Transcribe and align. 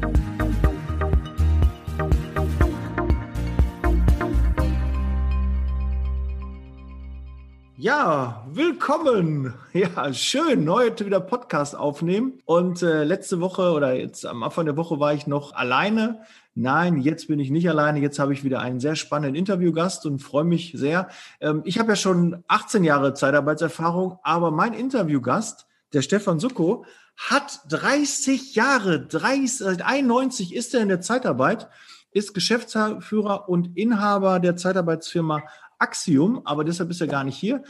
Ja, 7.81 8.45
willkommen. 8.47 9.55
Ja, 9.73 10.13
schön, 10.13 10.69
heute 10.69 11.07
wieder 11.07 11.19
Podcast 11.19 11.75
aufnehmen. 11.75 12.39
Und 12.45 12.83
äh, 12.83 13.03
letzte 13.03 13.41
Woche 13.41 13.71
oder 13.71 13.95
jetzt 13.95 14.23
am 14.23 14.43
Anfang 14.43 14.65
der 14.65 14.77
Woche 14.77 14.99
war 14.99 15.15
ich 15.15 15.25
noch 15.25 15.55
alleine. 15.55 16.21
Nein, 16.53 17.01
jetzt 17.01 17.27
bin 17.27 17.39
ich 17.39 17.49
nicht 17.49 17.67
alleine. 17.67 17.99
Jetzt 17.99 18.19
habe 18.19 18.33
ich 18.33 18.43
wieder 18.43 18.59
einen 18.59 18.79
sehr 18.79 18.95
spannenden 18.95 19.33
Interviewgast 19.33 20.05
und 20.05 20.19
freue 20.19 20.43
mich 20.43 20.73
sehr. 20.75 21.09
Ähm, 21.39 21.63
ich 21.65 21.79
habe 21.79 21.89
ja 21.89 21.95
schon 21.95 22.43
18 22.47 22.83
Jahre 22.83 23.15
Zeitarbeitserfahrung, 23.15 24.19
aber 24.21 24.51
mein 24.51 24.73
Interviewgast, 24.73 25.65
der 25.91 26.03
Stefan 26.03 26.39
Sucko, 26.39 26.85
hat 27.17 27.61
30 27.69 28.53
Jahre, 28.53 29.07
30, 29.07 29.57
seit 29.57 29.81
91 29.81 30.53
ist 30.53 30.75
er 30.75 30.81
in 30.81 30.89
der 30.89 31.01
Zeitarbeit, 31.01 31.67
ist 32.11 32.35
Geschäftsführer 32.35 33.49
und 33.49 33.75
Inhaber 33.75 34.39
der 34.39 34.55
Zeitarbeitsfirma 34.55 35.41
Axiom, 35.81 36.41
aber 36.45 36.63
deshalb 36.63 36.89
ist 36.91 37.01
er 37.01 37.07
gar 37.07 37.23
nicht 37.23 37.37
hier. 37.37 37.63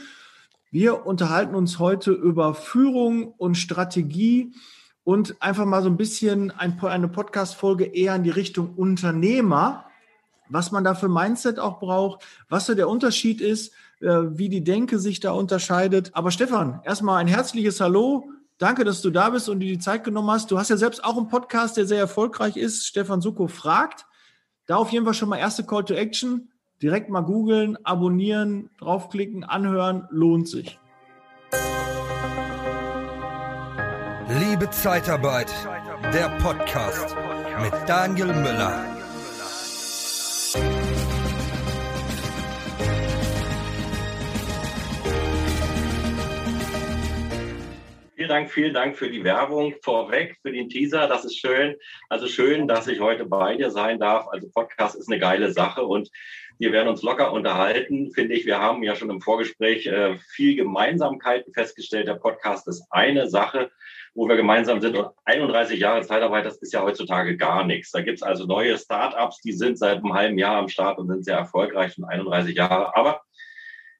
Wir 0.70 1.06
unterhalten 1.06 1.54
uns 1.54 1.78
heute 1.78 2.12
über 2.12 2.54
Führung 2.54 3.32
und 3.32 3.56
Strategie 3.56 4.54
und 5.04 5.36
einfach 5.42 5.64
mal 5.64 5.82
so 5.82 5.88
ein 5.88 5.96
bisschen 5.96 6.50
ein, 6.50 6.80
eine 6.80 7.08
Podcast-Folge 7.08 7.84
eher 7.84 8.14
in 8.14 8.22
die 8.22 8.30
Richtung 8.30 8.74
Unternehmer, 8.74 9.86
was 10.48 10.70
man 10.70 10.84
da 10.84 10.94
für 10.94 11.08
Mindset 11.08 11.58
auch 11.58 11.80
braucht, 11.80 12.24
was 12.48 12.66
so 12.66 12.74
der 12.74 12.88
Unterschied 12.88 13.40
ist, 13.40 13.72
äh, 14.00 14.06
wie 14.06 14.48
die 14.48 14.64
Denke 14.64 14.98
sich 14.98 15.20
da 15.20 15.32
unterscheidet. 15.32 16.10
Aber 16.14 16.30
Stefan, 16.30 16.80
erstmal 16.84 17.18
ein 17.18 17.28
herzliches 17.28 17.80
Hallo. 17.80 18.30
Danke, 18.58 18.84
dass 18.84 19.02
du 19.02 19.10
da 19.10 19.30
bist 19.30 19.48
und 19.48 19.60
dir 19.60 19.72
die 19.72 19.78
Zeit 19.78 20.04
genommen 20.04 20.30
hast. 20.30 20.50
Du 20.50 20.58
hast 20.58 20.70
ja 20.70 20.76
selbst 20.76 21.04
auch 21.04 21.16
einen 21.16 21.28
Podcast, 21.28 21.76
der 21.76 21.86
sehr 21.86 21.98
erfolgreich 21.98 22.56
ist. 22.56 22.86
Stefan 22.86 23.20
Suko 23.20 23.48
fragt. 23.48 24.06
Da 24.66 24.76
auf 24.76 24.90
jeden 24.90 25.04
Fall 25.04 25.14
schon 25.14 25.28
mal 25.28 25.38
erste 25.38 25.64
Call 25.64 25.84
to 25.84 25.94
Action 25.94 26.51
direkt 26.82 27.08
mal 27.08 27.20
googeln, 27.20 27.78
abonnieren, 27.84 28.68
draufklicken, 28.78 29.44
anhören, 29.44 30.08
lohnt 30.10 30.48
sich. 30.48 30.80
Liebe 34.40 34.68
Zeitarbeit, 34.70 35.52
der 36.12 36.28
Podcast 36.42 37.16
mit 37.60 37.72
Daniel 37.86 38.26
Müller. 38.26 38.84
Vielen 48.16 48.28
Dank, 48.28 48.50
vielen 48.50 48.74
Dank 48.74 48.96
für 48.96 49.10
die 49.10 49.24
Werbung 49.24 49.74
vorweg, 49.82 50.38
für 50.42 50.52
den 50.52 50.68
Teaser. 50.68 51.08
Das 51.08 51.24
ist 51.24 51.38
schön. 51.38 51.76
Also 52.08 52.26
schön, 52.28 52.68
dass 52.68 52.86
ich 52.86 53.00
heute 53.00 53.24
bei 53.24 53.56
dir 53.56 53.70
sein 53.70 53.98
darf. 53.98 54.26
Also 54.28 54.48
Podcast 54.48 54.96
ist 54.96 55.08
eine 55.08 55.18
geile 55.18 55.52
Sache 55.52 55.84
und 55.84 56.08
wir 56.62 56.70
werden 56.70 56.86
uns 56.86 57.02
locker 57.02 57.32
unterhalten, 57.32 58.12
finde 58.12 58.36
ich. 58.36 58.46
Wir 58.46 58.60
haben 58.60 58.84
ja 58.84 58.94
schon 58.94 59.10
im 59.10 59.20
Vorgespräch 59.20 59.84
äh, 59.88 60.16
viel 60.18 60.54
Gemeinsamkeiten 60.54 61.52
festgestellt. 61.52 62.06
Der 62.06 62.14
Podcast 62.14 62.68
ist 62.68 62.84
eine 62.90 63.28
Sache, 63.28 63.72
wo 64.14 64.28
wir 64.28 64.36
gemeinsam 64.36 64.80
sind. 64.80 64.96
Und 64.96 65.08
31 65.24 65.80
Jahre 65.80 66.02
Zeitarbeit, 66.02 66.46
das 66.46 66.58
ist 66.58 66.72
ja 66.72 66.82
heutzutage 66.82 67.36
gar 67.36 67.66
nichts. 67.66 67.90
Da 67.90 68.00
gibt 68.00 68.18
es 68.18 68.22
also 68.22 68.46
neue 68.46 68.78
Startups, 68.78 69.40
die 69.40 69.50
sind 69.50 69.76
seit 69.76 69.96
einem 69.96 70.14
halben 70.14 70.38
Jahr 70.38 70.58
am 70.58 70.68
Start 70.68 70.98
und 70.98 71.08
sind 71.08 71.24
sehr 71.24 71.36
erfolgreich 71.36 71.94
schon 71.94 72.04
31 72.04 72.54
Jahre. 72.54 72.94
Aber 72.94 73.22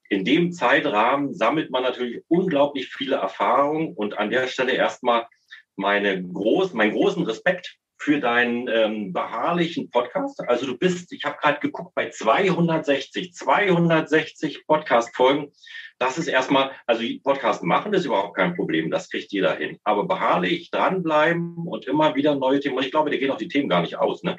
in 0.07 0.23
dem 0.23 0.53
Zeitrahmen 0.53 1.33
sammelt 1.33 1.69
man 1.69 1.83
natürlich 1.83 2.23
unglaublich 2.29 2.87
viele 2.87 3.17
Erfahrungen. 3.17 3.93
Und 3.93 4.17
an 4.17 4.29
der 4.29 4.47
Stelle 4.47 4.71
erstmal 4.71 5.27
meine 5.75 6.23
groß, 6.23 6.71
meinen 6.71 6.93
großen 6.93 7.23
Respekt 7.25 7.77
für 8.03 8.19
deinen 8.19 8.67
ähm, 8.67 9.13
beharrlichen 9.13 9.89
Podcast. 9.89 10.41
Also 10.49 10.65
du 10.65 10.77
bist, 10.77 11.13
ich 11.13 11.23
habe 11.23 11.37
gerade 11.41 11.61
geguckt, 11.61 11.95
bei 11.95 12.09
260, 12.09 13.33
260 13.33 14.67
Podcast-Folgen. 14.67 15.53
Das 15.99 16.17
ist 16.17 16.27
erstmal, 16.27 16.71
also 16.85 17.01
Podcast 17.23 17.63
machen 17.63 17.93
ist 17.93 18.03
überhaupt 18.03 18.35
kein 18.35 18.55
Problem, 18.55 18.91
das 18.91 19.09
kriegt 19.09 19.31
jeder 19.31 19.55
hin. 19.55 19.79
Aber 19.85 20.05
beharrlich 20.05 20.69
dranbleiben 20.69 21.65
und 21.65 21.85
immer 21.85 22.13
wieder 22.15 22.35
neue 22.35 22.59
Themen. 22.59 22.75
Und 22.75 22.83
ich 22.83 22.91
glaube, 22.91 23.09
dir 23.09 23.19
gehen 23.19 23.31
auch 23.31 23.37
die 23.37 23.47
Themen 23.47 23.69
gar 23.69 23.81
nicht 23.81 23.95
aus. 23.95 24.21
Ne? 24.21 24.35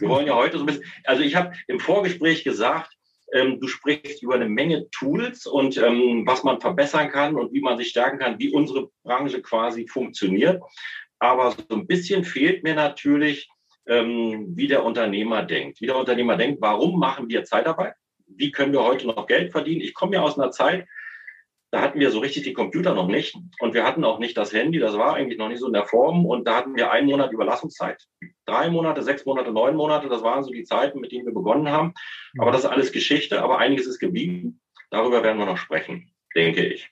Wir 0.00 0.08
wollen 0.08 0.26
ja 0.26 0.34
heute 0.34 0.58
so 0.58 0.64
ein 0.64 0.66
bisschen, 0.66 0.84
also 1.04 1.22
ich 1.22 1.36
habe 1.36 1.52
im 1.68 1.78
Vorgespräch 1.78 2.42
gesagt, 2.42 2.90
ähm, 3.32 3.60
du 3.60 3.68
sprichst 3.68 4.24
über 4.24 4.34
eine 4.34 4.48
Menge 4.48 4.90
Tools 4.90 5.46
und 5.46 5.76
ähm, 5.76 6.24
was 6.26 6.42
man 6.42 6.60
verbessern 6.60 7.10
kann 7.10 7.36
und 7.36 7.52
wie 7.52 7.60
man 7.60 7.78
sich 7.78 7.90
stärken 7.90 8.18
kann, 8.18 8.40
wie 8.40 8.50
unsere 8.50 8.90
Branche 9.04 9.40
quasi 9.40 9.86
funktioniert. 9.86 10.60
Aber 11.18 11.50
so 11.50 11.64
ein 11.70 11.86
bisschen 11.86 12.24
fehlt 12.24 12.62
mir 12.62 12.74
natürlich, 12.74 13.48
ähm, 13.86 14.46
wie 14.54 14.68
der 14.68 14.84
Unternehmer 14.84 15.42
denkt. 15.42 15.80
Wie 15.80 15.86
der 15.86 15.96
Unternehmer 15.96 16.36
denkt, 16.36 16.60
warum 16.60 16.98
machen 16.98 17.28
wir 17.28 17.44
Zeitarbeit? 17.44 17.94
Wie 18.26 18.50
können 18.50 18.72
wir 18.72 18.84
heute 18.84 19.06
noch 19.06 19.26
Geld 19.26 19.52
verdienen? 19.52 19.80
Ich 19.80 19.94
komme 19.94 20.16
ja 20.16 20.22
aus 20.22 20.38
einer 20.38 20.50
Zeit, 20.50 20.86
da 21.70 21.82
hatten 21.82 22.00
wir 22.00 22.10
so 22.10 22.20
richtig 22.20 22.44
die 22.44 22.54
Computer 22.54 22.94
noch 22.94 23.08
nicht 23.08 23.36
und 23.60 23.74
wir 23.74 23.84
hatten 23.84 24.04
auch 24.04 24.18
nicht 24.18 24.36
das 24.36 24.52
Handy, 24.52 24.78
das 24.78 24.96
war 24.96 25.14
eigentlich 25.14 25.38
noch 25.38 25.48
nicht 25.48 25.60
so 25.60 25.66
in 25.66 25.74
der 25.74 25.84
Form 25.84 26.24
und 26.24 26.46
da 26.46 26.56
hatten 26.56 26.76
wir 26.76 26.90
einen 26.90 27.08
Monat 27.08 27.30
Überlassungszeit. 27.30 28.02
Drei 28.46 28.70
Monate, 28.70 29.02
sechs 29.02 29.26
Monate, 29.26 29.52
neun 29.52 29.76
Monate, 29.76 30.08
das 30.08 30.22
waren 30.22 30.42
so 30.42 30.50
die 30.50 30.64
Zeiten, 30.64 31.00
mit 31.00 31.12
denen 31.12 31.26
wir 31.26 31.34
begonnen 31.34 31.68
haben. 31.68 31.92
Aber 32.38 32.52
das 32.52 32.62
ist 32.64 32.70
alles 32.70 32.92
Geschichte, 32.92 33.42
aber 33.42 33.58
einiges 33.58 33.86
ist 33.86 33.98
geblieben. 33.98 34.60
Darüber 34.90 35.22
werden 35.22 35.38
wir 35.38 35.44
noch 35.44 35.58
sprechen, 35.58 36.10
denke 36.34 36.64
ich. 36.64 36.90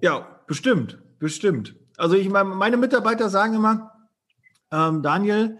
Ja, 0.00 0.40
bestimmt, 0.46 1.02
bestimmt. 1.18 1.74
Also 2.00 2.16
ich 2.16 2.30
meine, 2.30 2.48
meine 2.48 2.78
Mitarbeiter 2.78 3.28
sagen 3.28 3.54
immer, 3.54 3.92
ähm, 4.72 5.02
Daniel, 5.02 5.58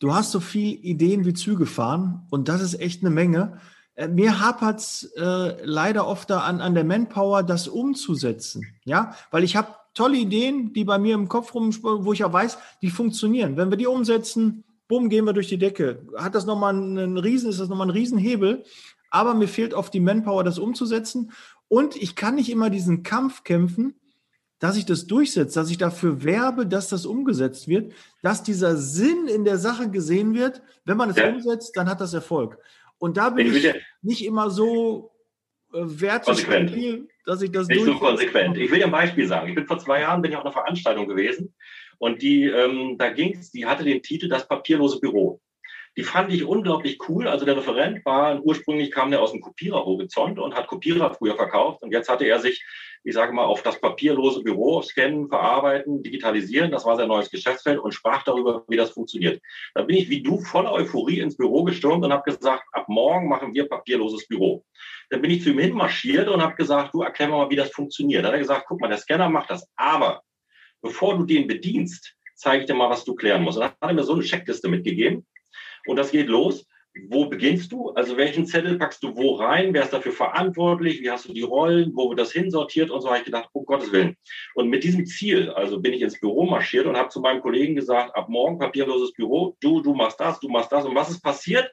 du 0.00 0.12
hast 0.12 0.32
so 0.32 0.40
viel 0.40 0.84
Ideen 0.84 1.24
wie 1.24 1.32
Züge 1.32 1.64
fahren 1.64 2.26
und 2.30 2.48
das 2.48 2.60
ist 2.60 2.80
echt 2.80 3.02
eine 3.02 3.10
Menge. 3.10 3.60
Äh, 3.94 4.08
mir 4.08 4.40
hapert 4.40 4.80
es 4.80 5.04
äh, 5.16 5.64
leider 5.64 6.08
oft 6.08 6.28
da 6.28 6.40
an, 6.40 6.60
an 6.60 6.74
der 6.74 6.82
Manpower, 6.82 7.44
das 7.44 7.68
umzusetzen. 7.68 8.66
Ja, 8.84 9.14
weil 9.30 9.44
ich 9.44 9.54
habe 9.54 9.76
tolle 9.94 10.16
Ideen, 10.16 10.72
die 10.72 10.82
bei 10.82 10.98
mir 10.98 11.14
im 11.14 11.28
Kopf 11.28 11.54
rumspringen, 11.54 12.04
wo 12.04 12.12
ich 12.12 12.24
auch 12.24 12.32
weiß, 12.32 12.58
die 12.82 12.90
funktionieren. 12.90 13.56
Wenn 13.56 13.70
wir 13.70 13.78
die 13.78 13.86
umsetzen, 13.86 14.64
bumm, 14.88 15.08
gehen 15.08 15.24
wir 15.24 15.34
durch 15.34 15.48
die 15.48 15.56
Decke. 15.56 16.04
Hat 16.16 16.34
das 16.34 16.46
nochmal 16.46 16.74
einen 16.74 17.16
Riesen, 17.16 17.48
ist 17.48 17.60
das 17.60 17.68
nochmal 17.68 17.86
ein 17.86 17.90
Riesenhebel. 17.90 18.64
Aber 19.10 19.34
mir 19.34 19.48
fehlt 19.48 19.72
oft 19.72 19.94
die 19.94 20.00
Manpower, 20.00 20.42
das 20.42 20.58
umzusetzen. 20.58 21.30
Und 21.68 21.94
ich 21.94 22.16
kann 22.16 22.34
nicht 22.34 22.50
immer 22.50 22.70
diesen 22.70 23.04
Kampf 23.04 23.44
kämpfen, 23.44 23.94
dass 24.58 24.76
ich 24.76 24.86
das 24.86 25.06
durchsetze, 25.06 25.58
dass 25.58 25.70
ich 25.70 25.78
dafür 25.78 26.24
werbe, 26.24 26.66
dass 26.66 26.88
das 26.88 27.04
umgesetzt 27.04 27.68
wird, 27.68 27.92
dass 28.22 28.42
dieser 28.42 28.76
Sinn 28.76 29.28
in 29.28 29.44
der 29.44 29.58
Sache 29.58 29.90
gesehen 29.90 30.34
wird. 30.34 30.62
Wenn 30.84 30.96
man 30.96 31.10
es 31.10 31.16
ja. 31.16 31.28
umsetzt, 31.28 31.76
dann 31.76 31.88
hat 31.88 32.00
das 32.00 32.14
Erfolg. 32.14 32.58
Und 32.98 33.16
da 33.16 33.30
bin 33.30 33.54
ich, 33.54 33.64
ich 33.64 33.74
nicht 34.02 34.24
immer 34.24 34.50
so 34.50 35.12
äh, 35.74 35.80
wertestabil, 35.82 37.08
dass 37.26 37.42
ich 37.42 37.50
das 37.50 37.68
Nicht 37.68 37.84
so 37.84 37.94
konsequent. 37.98 38.56
Ich 38.56 38.70
will 38.70 38.78
dir 38.78 38.86
ein 38.86 38.90
Beispiel 38.90 39.26
sagen. 39.26 39.48
Ich 39.48 39.54
bin 39.54 39.66
vor 39.66 39.78
zwei 39.78 40.00
Jahren 40.00 40.22
bin 40.22 40.30
ich 40.30 40.36
auf 40.36 40.44
einer 40.44 40.52
Veranstaltung 40.52 41.06
gewesen 41.06 41.54
und 41.98 42.22
die, 42.22 42.44
ähm, 42.44 42.96
da 42.98 43.10
ging 43.10 43.36
es, 43.36 43.50
die 43.50 43.66
hatte 43.66 43.84
den 43.84 44.02
Titel 44.02 44.28
Das 44.28 44.48
papierlose 44.48 45.00
Büro. 45.00 45.40
Die 45.96 46.04
fand 46.04 46.30
ich 46.32 46.44
unglaublich 46.44 46.98
cool. 47.08 47.26
Also 47.26 47.46
der 47.46 47.56
Referent 47.56 48.04
war, 48.04 48.42
ursprünglich 48.42 48.90
kam 48.90 49.10
der 49.10 49.22
aus 49.22 49.32
dem 49.32 49.40
Kopiererhorizont 49.40 50.38
und 50.38 50.54
hat 50.54 50.66
Kopierer 50.66 51.14
früher 51.14 51.36
verkauft. 51.36 51.82
Und 51.82 51.90
jetzt 51.90 52.10
hatte 52.10 52.26
er 52.26 52.38
sich, 52.38 52.64
ich 53.04 53.14
sage 53.14 53.32
mal, 53.32 53.44
auf 53.44 53.62
das 53.62 53.80
papierlose 53.80 54.42
Büro 54.42 54.82
scannen, 54.82 55.28
verarbeiten, 55.28 56.02
digitalisieren. 56.02 56.70
Das 56.70 56.84
war 56.84 56.96
sein 56.96 57.08
neues 57.08 57.30
Geschäftsfeld 57.30 57.78
und 57.78 57.92
sprach 57.92 58.22
darüber, 58.24 58.64
wie 58.68 58.76
das 58.76 58.90
funktioniert. 58.90 59.40
Da 59.74 59.82
bin 59.82 59.96
ich 59.96 60.08
wie 60.10 60.22
du 60.22 60.40
voller 60.40 60.72
Euphorie 60.72 61.20
ins 61.20 61.36
Büro 61.36 61.64
gestürmt 61.64 62.04
und 62.04 62.12
habe 62.12 62.30
gesagt, 62.30 62.64
ab 62.72 62.86
morgen 62.88 63.28
machen 63.28 63.54
wir 63.54 63.68
papierloses 63.68 64.26
Büro. 64.26 64.64
Dann 65.10 65.22
bin 65.22 65.30
ich 65.30 65.42
zu 65.42 65.50
ihm 65.50 65.58
hinmarschiert 65.58 66.28
und 66.28 66.42
habe 66.42 66.56
gesagt, 66.56 66.94
du 66.94 67.02
erklär 67.02 67.28
mir 67.28 67.36
mal, 67.36 67.50
wie 67.50 67.56
das 67.56 67.70
funktioniert. 67.70 68.24
Dann 68.24 68.28
hat 68.28 68.34
er 68.34 68.40
gesagt, 68.40 68.66
guck 68.68 68.80
mal, 68.80 68.88
der 68.88 68.98
Scanner 68.98 69.28
macht 69.28 69.50
das. 69.50 69.68
Aber 69.76 70.22
bevor 70.82 71.16
du 71.16 71.24
den 71.24 71.46
bedienst, 71.46 72.14
zeige 72.34 72.62
ich 72.62 72.66
dir 72.66 72.74
mal, 72.74 72.90
was 72.90 73.04
du 73.04 73.14
klären 73.14 73.42
musst. 73.42 73.58
Und 73.58 73.62
dann 73.62 73.70
hat 73.70 73.90
er 73.90 73.94
mir 73.94 74.04
so 74.04 74.14
eine 74.14 74.22
Checkliste 74.22 74.68
mitgegeben. 74.68 75.26
Und 75.86 75.96
das 75.96 76.10
geht 76.10 76.28
los. 76.28 76.66
Wo 77.08 77.26
beginnst 77.26 77.72
du? 77.72 77.90
Also 77.90 78.16
welchen 78.16 78.46
Zettel 78.46 78.78
packst 78.78 79.02
du 79.02 79.14
wo 79.16 79.34
rein? 79.34 79.74
Wer 79.74 79.82
ist 79.82 79.92
dafür 79.92 80.12
verantwortlich? 80.12 81.02
Wie 81.02 81.10
hast 81.10 81.28
du 81.28 81.34
die 81.34 81.42
Rollen? 81.42 81.92
Wo 81.94 82.08
wird 82.08 82.18
das 82.18 82.32
hinsortiert? 82.32 82.90
Und 82.90 83.02
so 83.02 83.08
habe 83.08 83.18
ich 83.18 83.24
gedacht, 83.24 83.50
um 83.52 83.66
Gottes 83.66 83.92
Willen. 83.92 84.16
Und 84.54 84.68
mit 84.68 84.82
diesem 84.82 85.04
Ziel, 85.04 85.50
also 85.50 85.80
bin 85.80 85.92
ich 85.92 86.02
ins 86.02 86.18
Büro 86.18 86.46
marschiert 86.46 86.86
und 86.86 86.96
habe 86.96 87.10
zu 87.10 87.20
meinem 87.20 87.42
Kollegen 87.42 87.74
gesagt, 87.74 88.16
ab 88.16 88.28
morgen 88.28 88.58
papierloses 88.58 89.12
Büro, 89.12 89.56
du, 89.60 89.82
du 89.82 89.94
machst 89.94 90.18
das, 90.20 90.40
du 90.40 90.48
machst 90.48 90.72
das. 90.72 90.86
Und 90.86 90.94
was 90.94 91.10
ist 91.10 91.22
passiert? 91.22 91.70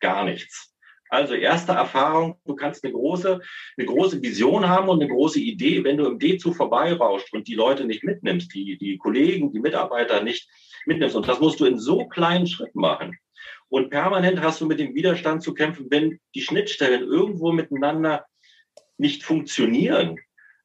Gar 0.00 0.24
nichts. 0.24 0.74
Also 1.08 1.34
erste 1.34 1.72
Erfahrung, 1.72 2.40
du 2.46 2.56
kannst 2.56 2.82
eine 2.82 2.92
große, 2.92 3.40
eine 3.78 3.86
große 3.86 4.20
Vision 4.22 4.68
haben 4.68 4.88
und 4.88 5.00
eine 5.00 5.10
große 5.10 5.38
Idee, 5.38 5.84
wenn 5.84 5.98
du 5.98 6.06
im 6.06 6.18
D-Zug 6.18 6.56
vorbeirauscht 6.56 7.32
und 7.32 7.46
die 7.46 7.54
Leute 7.54 7.84
nicht 7.84 8.02
mitnimmst, 8.02 8.52
die, 8.52 8.76
die 8.76 8.98
Kollegen, 8.98 9.52
die 9.52 9.60
Mitarbeiter 9.60 10.22
nicht 10.22 10.48
mitnimmst. 10.84 11.14
Und 11.14 11.28
das 11.28 11.38
musst 11.38 11.60
du 11.60 11.64
in 11.64 11.78
so 11.78 12.06
kleinen 12.08 12.48
Schritten 12.48 12.80
machen. 12.80 13.16
Und 13.68 13.90
permanent 13.90 14.40
hast 14.40 14.60
du 14.60 14.66
mit 14.66 14.78
dem 14.78 14.94
Widerstand 14.94 15.42
zu 15.42 15.54
kämpfen, 15.54 15.86
wenn 15.90 16.20
die 16.34 16.42
Schnittstellen 16.42 17.02
irgendwo 17.02 17.52
miteinander 17.52 18.24
nicht 18.98 19.24
funktionieren, 19.24 20.18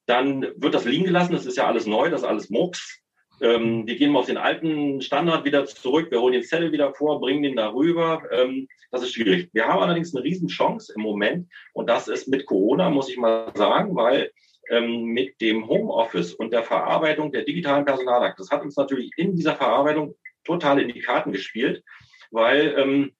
dann 0.06 0.46
wird 0.56 0.74
das 0.74 0.86
liegen 0.86 1.06
gelassen. 1.06 1.34
Das 1.34 1.46
ist 1.46 1.58
ja 1.58 1.68
alles 1.68 1.86
neu, 1.86 2.10
das 2.10 2.22
ist 2.22 2.28
alles 2.28 2.50
Murks. 2.50 3.02
Ähm, 3.42 3.88
wir 3.88 3.96
gehen 3.96 4.12
mal 4.12 4.20
auf 4.20 4.28
den 4.28 4.38
alten 4.38 5.02
Standard 5.02 5.46
wieder 5.46 5.66
zurück. 5.66 6.12
Wir 6.12 6.22
holen 6.22 6.34
den 6.34 6.44
Zettel 6.44 6.72
wieder 6.72 6.94
vor, 6.94 7.20
bringen 7.20 7.42
den 7.42 7.56
darüber. 7.56 8.22
Ähm, 8.32 8.68
das 8.92 9.02
ist 9.02 9.14
schwierig. 9.14 9.50
Wir 9.54 9.68
haben 9.68 9.82
allerdings 9.82 10.16
eine 10.16 10.24
Riesenchance 10.24 10.94
im 10.96 11.02
Moment. 11.02 11.50
Und 11.74 11.90
das 11.90 12.08
ist 12.08 12.28
mit 12.28 12.46
Corona, 12.46 12.92
muss 12.92 13.10
ich 13.10 13.18
mal 13.18 13.52
sagen, 13.56 13.96
weil 13.96 14.32
ähm, 14.70 15.06
mit 15.06 15.42
dem 15.42 15.68
Homeoffice 15.68 16.36
und 16.36 16.54
der 16.54 16.64
Verarbeitung 16.64 17.32
der 17.32 17.44
digitalen 17.44 17.84
Personalakte, 17.84 18.44
das 18.44 18.52
hat 18.52 18.62
uns 18.62 18.76
natürlich 18.76 19.10
in 19.18 19.36
dieser 19.36 19.56
Verarbeitung 19.56 20.16
total 20.44 20.80
in 20.80 20.90
die 20.94 21.02
Karten 21.02 21.32
gespielt, 21.32 21.84
weil 22.32 22.76
ähm, 22.78 23.12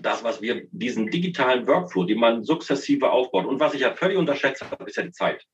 das, 0.00 0.22
was 0.22 0.40
wir, 0.40 0.66
diesen 0.70 1.10
digitalen 1.10 1.66
Workflow, 1.66 2.04
den 2.04 2.20
man 2.20 2.44
sukzessive 2.44 3.10
aufbaut 3.10 3.46
und 3.46 3.60
was 3.60 3.74
ich 3.74 3.80
ja 3.80 3.94
völlig 3.94 4.18
unterschätzt 4.18 4.62
habe, 4.62 4.84
ist 4.84 4.96
ja 4.96 5.02
die 5.02 5.12
Zeit. 5.12 5.44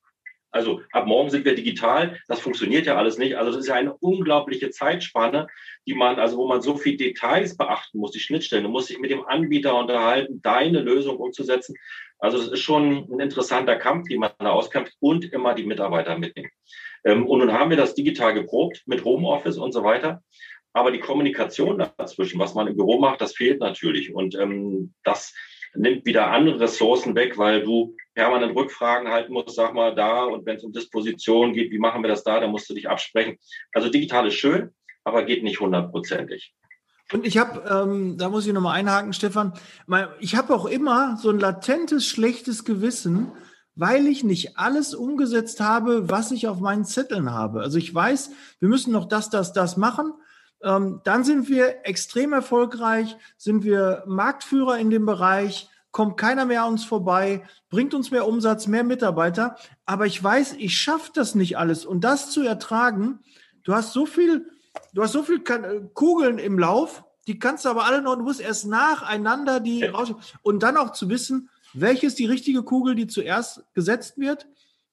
Also 0.51 0.81
ab 0.93 1.07
morgen 1.07 1.29
sind 1.29 1.45
wir 1.45 1.55
digital. 1.55 2.19
Das 2.29 2.41
funktioniert 2.41 2.87
ja 2.87 2.97
alles 2.97 3.19
nicht. 3.19 3.37
Also 3.37 3.51
das 3.51 3.61
ist 3.61 3.69
ja 3.69 3.75
eine 3.75 3.95
unglaubliche 3.95 4.71
Zeitspanne, 4.71 5.49
die 5.87 5.95
man, 5.95 6.19
also 6.19 6.39
wo 6.39 6.47
man 6.47 6.63
so 6.63 6.77
viel 6.77 6.97
Details 6.97 7.57
beachten 7.59 7.99
muss, 7.99 8.13
die 8.13 8.21
Schnittstellen. 8.21 8.65
Du 8.65 8.71
musst 8.71 8.89
dich 8.89 8.99
mit 8.99 9.11
dem 9.11 9.27
Anbieter 9.27 9.77
unterhalten, 9.79 10.41
deine 10.43 10.81
Lösung 10.81 11.19
umzusetzen. 11.19 11.77
Also 12.19 12.39
das 12.39 12.49
ist 12.49 12.61
schon 12.61 13.07
ein 13.11 13.21
interessanter 13.21 13.77
Kampf, 13.77 14.09
den 14.09 14.21
man 14.21 14.31
da 14.39 14.51
auskämpft 14.51 14.95
und 15.01 15.31
immer 15.31 15.55
die 15.55 15.67
Mitarbeiter 15.67 16.19
mitnehmen. 16.19 16.51
Und 17.05 17.39
nun 17.39 17.53
haben 17.53 17.71
wir 17.71 17.77
das 17.77 17.95
digital 17.95 18.33
geprobt 18.33 18.83
mit 18.87 19.05
Homeoffice 19.05 19.59
und 19.59 19.73
so 19.73 19.85
weiter. 19.85 20.23
Aber 20.77 20.91
die 20.91 21.01
Kommunikation 21.01 21.83
dazwischen, 21.97 22.39
was 22.39 22.55
man 22.55 22.67
im 22.67 22.77
Büro 22.77 23.01
macht, 23.01 23.23
das 23.23 23.35
fehlt 23.35 23.61
natürlich. 23.61 24.15
Und 24.15 24.35
ähm, 24.35 24.93
das 25.05 25.33
nimmt 25.75 26.05
wieder 26.05 26.31
andere 26.31 26.61
Ressourcen 26.61 27.15
weg, 27.15 27.39
weil 27.39 27.63
du 27.63 27.97
permanent 28.15 28.55
Rückfragen 28.55 29.09
halten 29.09 29.33
musst, 29.33 29.55
sag 29.55 29.73
mal 29.73 29.95
da 29.95 30.25
und 30.25 30.45
wenn 30.45 30.57
es 30.57 30.65
um 30.65 30.73
Disposition 30.73 31.55
geht, 31.55 31.71
wie 31.71 31.79
machen 31.79 32.03
wir 32.03 32.09
das 32.09 32.25
da, 32.25 32.41
dann 32.41 32.51
musst 32.51 32.69
du 32.69 32.75
dich 32.75 32.91
absprechen. 32.91 33.39
Also 33.73 33.89
digital 33.89 34.27
ist 34.27 34.35
schön, 34.35 34.69
aber 35.03 35.25
geht 35.25 35.43
nicht 35.43 35.61
hundertprozentig. 35.61 36.55
Und 37.11 37.27
ich 37.27 37.39
habe, 37.39 37.67
ähm, 37.71 38.19
da 38.19 38.29
muss 38.29 38.47
ich 38.47 38.53
nochmal 38.53 38.79
einhaken, 38.79 39.15
Stefan, 39.15 39.55
ich 40.21 40.37
habe 40.37 40.55
auch 40.55 40.67
immer 40.67 41.17
so 41.17 41.31
ein 41.31 41.39
latentes, 41.39 42.07
schlechtes 42.07 42.67
Gewissen, 42.67 43.33
weil 43.77 44.07
ich 44.07 44.25
nicht 44.25 44.59
alles 44.59 44.95
umgesetzt 44.95 45.59
habe, 45.61 46.11
was 46.11 46.33
ich 46.33 46.49
auf 46.49 46.61
meinen 46.61 46.85
Zetteln 46.85 47.33
habe. 47.33 47.61
Also 47.61 47.79
ich 47.79 47.95
weiß, 47.95 48.31
wir 48.61 48.69
müssen 48.69 48.93
noch 48.93 49.07
das, 49.07 49.31
das, 49.31 49.55
das 49.55 49.79
machen. 49.79 50.13
Ähm, 50.63 51.01
dann 51.05 51.25
sind 51.25 51.49
wir 51.49 51.87
extrem 51.87 52.33
erfolgreich, 52.33 53.17
sind 53.37 53.65
wir 53.65 54.05
Marktführer 54.07 54.79
in 54.79 54.91
dem 54.91 55.07
Bereich, 55.07 55.69
kommt 55.91 56.19
keiner 56.19 56.45
mehr 56.45 56.65
an 56.65 56.73
uns 56.73 56.85
vorbei, 56.85 57.43
bringt 57.71 57.95
uns 57.95 58.11
mehr 58.11 58.27
Umsatz, 58.27 58.67
mehr 58.67 58.85
Mitarbeiter. 58.85 59.57
Aber 59.87 60.07
ich 60.07 60.23
weiß, 60.23 60.57
ich 60.59 60.79
schaffe 60.79 61.11
das 61.15 61.35
nicht 61.35 61.57
alles. 61.57 61.87
Und 61.87 62.03
das 62.03 62.31
zu 62.31 62.43
ertragen, 62.43 63.21
du 63.63 63.75
hast 63.75 63.93
so 63.93 64.05
viel, 64.05 64.51
du 64.93 65.03
hast 65.03 65.13
so 65.13 65.23
viel 65.23 65.43
Kugeln 65.95 66.39
im 66.39 66.59
Lauf, 66.59 67.05
die 67.27 67.39
kannst 67.39 67.65
du 67.65 67.71
aber 67.71 67.85
alle 67.87 68.03
noch, 68.03 68.17
du 68.17 68.23
musst 68.23 68.41
erst 68.41 68.67
nacheinander 68.67 69.59
die 69.59 69.85
raus 69.85 70.13
und 70.43 70.63
dann 70.63 70.77
auch 70.77 70.93
zu 70.93 71.09
wissen, 71.09 71.49
welche 71.73 72.07
ist 72.07 72.19
die 72.19 72.27
richtige 72.27 72.63
Kugel, 72.63 72.95
die 72.95 73.07
zuerst 73.07 73.65
gesetzt 73.75 74.19
wird. 74.19 74.47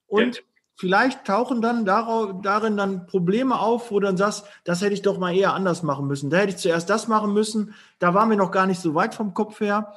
Und 0.07 0.37
ja. 0.37 0.41
Vielleicht 0.75 1.25
tauchen 1.25 1.61
dann 1.61 1.85
darin 1.85 2.77
dann 2.77 3.05
Probleme 3.05 3.59
auf, 3.59 3.91
wo 3.91 3.99
du 3.99 4.07
dann 4.07 4.17
sagst, 4.17 4.45
das 4.63 4.81
hätte 4.81 4.93
ich 4.93 5.01
doch 5.01 5.19
mal 5.19 5.35
eher 5.35 5.53
anders 5.53 5.83
machen 5.83 6.07
müssen. 6.07 6.29
Da 6.29 6.37
hätte 6.37 6.49
ich 6.49 6.57
zuerst 6.57 6.89
das 6.89 7.07
machen 7.07 7.33
müssen. 7.33 7.73
Da 7.99 8.13
waren 8.13 8.29
wir 8.29 8.37
noch 8.37 8.51
gar 8.51 8.65
nicht 8.65 8.81
so 8.81 8.95
weit 8.95 9.15
vom 9.15 9.33
Kopf 9.33 9.59
her. 9.59 9.93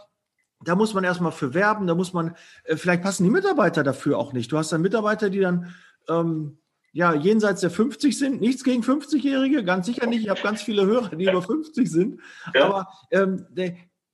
Da 0.64 0.74
muss 0.74 0.94
man 0.94 1.04
erstmal 1.04 1.32
für 1.32 1.52
werben, 1.52 1.86
da 1.86 1.94
muss 1.94 2.12
man, 2.12 2.34
äh, 2.64 2.76
vielleicht 2.76 3.02
passen 3.02 3.24
die 3.24 3.30
Mitarbeiter 3.30 3.82
dafür 3.82 4.18
auch 4.18 4.32
nicht. 4.32 4.50
Du 4.50 4.58
hast 4.58 4.72
dann 4.72 4.80
Mitarbeiter, 4.80 5.28
die 5.28 5.40
dann 5.40 5.74
ähm, 6.08 6.58
ja 6.92 7.14
jenseits 7.14 7.60
der 7.60 7.70
50 7.70 8.18
sind. 8.18 8.40
Nichts 8.40 8.64
gegen 8.64 8.82
50-Jährige, 8.82 9.64
ganz 9.64 9.86
sicher 9.86 10.06
nicht. 10.06 10.22
Ich 10.22 10.30
habe 10.30 10.40
ganz 10.40 10.62
viele 10.62 10.86
Hörer, 10.86 11.14
die 11.14 11.24
über 11.24 11.42
50 11.42 11.90
sind. 11.90 12.20
Ja. 12.54 12.64
Aber 12.64 12.88
ähm, 13.10 13.46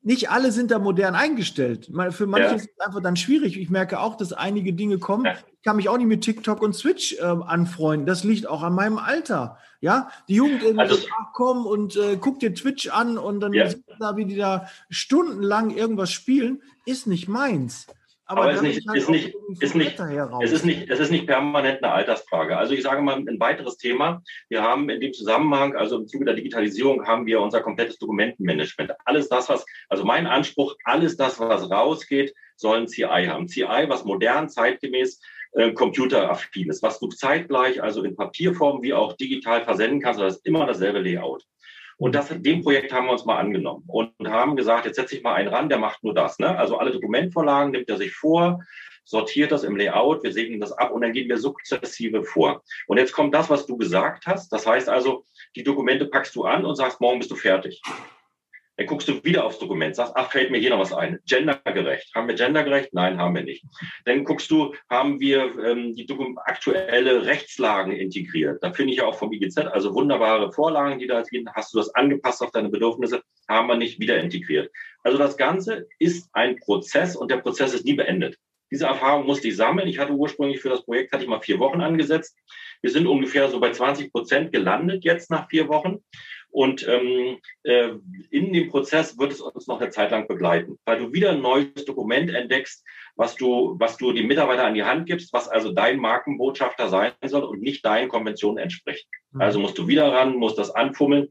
nicht 0.02 0.30
alle 0.30 0.50
sind 0.50 0.70
da 0.70 0.78
modern 0.78 1.14
eingestellt. 1.14 1.90
Für 2.10 2.26
manche 2.26 2.48
ja. 2.48 2.54
ist 2.54 2.70
es 2.76 2.80
einfach 2.80 3.00
dann 3.00 3.16
schwierig. 3.16 3.58
Ich 3.58 3.70
merke 3.70 4.00
auch, 4.00 4.16
dass 4.16 4.32
einige 4.32 4.72
Dinge 4.72 4.98
kommen. 4.98 5.26
Ja. 5.26 5.32
Ich 5.32 5.62
kann 5.62 5.76
mich 5.76 5.88
auch 5.88 5.96
nicht 5.96 6.08
mit 6.08 6.22
TikTok 6.22 6.60
und 6.60 6.74
Switch 6.74 7.14
äh, 7.18 7.22
anfreunden. 7.22 8.06
Das 8.06 8.24
liegt 8.24 8.48
auch 8.48 8.62
an 8.62 8.74
meinem 8.74 8.98
Alter. 8.98 9.58
Ja, 9.80 10.10
die 10.28 10.34
Jugend 10.34 10.62
irgendwie 10.62 10.80
also, 10.80 10.96
ach 11.20 11.32
komm 11.32 11.66
und 11.66 11.96
äh, 11.96 12.16
guck 12.20 12.40
dir 12.40 12.54
Twitch 12.54 12.88
an 12.88 13.18
und 13.18 13.40
dann 13.40 13.52
ja. 13.52 13.68
da, 13.98 14.16
wie 14.16 14.24
die 14.24 14.36
da 14.36 14.68
stundenlang 14.90 15.70
irgendwas 15.70 16.12
spielen, 16.12 16.62
ist 16.84 17.06
nicht 17.06 17.28
meins. 17.28 17.86
Aber, 18.32 18.44
Aber 18.44 18.52
ist 18.52 18.62
nicht, 18.62 18.88
halt 18.88 18.96
ist 18.96 19.10
nicht, 19.10 19.34
ist 19.60 19.74
nicht, 19.74 20.00
es 20.40 20.52
ist 20.52 20.64
nicht, 20.64 20.88
es 20.88 21.00
ist 21.00 21.10
nicht 21.10 21.26
permanent 21.26 21.84
eine 21.84 21.92
Altersfrage. 21.92 22.56
Also 22.56 22.72
ich 22.72 22.82
sage 22.82 23.02
mal 23.02 23.16
ein 23.16 23.38
weiteres 23.38 23.76
Thema. 23.76 24.22
Wir 24.48 24.62
haben 24.62 24.88
in 24.88 25.02
dem 25.02 25.12
Zusammenhang, 25.12 25.76
also 25.76 25.98
im 25.98 26.06
Zuge 26.06 26.24
der 26.24 26.32
Digitalisierung, 26.32 27.06
haben 27.06 27.26
wir 27.26 27.42
unser 27.42 27.60
komplettes 27.60 27.98
Dokumentenmanagement. 27.98 28.92
Alles 29.04 29.28
das, 29.28 29.50
was, 29.50 29.66
also 29.90 30.04
mein 30.04 30.26
Anspruch, 30.26 30.76
alles 30.84 31.18
das, 31.18 31.38
was 31.40 31.70
rausgeht, 31.70 32.32
soll 32.56 32.78
ein 32.78 32.88
CI 32.88 33.26
haben. 33.28 33.48
CI, 33.48 33.84
was 33.88 34.06
modern, 34.06 34.48
zeitgemäß, 34.48 35.20
äh, 35.52 35.72
computeraffin 35.72 36.70
ist, 36.70 36.82
was 36.82 36.98
du 37.00 37.08
zeitgleich, 37.08 37.82
also 37.82 38.02
in 38.02 38.16
Papierform 38.16 38.82
wie 38.82 38.94
auch 38.94 39.12
digital 39.12 39.62
versenden 39.62 40.00
kannst, 40.00 40.20
das 40.20 40.36
ist 40.36 40.46
immer 40.46 40.64
dasselbe 40.64 41.00
Layout. 41.00 41.44
Und 42.02 42.16
das, 42.16 42.30
dem 42.30 42.62
Projekt 42.62 42.92
haben 42.92 43.06
wir 43.06 43.12
uns 43.12 43.26
mal 43.26 43.38
angenommen 43.38 43.84
und 43.86 44.12
haben 44.26 44.56
gesagt, 44.56 44.86
jetzt 44.86 44.96
setze 44.96 45.14
ich 45.14 45.22
mal 45.22 45.34
einen 45.34 45.46
ran, 45.46 45.68
der 45.68 45.78
macht 45.78 46.02
nur 46.02 46.12
das. 46.12 46.40
Ne? 46.40 46.58
Also 46.58 46.76
alle 46.76 46.90
Dokumentvorlagen 46.90 47.70
nimmt 47.70 47.88
er 47.88 47.96
sich 47.96 48.12
vor, 48.12 48.58
sortiert 49.04 49.52
das 49.52 49.62
im 49.62 49.76
Layout, 49.76 50.24
wir 50.24 50.32
segnen 50.32 50.58
das 50.58 50.72
ab 50.72 50.90
und 50.90 51.02
dann 51.02 51.12
gehen 51.12 51.28
wir 51.28 51.38
sukzessive 51.38 52.24
vor. 52.24 52.64
Und 52.88 52.98
jetzt 52.98 53.12
kommt 53.12 53.32
das, 53.32 53.50
was 53.50 53.66
du 53.66 53.76
gesagt 53.76 54.26
hast. 54.26 54.52
Das 54.52 54.66
heißt 54.66 54.88
also, 54.88 55.24
die 55.54 55.62
Dokumente 55.62 56.06
packst 56.06 56.34
du 56.34 56.42
an 56.42 56.64
und 56.64 56.74
sagst, 56.74 57.00
morgen 57.00 57.20
bist 57.20 57.30
du 57.30 57.36
fertig. 57.36 57.80
Dann 58.76 58.86
guckst 58.86 59.06
du 59.08 59.22
wieder 59.22 59.44
aufs 59.44 59.58
Dokument, 59.58 59.94
sagst, 59.94 60.14
ach, 60.16 60.30
fällt 60.30 60.50
mir 60.50 60.58
hier 60.58 60.70
noch 60.70 60.80
was 60.80 60.92
ein. 60.92 61.18
Gendergerecht. 61.26 62.14
Haben 62.14 62.28
wir 62.28 62.34
gendergerecht? 62.34 62.94
Nein, 62.94 63.18
haben 63.18 63.34
wir 63.34 63.42
nicht. 63.42 63.64
Dann 64.06 64.24
guckst 64.24 64.50
du, 64.50 64.74
haben 64.88 65.20
wir 65.20 65.58
ähm, 65.64 65.94
die 65.94 66.06
aktuelle 66.44 67.26
Rechtslagen 67.26 67.92
integriert. 67.92 68.62
Da 68.62 68.72
finde 68.72 68.92
ich 68.92 68.98
ja 68.98 69.06
auch 69.06 69.18
vom 69.18 69.32
IGZ, 69.32 69.58
also 69.58 69.94
wunderbare 69.94 70.52
Vorlagen, 70.52 70.98
die 70.98 71.06
da 71.06 71.22
sind. 71.24 71.48
Hast 71.54 71.74
du 71.74 71.78
das 71.78 71.94
angepasst 71.94 72.42
auf 72.42 72.50
deine 72.50 72.70
Bedürfnisse? 72.70 73.22
Haben 73.48 73.68
wir 73.68 73.76
nicht 73.76 74.00
wieder 74.00 74.18
integriert. 74.18 74.70
Also 75.02 75.18
das 75.18 75.36
Ganze 75.36 75.86
ist 75.98 76.28
ein 76.32 76.56
Prozess 76.56 77.16
und 77.16 77.30
der 77.30 77.38
Prozess 77.38 77.74
ist 77.74 77.84
nie 77.84 77.94
beendet. 77.94 78.38
Diese 78.72 78.86
Erfahrung 78.86 79.26
musste 79.26 79.48
ich 79.48 79.56
sammeln. 79.56 79.86
Ich 79.86 79.98
hatte 79.98 80.14
ursprünglich 80.14 80.62
für 80.62 80.70
das 80.70 80.82
Projekt, 80.86 81.12
hatte 81.12 81.24
ich 81.24 81.28
mal 81.28 81.42
vier 81.42 81.58
Wochen 81.58 81.82
angesetzt. 81.82 82.34
Wir 82.80 82.90
sind 82.90 83.06
ungefähr 83.06 83.48
so 83.48 83.60
bei 83.60 83.70
20 83.70 84.10
Prozent 84.10 84.50
gelandet 84.50 85.04
jetzt 85.04 85.30
nach 85.30 85.46
vier 85.50 85.68
Wochen. 85.68 85.98
Und 86.52 86.86
ähm, 86.86 87.38
äh, 87.62 87.92
in 88.30 88.52
dem 88.52 88.68
Prozess 88.68 89.18
wird 89.18 89.32
es 89.32 89.40
uns 89.40 89.66
noch 89.66 89.80
eine 89.80 89.88
Zeit 89.88 90.10
lang 90.10 90.28
begleiten, 90.28 90.78
weil 90.84 90.98
du 90.98 91.12
wieder 91.12 91.30
ein 91.30 91.40
neues 91.40 91.86
Dokument 91.86 92.30
entdeckst, 92.30 92.84
was 93.16 93.36
du, 93.36 93.76
was 93.78 93.96
du 93.96 94.12
die 94.12 94.22
Mitarbeiter 94.22 94.64
an 94.64 94.74
die 94.74 94.84
Hand 94.84 95.06
gibst, 95.06 95.32
was 95.32 95.48
also 95.48 95.72
dein 95.72 95.98
Markenbotschafter 95.98 96.90
sein 96.90 97.12
soll 97.24 97.44
und 97.44 97.62
nicht 97.62 97.84
deinen 97.86 98.10
Konventionen 98.10 98.58
entspricht. 98.58 99.08
Mhm. 99.30 99.40
Also 99.40 99.60
musst 99.60 99.78
du 99.78 99.88
wieder 99.88 100.12
ran, 100.12 100.36
musst 100.36 100.58
das 100.58 100.70
anfummeln. 100.70 101.28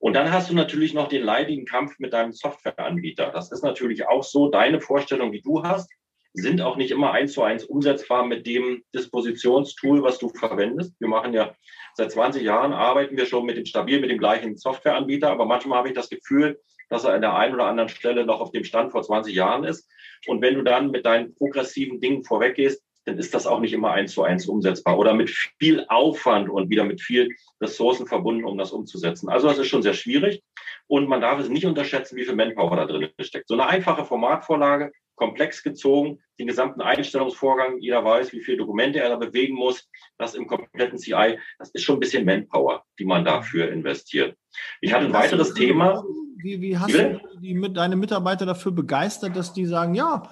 Und 0.00 0.14
dann 0.14 0.32
hast 0.32 0.50
du 0.50 0.54
natürlich 0.54 0.92
noch 0.92 1.08
den 1.08 1.22
leidigen 1.22 1.64
Kampf 1.64 2.00
mit 2.00 2.12
deinem 2.12 2.32
Softwareanbieter. 2.32 3.30
Das 3.30 3.52
ist 3.52 3.62
natürlich 3.62 4.08
auch 4.08 4.24
so 4.24 4.48
deine 4.48 4.80
Vorstellung, 4.80 5.30
die 5.30 5.42
du 5.42 5.62
hast 5.62 5.88
sind 6.34 6.60
auch 6.60 6.76
nicht 6.76 6.90
immer 6.90 7.12
eins 7.12 7.32
zu 7.32 7.42
eins 7.42 7.64
umsetzbar 7.64 8.26
mit 8.26 8.46
dem 8.46 8.82
Dispositionstool, 8.94 10.02
was 10.02 10.18
du 10.18 10.28
verwendest. 10.28 10.94
Wir 11.00 11.08
machen 11.08 11.32
ja 11.32 11.54
seit 11.98 12.12
20 12.12 12.44
Jahren 12.44 12.72
arbeiten 12.72 13.16
wir 13.16 13.26
schon 13.26 13.44
mit 13.44 13.56
dem 13.56 13.66
stabil 13.66 14.00
mit 14.00 14.08
dem 14.08 14.18
gleichen 14.18 14.56
Softwareanbieter, 14.56 15.30
aber 15.30 15.46
manchmal 15.46 15.78
habe 15.78 15.88
ich 15.88 15.94
das 15.94 16.08
Gefühl, 16.08 16.60
dass 16.88 17.04
er 17.04 17.12
an 17.12 17.20
der 17.20 17.34
einen 17.34 17.54
oder 17.54 17.66
anderen 17.66 17.88
Stelle 17.88 18.24
noch 18.24 18.40
auf 18.40 18.52
dem 18.52 18.62
Stand 18.62 18.92
vor 18.92 19.02
20 19.02 19.34
Jahren 19.34 19.64
ist. 19.64 19.90
Und 20.28 20.40
wenn 20.40 20.54
du 20.54 20.62
dann 20.62 20.92
mit 20.92 21.04
deinen 21.04 21.34
progressiven 21.34 22.00
Dingen 22.00 22.24
vorweggehst, 22.24 22.82
dann 23.04 23.18
ist 23.18 23.34
das 23.34 23.48
auch 23.48 23.58
nicht 23.58 23.72
immer 23.72 23.90
eins 23.90 24.12
zu 24.12 24.22
eins 24.22 24.46
umsetzbar 24.46 24.96
oder 24.96 25.12
mit 25.12 25.28
viel 25.58 25.84
Aufwand 25.88 26.48
und 26.48 26.70
wieder 26.70 26.84
mit 26.84 27.00
viel 27.00 27.34
Ressourcen 27.60 28.06
verbunden, 28.06 28.44
um 28.44 28.56
das 28.56 28.70
umzusetzen. 28.70 29.28
Also 29.28 29.48
das 29.48 29.58
ist 29.58 29.66
schon 29.66 29.82
sehr 29.82 29.94
schwierig 29.94 30.42
und 30.86 31.08
man 31.08 31.20
darf 31.20 31.40
es 31.40 31.48
nicht 31.48 31.66
unterschätzen, 31.66 32.16
wie 32.16 32.24
viel 32.24 32.36
Manpower 32.36 32.76
da 32.76 32.86
drin 32.86 33.08
steckt. 33.20 33.48
So 33.48 33.54
eine 33.54 33.66
einfache 33.66 34.04
Formatvorlage 34.04 34.92
komplex 35.18 35.62
gezogen, 35.62 36.20
den 36.38 36.46
gesamten 36.46 36.80
Einstellungsvorgang, 36.80 37.78
jeder 37.80 38.04
weiß, 38.04 38.32
wie 38.32 38.40
viele 38.40 38.58
Dokumente 38.58 39.00
er 39.00 39.10
da 39.10 39.16
bewegen 39.16 39.54
muss, 39.54 39.88
das 40.16 40.34
im 40.34 40.46
kompletten 40.46 40.98
CI, 40.98 41.38
das 41.58 41.70
ist 41.70 41.82
schon 41.82 41.96
ein 41.96 42.00
bisschen 42.00 42.24
Manpower, 42.24 42.84
die 42.98 43.04
man 43.04 43.24
dafür 43.24 43.70
investiert. 43.70 44.36
Ich 44.80 44.92
hatte 44.92 45.06
ein 45.06 45.12
weiteres 45.12 45.52
Thema. 45.52 46.04
Wie, 46.40 46.60
wie 46.60 46.78
hast 46.78 46.94
du 46.94 47.20
die, 47.40 47.54
mit, 47.54 47.76
deine 47.76 47.96
Mitarbeiter 47.96 48.46
dafür 48.46 48.72
begeistert, 48.72 49.36
dass 49.36 49.52
die 49.52 49.66
sagen, 49.66 49.94
ja, 49.94 50.22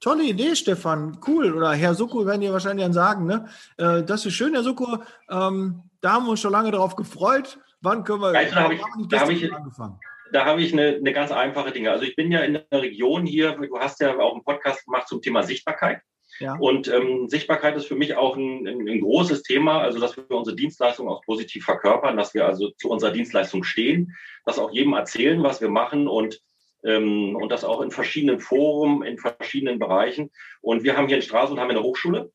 tolle 0.00 0.24
Idee, 0.24 0.54
Stefan, 0.54 1.18
cool. 1.26 1.54
Oder 1.54 1.72
Herr 1.72 1.94
Suko 1.94 2.26
werden 2.26 2.42
die 2.42 2.52
wahrscheinlich 2.52 2.84
dann 2.84 2.92
sagen, 2.92 3.24
ne? 3.24 3.46
Äh, 3.78 4.02
das 4.02 4.26
ist 4.26 4.34
schön, 4.34 4.52
Herr 4.52 4.62
Suko, 4.62 4.98
ähm, 5.30 5.82
da 6.02 6.12
haben 6.12 6.26
wir 6.26 6.32
uns 6.32 6.40
schon 6.40 6.52
lange 6.52 6.70
darauf 6.70 6.96
gefreut. 6.96 7.58
Wann 7.80 8.04
können 8.04 8.20
wir, 8.20 8.32
weißt 8.32 8.52
du, 8.52 8.54
da 8.54 8.62
habe 8.62 8.74
ich, 8.74 8.82
da 9.08 9.20
hab 9.20 9.30
ich, 9.30 9.52
angefangen? 9.52 9.98
Da 10.34 10.44
habe 10.44 10.62
ich 10.62 10.72
eine, 10.72 10.96
eine 10.96 11.12
ganz 11.12 11.30
einfache 11.30 11.70
Dinge. 11.70 11.92
Also 11.92 12.04
ich 12.04 12.16
bin 12.16 12.32
ja 12.32 12.40
in 12.40 12.54
der 12.54 12.82
Region 12.82 13.24
hier, 13.24 13.52
du 13.52 13.78
hast 13.78 14.00
ja 14.00 14.18
auch 14.18 14.32
einen 14.32 14.42
Podcast 14.42 14.84
gemacht 14.84 15.06
zum 15.06 15.22
Thema 15.22 15.44
Sichtbarkeit. 15.44 16.00
Ja. 16.40 16.56
Und 16.58 16.88
ähm, 16.88 17.28
Sichtbarkeit 17.28 17.76
ist 17.76 17.86
für 17.86 17.94
mich 17.94 18.16
auch 18.16 18.36
ein, 18.36 18.66
ein, 18.66 18.88
ein, 18.88 19.00
großes 19.00 19.44
Thema, 19.44 19.80
also 19.80 20.00
dass 20.00 20.16
wir 20.16 20.28
unsere 20.32 20.56
Dienstleistung 20.56 21.08
auch 21.08 21.22
positiv 21.22 21.64
verkörpern, 21.64 22.16
dass 22.16 22.34
wir 22.34 22.46
also 22.46 22.70
zu 22.70 22.90
unserer 22.90 23.12
Dienstleistung 23.12 23.62
stehen, 23.62 24.12
dass 24.44 24.58
auch 24.58 24.72
jedem 24.72 24.94
erzählen, 24.94 25.40
was 25.44 25.60
wir 25.60 25.68
machen 25.68 26.08
und 26.08 26.40
ähm, 26.82 27.36
und 27.36 27.50
das 27.50 27.62
auch 27.62 27.80
in 27.80 27.92
verschiedenen 27.92 28.40
Foren, 28.40 29.04
in 29.04 29.18
verschiedenen 29.18 29.78
Bereichen. 29.78 30.32
Und 30.60 30.82
wir 30.82 30.96
haben 30.96 31.06
hier 31.06 31.16
in 31.16 31.22
Straße 31.22 31.56
haben 31.56 31.70
eine 31.70 31.82
Hochschule. 31.82 32.32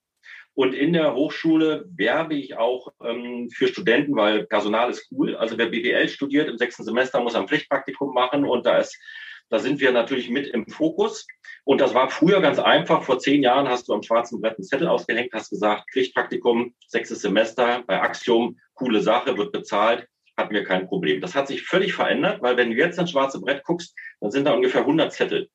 Und 0.60 0.74
in 0.74 0.92
der 0.92 1.16
Hochschule 1.16 1.86
werbe 1.96 2.36
ich 2.36 2.58
auch 2.58 2.92
ähm, 3.02 3.50
für 3.50 3.70
Studenten, 3.70 4.18
weil 4.18 4.46
Personal 4.46 4.90
ist 4.90 5.08
cool. 5.10 5.38
Also 5.38 5.58
wer 5.58 5.68
BWL 5.68 6.10
studiert 6.10 6.50
im 6.50 6.58
sechsten 6.58 6.84
Semester, 6.84 7.22
muss 7.22 7.34
ein 7.34 7.48
Pflichtpraktikum 7.48 8.14
machen 8.14 8.44
und 8.44 8.66
da 8.66 8.80
ist 8.80 9.00
da 9.48 9.60
sind 9.60 9.80
wir 9.80 9.94
natürlich 9.94 10.30
mit 10.30 10.48
im 10.48 10.68
Fokus. 10.68 11.26
Und 11.64 11.80
das 11.80 11.94
war 11.94 12.10
früher 12.10 12.42
ganz 12.42 12.60
einfach. 12.60 13.04
Vor 13.04 13.20
zehn 13.20 13.42
Jahren 13.42 13.70
hast 13.70 13.88
du 13.88 13.94
am 13.94 14.04
schwarzen 14.04 14.42
Brett 14.42 14.58
einen 14.58 14.66
Zettel 14.66 14.90
ausgehängt, 14.90 15.32
hast 15.32 15.50
gesagt, 15.50 15.86
Pflichtpraktikum, 15.94 16.76
sechstes 16.88 17.22
Semester 17.22 17.82
bei 17.88 18.02
Axiom, 18.02 18.60
coole 18.74 19.00
Sache, 19.00 19.38
wird 19.38 19.54
bezahlt, 19.54 20.10
hatten 20.36 20.54
wir 20.54 20.66
kein 20.66 20.90
Problem. 20.90 21.22
Das 21.22 21.36
hat 21.36 21.48
sich 21.48 21.64
völlig 21.64 21.94
verändert, 21.94 22.42
weil 22.42 22.58
wenn 22.58 22.72
du 22.72 22.76
jetzt 22.76 23.00
ins 23.00 23.12
schwarze 23.12 23.40
Brett 23.40 23.64
guckst, 23.64 23.96
dann 24.20 24.32
sind 24.32 24.44
da 24.44 24.52
ungefähr 24.52 24.82
100 24.82 25.14
Zettel. 25.14 25.50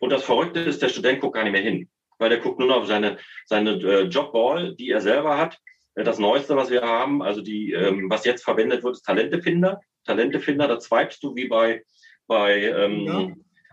Und 0.00 0.10
das 0.10 0.24
Verrückte 0.24 0.58
ist, 0.58 0.82
der 0.82 0.88
Student 0.88 1.20
guckt 1.20 1.36
gar 1.36 1.44
nicht 1.44 1.52
mehr 1.52 1.62
hin, 1.62 1.88
weil 2.18 2.30
der 2.30 2.40
guckt 2.40 2.58
nur 2.58 2.68
noch 2.68 2.76
auf 2.76 2.86
seine, 2.86 3.18
seine 3.46 3.72
äh, 3.72 4.02
Jobball, 4.04 4.74
die 4.74 4.90
er 4.90 5.00
selber 5.00 5.38
hat. 5.38 5.58
Äh, 5.94 6.04
das 6.04 6.18
Neueste, 6.18 6.56
was 6.56 6.70
wir 6.70 6.82
haben, 6.82 7.22
also 7.22 7.40
die, 7.40 7.72
ähm, 7.72 8.10
was 8.10 8.24
jetzt 8.24 8.44
verwendet 8.44 8.82
wird, 8.82 8.96
ist 8.96 9.06
Talentefinder. 9.06 9.80
Talentefinder, 10.04 10.68
da 10.68 10.78
zweibst 10.78 11.22
du 11.22 11.34
wie 11.34 11.48
bei 11.48 11.82
bei 12.28 12.60
ähm, 12.62 13.04
ja. 13.04 13.26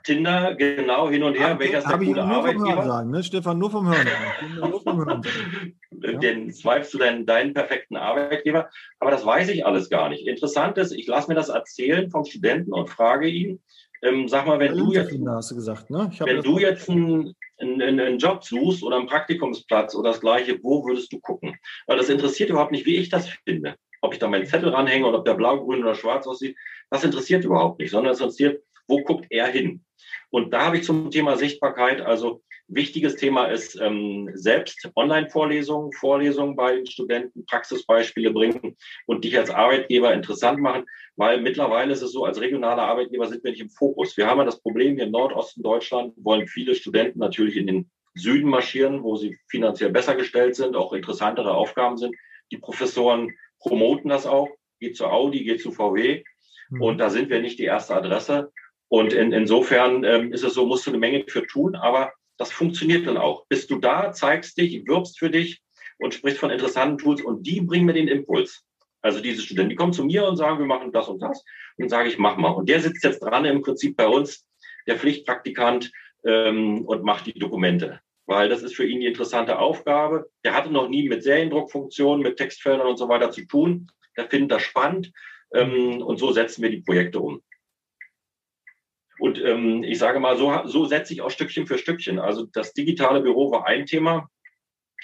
Tinder 0.04 0.56
genau 0.56 1.10
hin 1.10 1.24
und 1.24 1.36
her. 1.36 1.52
Hab, 1.52 1.60
welcher 1.60 1.80
ist 1.80 1.90
der 1.90 1.98
coole 1.98 2.24
Arbeitgeber? 2.24 2.84
Sagen, 2.84 3.12
ne? 3.12 3.24
Stefan, 3.24 3.58
nur 3.58 3.70
vom 3.70 3.88
Hören. 3.88 4.08
nur 4.60 4.82
vom 4.82 5.06
Hören. 5.06 5.22
Den 6.22 6.54
swipest 6.54 6.94
du 6.94 6.98
dann 7.00 7.25
deinen 7.25 7.54
perfekten 7.54 7.96
Arbeitgeber. 7.96 8.70
Aber 9.00 9.12
das 9.12 9.25
weiß 9.25 9.50
ich 9.50 9.66
alles 9.66 9.90
gar 9.90 10.10
nicht. 10.10 10.28
Interessant 10.28 10.78
ist, 10.78 10.92
ich 10.92 11.08
lasse 11.08 11.28
mir 11.28 11.36
das 11.36 11.50
erzählen 11.50 12.10
vom 12.10 12.24
Studenten 12.25 12.72
und 12.72 12.90
frage 12.90 13.28
ihn, 13.28 13.62
ähm, 14.04 14.28
sag 14.28 14.46
mal, 14.46 14.60
wenn 14.60 14.78
du 14.78 14.94
jetzt, 14.94 15.18
hast 15.28 15.52
du 15.52 15.56
gesagt, 15.56 15.90
ne? 15.90 16.12
wenn 16.20 16.42
du 16.42 16.60
jetzt 16.60 16.90
einen, 16.90 17.34
einen, 17.59 17.81
einen 17.81 18.17
Job 18.17 18.43
suchst 18.43 18.83
oder 18.83 18.97
einen 18.97 19.07
Praktikumsplatz 19.07 19.95
oder 19.95 20.12
das 20.12 20.21
Gleiche, 20.21 20.59
wo 20.62 20.85
würdest 20.85 21.12
du 21.13 21.19
gucken? 21.19 21.57
Weil 21.88 21.97
das 21.97 22.09
interessiert 22.09 22.50
überhaupt 22.50 22.71
nicht, 22.71 22.85
wie 22.85 22.97
ich 22.97 23.09
das 23.09 23.29
finde 23.45 23.75
ob 24.05 24.13
ich 24.13 24.19
da 24.19 24.27
meinen 24.27 24.45
Zettel 24.45 24.69
ranhänge 24.69 25.05
oder 25.05 25.19
ob 25.19 25.25
der 25.25 25.33
blau, 25.33 25.63
grün 25.63 25.81
oder 25.81 25.95
schwarz 25.95 26.27
aussieht, 26.27 26.55
das 26.89 27.03
interessiert 27.03 27.43
überhaupt 27.43 27.79
nicht, 27.79 27.91
sondern 27.91 28.13
es 28.13 28.19
interessiert, 28.19 28.63
wo 28.88 29.01
guckt 29.01 29.25
er 29.29 29.47
hin? 29.47 29.83
Und 30.29 30.53
da 30.53 30.65
habe 30.65 30.77
ich 30.77 30.83
zum 30.83 31.09
Thema 31.09 31.38
Sichtbarkeit, 31.38 32.01
also 32.01 32.43
wichtiges 32.67 33.15
Thema 33.15 33.45
ist 33.45 33.79
ähm, 33.79 34.31
selbst 34.34 34.89
Online-Vorlesungen, 34.95 35.91
Vorlesungen 35.93 36.55
bei 36.55 36.75
den 36.75 36.86
Studenten, 36.86 37.45
Praxisbeispiele 37.45 38.31
bringen 38.31 38.75
und 39.05 39.24
dich 39.24 39.38
als 39.38 39.50
Arbeitgeber 39.50 40.13
interessant 40.13 40.60
machen, 40.60 40.86
weil 41.15 41.41
mittlerweile 41.41 41.93
ist 41.93 42.01
es 42.01 42.12
so, 42.12 42.25
als 42.25 42.41
regionaler 42.41 42.84
Arbeitgeber 42.84 43.27
sind 43.27 43.43
wir 43.43 43.51
nicht 43.51 43.62
im 43.62 43.69
Fokus. 43.69 44.17
Wir 44.17 44.27
haben 44.27 44.39
ja 44.39 44.45
das 44.45 44.62
Problem 44.62 44.95
hier 44.95 45.05
im 45.05 45.12
Nordosten 45.12 45.62
Deutschland, 45.62 46.13
wollen 46.17 46.48
viele 46.48 46.75
Studenten 46.75 47.19
natürlich 47.19 47.55
in 47.55 47.67
den 47.67 47.91
Süden 48.15 48.50
marschieren, 48.50 49.03
wo 49.03 49.15
sie 49.15 49.38
finanziell 49.48 49.91
besser 49.91 50.15
gestellt 50.15 50.55
sind, 50.55 50.75
auch 50.75 50.93
interessantere 50.93 51.53
Aufgaben 51.53 51.98
sind. 51.98 52.15
Die 52.51 52.57
Professoren 52.57 53.31
promoten 53.60 54.10
das 54.10 54.25
auch, 54.25 54.50
geht 54.79 54.95
zu 54.95 55.07
Audi, 55.07 55.43
geht 55.43 55.62
zu 55.62 55.72
VW. 55.72 56.24
Mhm. 56.69 56.81
Und 56.81 56.98
da 56.98 57.10
sind 57.10 57.29
wir 57.29 57.41
nicht 57.41 57.60
die 57.60 57.65
erste 57.65 57.95
Adresse. 57.95 58.51
Und 58.88 59.13
in, 59.13 59.31
insofern 59.31 60.03
ähm, 60.03 60.31
ist 60.31 60.43
es 60.43 60.53
so, 60.53 60.65
musst 60.65 60.86
du 60.86 60.91
eine 60.91 61.00
Menge 61.00 61.25
für 61.27 61.45
tun, 61.45 61.75
aber 61.75 62.13
das 62.38 62.51
funktioniert 62.51 63.08
dann 63.08 63.18
auch. 63.18 63.46
Bist 63.48 63.70
du 63.72 63.77
da, 63.77 64.12
zeigst 64.12 64.58
dich, 64.58 64.86
wirbst 64.88 65.20
für 65.20 65.30
dich 65.30 65.62
und 65.98 66.13
sprichst 66.13 66.39
von 66.39 66.51
interessanten 66.51 66.98
Tools 66.98 67.22
und 67.22 67.44
die 67.44 67.62
bringen 67.62 67.86
mir 67.86 67.94
den 67.94 68.08
Impuls. 68.08 68.63
Also 69.01 69.20
diese 69.20 69.42
Studenten, 69.42 69.70
die 69.70 69.75
kommen 69.75 69.94
zu 69.94 70.04
mir 70.04 70.27
und 70.27 70.38
sagen, 70.38 70.60
wir 70.60 70.65
machen 70.65 70.92
das 70.92 71.08
und 71.08 71.22
das. 71.22 71.44
Und 71.77 71.84
dann 71.84 71.89
sage 71.89 72.10
ich, 72.10 72.18
mach 72.18 72.38
mal. 72.38 72.50
Und 72.50 72.70
der 72.70 72.80
sitzt 72.80 73.04
jetzt 73.04 73.20
dran 73.20 73.46
im 73.46 73.62
Prinzip 73.62 73.96
bei 73.96 74.08
uns, 74.08 74.48
der 74.88 74.98
Pflichtpraktikant, 74.98 75.92
ähm, 76.25 76.86
und 76.86 77.04
macht 77.04 77.27
die 77.27 77.38
Dokumente 77.38 78.01
weil 78.25 78.50
das 78.50 78.63
ist 78.63 78.75
für 78.75 78.86
ihn 78.86 79.01
die 79.01 79.08
interessante 79.08 79.60
Aufgabe. 79.60 80.30
Der 80.44 80.56
hatte 80.56 80.72
noch 80.72 80.89
nie 80.89 81.08
mit 81.08 81.24
Seriendruckfunktionen, 81.24 82.24
mit 82.24 82.38
Textfeldern 82.38 82.88
und 82.88 82.98
so 82.98 83.08
weiter 83.08 83.32
zu 83.32 83.46
tun. 83.46 83.92
Der 84.18 84.27
findet 84.30 84.51
das 84.51 84.63
spannend 84.63 85.12
ähm, 85.54 86.01
und 86.01 86.18
so 86.18 86.32
setzen 86.32 86.62
wir 86.62 86.70
die 86.70 86.82
Projekte 86.82 87.20
um. 87.20 87.42
Und 89.19 89.39
ähm, 89.41 89.84
ich 89.84 89.98
sage 89.98 90.19
mal, 90.19 90.38
so, 90.38 90.53
so 90.65 90.86
setze 90.86 91.13
ich 91.13 91.22
auch 91.22 91.29
Stückchen 91.29 91.67
für 91.67 91.77
Stückchen. 91.77 92.19
Also 92.19 92.45
das 92.45 92.74
digitale 92.74 93.22
Büro 93.22 93.51
war 93.51 93.65
ein 93.65 93.86
Thema, 93.86 94.29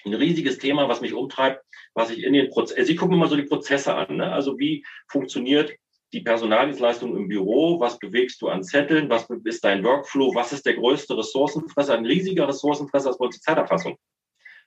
ein 0.05 0.13
riesiges 0.13 0.57
Thema, 0.57 0.89
was 0.89 1.01
mich 1.01 1.13
umtreibt, 1.13 1.63
was 1.93 2.09
ich 2.09 2.23
in 2.23 2.33
den 2.33 2.49
Prozessen, 2.49 2.79
also 2.79 2.91
ich 2.91 2.97
gucke 2.97 3.11
mir 3.11 3.17
mal 3.17 3.29
so 3.29 3.35
die 3.35 3.43
Prozesse 3.43 3.93
an. 3.95 4.17
Ne? 4.17 4.31
Also 4.31 4.57
wie 4.57 4.85
funktioniert 5.07 5.73
die 6.13 6.21
Personaldienstleistung 6.21 7.15
im 7.15 7.27
Büro, 7.29 7.79
was 7.79 7.97
bewegst 7.97 8.41
du 8.41 8.49
an 8.49 8.63
Zetteln, 8.63 9.09
was 9.09 9.27
ist 9.45 9.63
dein 9.63 9.83
Workflow, 9.83 10.35
was 10.35 10.51
ist 10.51 10.65
der 10.65 10.73
größte 10.73 11.17
Ressourcenfresser, 11.17 11.93
ein 11.93 12.05
riesiger 12.05 12.47
Ressourcenfresser 12.47 13.11
ist 13.11 13.17
bei 13.17 13.25
uns 13.25 13.35
die 13.35 13.41
Zeiterfassung. 13.41 13.97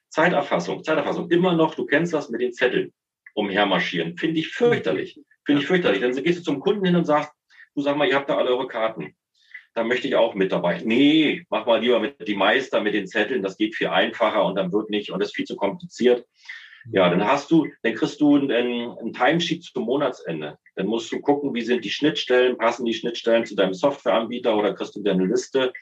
Zeiterfassung, 0.08 0.82
Zeiterfassung, 0.82 1.30
immer 1.30 1.54
noch, 1.54 1.74
du 1.74 1.84
kennst 1.84 2.14
das 2.14 2.30
mit 2.30 2.40
den 2.40 2.52
Zetteln 2.52 2.92
umhermarschieren, 3.34 4.16
finde 4.16 4.40
ich 4.40 4.48
fürchterlich, 4.48 5.20
finde 5.44 5.60
ich 5.60 5.66
fürchterlich. 5.66 6.00
Dann 6.00 6.14
gehst 6.22 6.38
du 6.38 6.42
zum 6.42 6.60
Kunden 6.60 6.84
hin 6.84 6.96
und 6.96 7.04
sagst, 7.04 7.32
du 7.74 7.82
sag 7.82 7.96
mal, 7.96 8.08
ihr 8.08 8.14
habt 8.14 8.30
da 8.30 8.36
alle 8.38 8.50
eure 8.50 8.68
Karten. 8.68 9.14
Da 9.74 9.82
möchte 9.82 10.06
ich 10.06 10.14
auch 10.14 10.34
mit 10.34 10.52
dabei. 10.52 10.80
Nee, 10.84 11.44
mach 11.50 11.66
mal 11.66 11.80
lieber 11.80 11.98
mit 11.98 12.26
die 12.26 12.36
Meister, 12.36 12.80
mit 12.80 12.94
den 12.94 13.08
Zetteln, 13.08 13.42
das 13.42 13.56
geht 13.56 13.74
viel 13.74 13.88
einfacher 13.88 14.44
und 14.44 14.54
dann 14.54 14.72
wird 14.72 14.88
nicht 14.88 15.10
und 15.10 15.18
das 15.18 15.30
ist 15.30 15.36
viel 15.36 15.46
zu 15.46 15.56
kompliziert. 15.56 16.24
Ja, 16.92 17.08
dann 17.08 17.26
hast 17.26 17.50
du, 17.50 17.66
dann 17.82 17.94
kriegst 17.94 18.20
du 18.20 18.36
ein, 18.36 18.50
ein 18.50 19.12
Timesheet 19.12 19.64
zum 19.64 19.84
Monatsende. 19.84 20.58
Dann 20.76 20.86
musst 20.86 21.10
du 21.10 21.20
gucken, 21.20 21.54
wie 21.54 21.62
sind 21.62 21.84
die 21.84 21.90
Schnittstellen, 21.90 22.58
passen 22.58 22.84
die 22.84 22.92
Schnittstellen 22.92 23.46
zu 23.46 23.56
deinem 23.56 23.74
Softwareanbieter 23.74 24.56
oder 24.56 24.74
kriegst 24.74 24.94
du 24.94 25.02
dir 25.02 25.12
eine 25.12 25.24
Liste. 25.24 25.72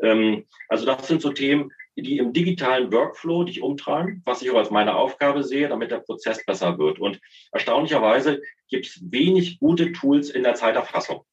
Ähm, 0.00 0.46
also 0.68 0.86
das 0.86 1.08
sind 1.08 1.22
so 1.22 1.32
Themen, 1.32 1.72
die 1.96 2.18
im 2.18 2.32
digitalen 2.32 2.92
Workflow 2.92 3.44
dich 3.44 3.62
umtragen, 3.62 4.22
was 4.24 4.42
ich 4.42 4.50
auch 4.50 4.58
als 4.58 4.70
meine 4.70 4.96
Aufgabe 4.96 5.42
sehe, 5.42 5.68
damit 5.68 5.90
der 5.90 5.98
Prozess 6.00 6.44
besser 6.44 6.78
wird. 6.78 6.98
Und 6.98 7.20
erstaunlicherweise 7.52 8.40
gibt 8.68 8.86
es 8.86 9.00
wenig 9.10 9.58
gute 9.58 9.92
Tools 9.92 10.30
in 10.30 10.44
der 10.44 10.54
Zeiterfassung. 10.54 11.24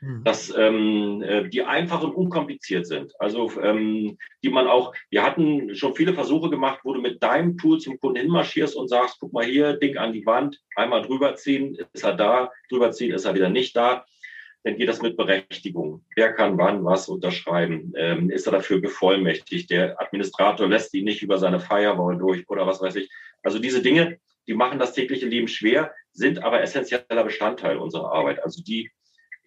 Hm. 0.00 0.24
dass 0.24 0.54
ähm, 0.54 1.22
äh, 1.22 1.48
die 1.48 1.62
einfach 1.62 2.02
und 2.02 2.14
unkompliziert 2.14 2.86
sind. 2.86 3.14
Also 3.18 3.50
ähm, 3.62 4.18
die 4.44 4.50
man 4.50 4.66
auch, 4.66 4.94
wir 5.08 5.22
hatten 5.22 5.74
schon 5.74 5.94
viele 5.94 6.12
Versuche 6.12 6.50
gemacht, 6.50 6.80
wo 6.84 6.92
du 6.92 7.00
mit 7.00 7.22
deinem 7.22 7.56
Tool 7.56 7.80
zum 7.80 7.98
Kunden 7.98 8.20
hinmarschierst 8.20 8.76
und 8.76 8.88
sagst, 8.88 9.16
guck 9.20 9.32
mal 9.32 9.46
hier, 9.46 9.72
Ding 9.72 9.96
an 9.96 10.12
die 10.12 10.26
Wand, 10.26 10.60
einmal 10.74 11.00
drüber 11.00 11.34
ziehen, 11.36 11.78
ist 11.94 12.04
er 12.04 12.12
da, 12.12 12.52
drüber 12.68 12.90
ziehen, 12.90 13.14
ist 13.14 13.24
er 13.24 13.34
wieder 13.34 13.48
nicht 13.48 13.74
da. 13.74 14.04
Dann 14.64 14.76
geht 14.76 14.88
das 14.88 15.00
mit 15.00 15.16
Berechtigung. 15.16 16.04
Wer 16.14 16.34
kann 16.34 16.58
wann 16.58 16.84
was 16.84 17.08
unterschreiben? 17.08 17.94
Ähm, 17.96 18.28
ist 18.28 18.46
er 18.46 18.52
dafür 18.52 18.82
bevollmächtigt? 18.82 19.70
Der 19.70 19.98
Administrator 19.98 20.68
lässt 20.68 20.92
ihn 20.92 21.04
nicht 21.04 21.22
über 21.22 21.38
seine 21.38 21.58
Firewall 21.58 22.18
durch 22.18 22.46
oder 22.50 22.66
was 22.66 22.82
weiß 22.82 22.96
ich. 22.96 23.10
Also 23.42 23.58
diese 23.58 23.80
Dinge, 23.80 24.18
die 24.46 24.54
machen 24.54 24.78
das 24.78 24.92
tägliche 24.92 25.26
Leben 25.26 25.48
schwer, 25.48 25.94
sind 26.12 26.44
aber 26.44 26.60
essentieller 26.60 27.24
Bestandteil 27.24 27.78
unserer 27.78 28.12
Arbeit. 28.12 28.44
Also 28.44 28.62
die 28.62 28.90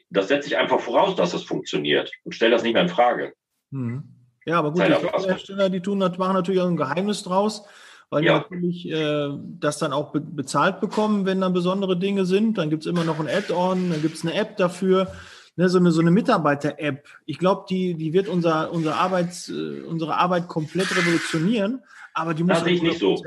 das 0.10 0.28
setze 0.28 0.48
ich 0.48 0.58
einfach 0.58 0.80
voraus, 0.80 1.16
dass 1.16 1.34
es 1.34 1.44
funktioniert 1.44 2.12
und 2.24 2.34
stelle 2.34 2.52
das 2.52 2.64
nicht 2.64 2.74
mehr 2.74 2.84
in 2.84 2.90
Frage. 2.90 3.34
Hm. 3.72 4.04
Ja, 4.46 4.60
aber 4.60 4.72
gut, 4.72 4.84
die 4.88 4.92
Softwarehersteller, 4.92 5.70
die 5.70 5.82
tun, 5.82 6.00
machen 6.00 6.34
natürlich 6.34 6.62
auch 6.62 6.68
ein 6.68 6.78
Geheimnis 6.78 7.24
draus, 7.24 7.66
weil 8.10 8.24
ja. 8.24 8.40
die 8.40 8.44
natürlich 8.44 8.90
äh, 8.90 9.30
das 9.60 9.78
dann 9.78 9.94
auch 9.94 10.12
be 10.12 10.22
bezahlt 10.22 10.80
bekommen, 10.80 11.26
wenn 11.26 11.42
dann 11.42 11.54
besondere 11.54 11.98
Dinge 11.98 12.26
sind. 12.26 12.58
Dann 12.58 12.70
gibt 12.70 12.84
es 12.84 12.90
immer 12.90 13.04
noch 13.04 13.20
ein 13.20 13.28
Add-on, 13.28 13.92
dann 13.92 14.02
gibt 14.02 14.16
es 14.16 14.24
eine 14.24 14.34
App 14.34 14.58
dafür. 14.58 15.12
Ne, 15.56 15.68
so 15.68 15.78
eine, 15.78 15.92
so 15.92 16.00
eine 16.00 16.12
Mitarbeiter-App. 16.12 17.06
Ich 17.26 17.38
glaube, 17.38 17.66
die, 17.70 17.94
die 17.94 18.14
wird 18.14 18.30
unser, 18.30 18.72
unser 18.72 18.96
Arbeits, 18.96 19.50
äh, 19.50 19.82
unsere 19.82 20.16
Arbeit 20.16 20.48
komplett 20.48 20.96
revolutionieren, 20.96 21.84
aber 22.14 22.34
die 22.34 22.44
muss 22.44 22.64
nicht 22.64 22.98
so. 22.98 23.22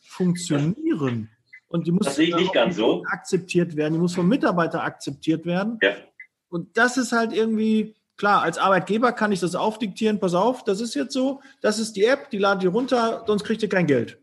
funktionieren. 0.00 1.30
Und 1.68 1.86
die 1.86 1.92
muss 1.92 2.06
das 2.06 2.16
sehe 2.16 2.28
ich 2.28 2.36
nicht 2.36 2.52
ganz 2.52 2.76
so. 2.76 3.04
akzeptiert 3.06 3.74
werden, 3.74 3.94
die 3.94 4.00
muss 4.00 4.14
vom 4.14 4.28
Mitarbeiter 4.28 4.82
akzeptiert 4.82 5.46
werden. 5.46 5.78
Ja. 5.82 5.96
Und 6.48 6.76
das 6.76 6.96
ist 6.96 7.12
halt 7.12 7.32
irgendwie, 7.32 7.94
klar, 8.16 8.42
als 8.42 8.58
Arbeitgeber 8.58 9.12
kann 9.12 9.32
ich 9.32 9.40
das 9.40 9.54
aufdiktieren, 9.54 10.20
pass 10.20 10.34
auf, 10.34 10.64
das 10.64 10.80
ist 10.80 10.94
jetzt 10.94 11.12
so, 11.12 11.40
das 11.60 11.78
ist 11.78 11.96
die 11.96 12.04
App, 12.04 12.30
die 12.30 12.38
ladet 12.38 12.64
ihr 12.64 12.70
runter, 12.70 13.24
sonst 13.26 13.44
kriegt 13.44 13.62
ihr 13.62 13.68
kein 13.68 13.86
Geld. 13.86 14.18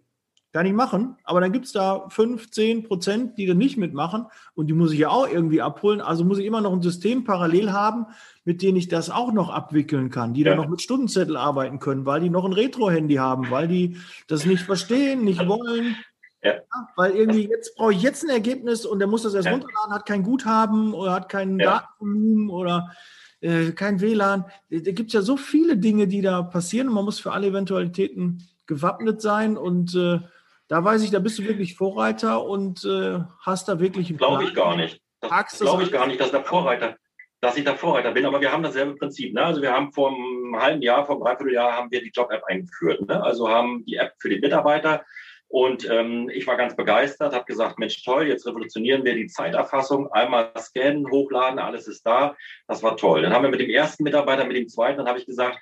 Kann 0.51 0.65
ich 0.65 0.73
machen, 0.73 1.17
aber 1.25 1.41
dann 1.41 1.51
gibt 1.51 1.65
es 1.65 1.73
da 1.73 2.07
5, 2.07 2.49
10 2.49 2.83
Prozent, 2.83 3.37
die 3.37 3.45
da 3.45 3.53
nicht 3.53 3.75
mitmachen 3.75 4.27
und 4.53 4.67
die 4.67 4.73
muss 4.73 4.93
ich 4.93 4.99
ja 4.99 5.09
auch 5.09 5.27
irgendwie 5.27 5.61
abholen. 5.61 5.99
Also 5.99 6.23
muss 6.23 6.37
ich 6.37 6.45
immer 6.45 6.61
noch 6.61 6.71
ein 6.71 6.81
System 6.81 7.25
parallel 7.25 7.73
haben, 7.73 8.05
mit 8.45 8.61
dem 8.61 8.77
ich 8.77 8.87
das 8.87 9.09
auch 9.09 9.33
noch 9.33 9.49
abwickeln 9.49 10.09
kann, 10.09 10.33
die 10.33 10.43
ja. 10.43 10.51
dann 10.51 10.59
noch 10.59 10.69
mit 10.69 10.81
Stundenzettel 10.81 11.35
arbeiten 11.35 11.79
können, 11.79 12.05
weil 12.05 12.21
die 12.21 12.29
noch 12.29 12.45
ein 12.45 12.53
Retro-Handy 12.53 13.15
haben, 13.15 13.51
weil 13.51 13.67
die 13.67 13.97
das 14.27 14.45
nicht 14.45 14.63
verstehen, 14.63 15.25
nicht 15.25 15.45
wollen. 15.45 15.97
Ja. 16.45 16.87
weil 16.95 17.15
irgendwie 17.15 17.49
jetzt 17.49 17.75
brauche 17.75 17.93
ich 17.93 18.01
jetzt 18.01 18.23
ein 18.23 18.29
Ergebnis 18.29 18.85
und 18.85 18.99
der 18.99 19.07
muss 19.07 19.23
das 19.23 19.33
erst 19.33 19.47
ja. 19.47 19.51
runterladen, 19.51 19.93
hat 19.93 20.05
kein 20.05 20.23
Guthaben 20.23 20.93
oder 20.93 21.13
hat 21.13 21.29
kein 21.29 21.59
ja. 21.59 21.87
Datenvolumen 21.99 22.49
oder 22.49 22.91
äh, 23.41 23.71
kein 23.71 24.01
WLAN. 24.01 24.45
Da 24.69 24.91
gibt 24.91 25.07
es 25.07 25.13
ja 25.13 25.21
so 25.21 25.37
viele 25.37 25.77
Dinge, 25.77 26.07
die 26.07 26.21
da 26.21 26.41
passieren 26.43 26.87
und 26.87 26.93
man 26.93 27.05
muss 27.05 27.19
für 27.19 27.31
alle 27.31 27.47
Eventualitäten 27.47 28.47
gewappnet 28.67 29.21
sein 29.21 29.57
und 29.57 29.95
äh, 29.95 30.19
da 30.67 30.83
weiß 30.83 31.03
ich, 31.03 31.11
da 31.11 31.19
bist 31.19 31.37
du 31.37 31.43
wirklich 31.43 31.75
Vorreiter 31.75 32.43
und 32.43 32.83
äh, 32.85 33.19
hast 33.41 33.67
da 33.67 33.79
wirklich 33.79 34.09
einen 34.09 34.17
Glaube 34.17 34.45
ich 34.45 34.53
gar 34.55 34.75
nicht. 34.75 35.01
Glaube 35.59 35.83
ich 35.83 35.91
gar 35.91 36.07
nicht, 36.07 36.19
dass 36.19 36.31
der 36.31 36.43
Vorreiter 36.43 36.95
dass 37.45 37.57
ich 37.57 37.63
da 37.63 37.75
Vorreiter 37.75 38.11
bin, 38.11 38.25
aber 38.25 38.41
wir 38.41 38.51
haben 38.51 38.63
dasselbe 38.63 38.95
Prinzip. 38.95 39.33
Ne? 39.33 39.43
Also 39.43 39.61
wir 39.61 39.71
haben 39.71 39.91
vor 39.91 40.09
einem 40.09 40.59
halben 40.59 40.81
Jahr, 40.81 41.05
vor 41.05 41.15
einem 41.15 41.23
Dreivierteljahr 41.25 41.73
haben 41.73 41.91
wir 41.91 42.01
die 42.01 42.09
Job-App 42.09 42.43
eingeführt. 42.45 43.07
Ne? 43.07 43.21
Also 43.21 43.49
haben 43.49 43.85
die 43.85 43.95
App 43.95 44.13
für 44.19 44.29
die 44.29 44.39
Mitarbeiter 44.39 45.03
und 45.47 45.89
ähm, 45.89 46.29
ich 46.33 46.47
war 46.47 46.57
ganz 46.57 46.75
begeistert, 46.75 47.33
habe 47.33 47.45
gesagt, 47.45 47.79
Mensch, 47.79 48.03
toll, 48.03 48.27
jetzt 48.27 48.45
revolutionieren 48.45 49.05
wir 49.05 49.15
die 49.15 49.27
Zeiterfassung, 49.27 50.11
einmal 50.11 50.51
scannen, 50.57 51.09
hochladen, 51.09 51.59
alles 51.59 51.87
ist 51.87 52.05
da. 52.05 52.35
Das 52.67 52.83
war 52.83 52.97
toll. 52.97 53.21
Dann 53.21 53.33
haben 53.33 53.43
wir 53.43 53.51
mit 53.51 53.59
dem 53.59 53.69
ersten 53.69 54.03
Mitarbeiter, 54.03 54.45
mit 54.45 54.57
dem 54.57 54.67
zweiten, 54.67 54.97
dann 54.97 55.07
habe 55.07 55.19
ich 55.19 55.25
gesagt, 55.25 55.59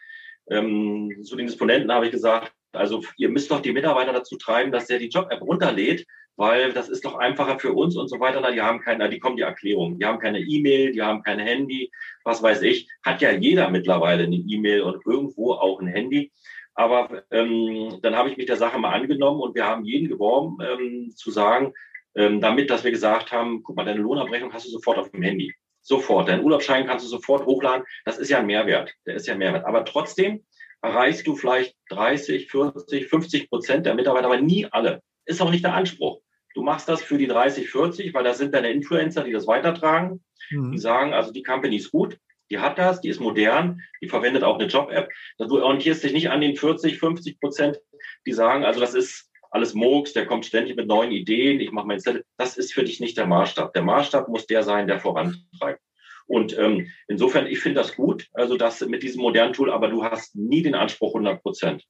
ähm, 0.50 1.22
zu 1.24 1.36
den 1.36 1.48
Disponenten 1.48 1.92
habe 1.92 2.06
ich 2.06 2.12
gesagt, 2.12 2.54
also 2.72 3.04
ihr 3.18 3.30
müsst 3.30 3.52
doch 3.52 3.62
die 3.62 3.72
Mitarbeiter 3.72 4.14
dazu 4.14 4.38
treiben, 4.38 4.72
dass 4.72 4.88
der 4.88 5.00
die 5.00 5.10
Job-App 5.10 5.42
runterlädt 5.42 6.06
weil 6.36 6.74
das 6.74 6.90
ist 6.90 7.06
doch 7.06 7.16
einfacher 7.16 7.60
für 7.60 7.74
uns 7.74 7.96
und 7.96 8.08
so 8.08 8.20
weiter. 8.20 8.40
Na, 8.42 8.52
die 8.52 8.62
haben 8.62 8.80
keine, 8.80 9.10
die 9.10 9.20
kommen 9.20 9.38
die 9.38 9.44
Erklärung. 9.44 10.00
Die 10.00 10.06
haben 10.06 10.20
keine 10.20 10.40
E-Mail, 10.40 10.92
die 10.92 11.02
haben 11.02 11.22
kein 11.22 11.40
Handy, 11.40 11.92
was 12.24 12.42
weiß 12.42 12.62
ich. 12.64 12.90
Hat 13.04 13.22
ja 13.22 13.32
jeder 13.32 13.70
mittlerweile 13.70 14.24
eine 14.24 14.36
E-Mail 14.36 14.82
und 14.82 15.06
irgendwo 15.06 15.54
auch 15.54 15.80
ein 15.80 15.88
Handy. 15.88 16.32
Aber 16.76 17.24
ähm, 17.32 18.00
dann 18.02 18.16
habe 18.16 18.30
ich 18.30 18.38
mich 18.38 18.48
der 18.48 18.58
Sache 18.58 18.80
mal 18.80 18.94
angenommen 18.94 19.42
und 19.42 19.56
wir 19.56 19.66
haben 19.66 19.86
jeden 19.86 20.10
geworben, 20.10 20.58
ähm, 20.62 21.12
zu 21.16 21.30
sagen, 21.32 21.74
ähm, 22.16 22.42
damit, 22.42 22.70
dass 22.70 22.84
wir 22.84 22.92
gesagt 22.92 23.32
haben, 23.32 23.64
guck 23.64 23.76
mal, 23.76 23.86
deine 23.86 24.02
Lohnabrechnung 24.02 24.54
hast 24.54 24.66
du 24.66 24.70
sofort 24.70 24.98
auf 24.98 25.12
dem 25.12 25.22
Handy. 25.22 25.54
Sofort. 25.82 26.30
Deinen 26.30 26.44
Urlaubsschein 26.44 26.88
kannst 26.88 27.06
du 27.06 27.10
sofort 27.10 27.46
hochladen. 27.46 27.86
Das 28.06 28.18
ist 28.18 28.30
ja 28.30 28.40
ein 28.40 28.46
Mehrwert. 28.46 28.94
Der 29.06 29.16
ist 29.16 29.28
ja 29.28 29.34
ein 29.34 29.40
Mehrwert. 29.40 29.66
Aber 29.66 29.84
trotzdem 29.84 30.46
erreichst 30.82 31.28
du 31.28 31.36
vielleicht 31.36 31.76
30, 31.90 32.50
40, 32.50 33.08
50 33.08 33.50
Prozent 33.50 33.86
der 33.86 33.96
Mitarbeiter, 33.96 34.28
aber 34.28 34.40
nie 34.40 34.66
alle. 34.72 35.02
Ist 35.26 35.42
auch 35.42 35.52
nicht 35.52 35.64
der 35.64 35.74
Anspruch. 35.74 36.22
Du 36.54 36.62
machst 36.62 36.88
das 36.88 37.02
für 37.02 37.18
die 37.18 37.28
30, 37.28 37.70
40, 37.70 38.14
weil 38.14 38.24
das 38.24 38.38
sind 38.38 38.54
deine 38.54 38.72
Influencer, 38.72 39.24
die 39.24 39.32
das 39.32 39.48
weitertragen. 39.48 40.24
Mhm. 40.52 40.72
Die 40.72 40.78
sagen, 40.78 41.14
also 41.14 41.32
die 41.32 41.44
Company 41.44 41.78
ist 41.78 41.92
gut, 41.92 42.18
die 42.50 42.60
hat 42.60 42.78
das, 42.78 43.02
die 43.02 43.10
ist 43.10 43.20
modern, 43.20 43.82
die 44.02 44.10
verwendet 44.10 44.44
auch 44.44 44.60
eine 44.60 44.68
Job-App. 44.68 45.10
Du 45.38 45.62
orientierst 45.62 46.04
dich 46.04 46.14
nicht 46.14 46.30
an 46.30 46.42
den 46.42 46.56
40, 46.56 47.00
50 47.00 47.40
Prozent, 47.40 47.80
die 48.26 48.34
sagen, 48.34 48.64
also 48.64 48.80
das 48.80 48.94
ist 48.94 49.30
alles 49.52 49.74
Murks, 49.74 50.14
der 50.14 50.26
kommt 50.26 50.46
ständig 50.46 50.76
mit 50.76 50.88
neuen 50.88 51.12
Ideen, 51.12 51.60
ich 51.60 51.72
mache 51.72 51.88
mein 51.88 52.00
Zettel. 52.00 52.26
Das 52.38 52.58
ist 52.58 52.74
für 52.74 52.84
dich 52.84 53.00
nicht 53.00 53.18
der 53.18 53.28
Maßstab. 53.28 53.74
Der 53.74 53.84
Maßstab 53.84 54.28
muss 54.28 54.48
der 54.48 54.64
sein, 54.64 54.88
der 54.88 55.00
vorantreibt. 55.00 55.80
Und 56.26 56.58
ähm, 56.58 56.88
insofern, 57.08 57.46
ich 57.48 57.60
finde 57.60 57.82
das 57.82 57.96
gut, 57.96 58.28
also 58.34 58.58
das 58.58 58.82
mit 58.82 59.04
diesem 59.04 59.22
modernen 59.22 59.54
Tool, 59.54 59.72
aber 59.72 59.90
du 59.90 60.04
hast 60.04 60.36
nie 60.36 60.64
den 60.64 60.74
Anspruch 60.74 61.10
100 61.10 61.42
Prozent. 61.42 61.84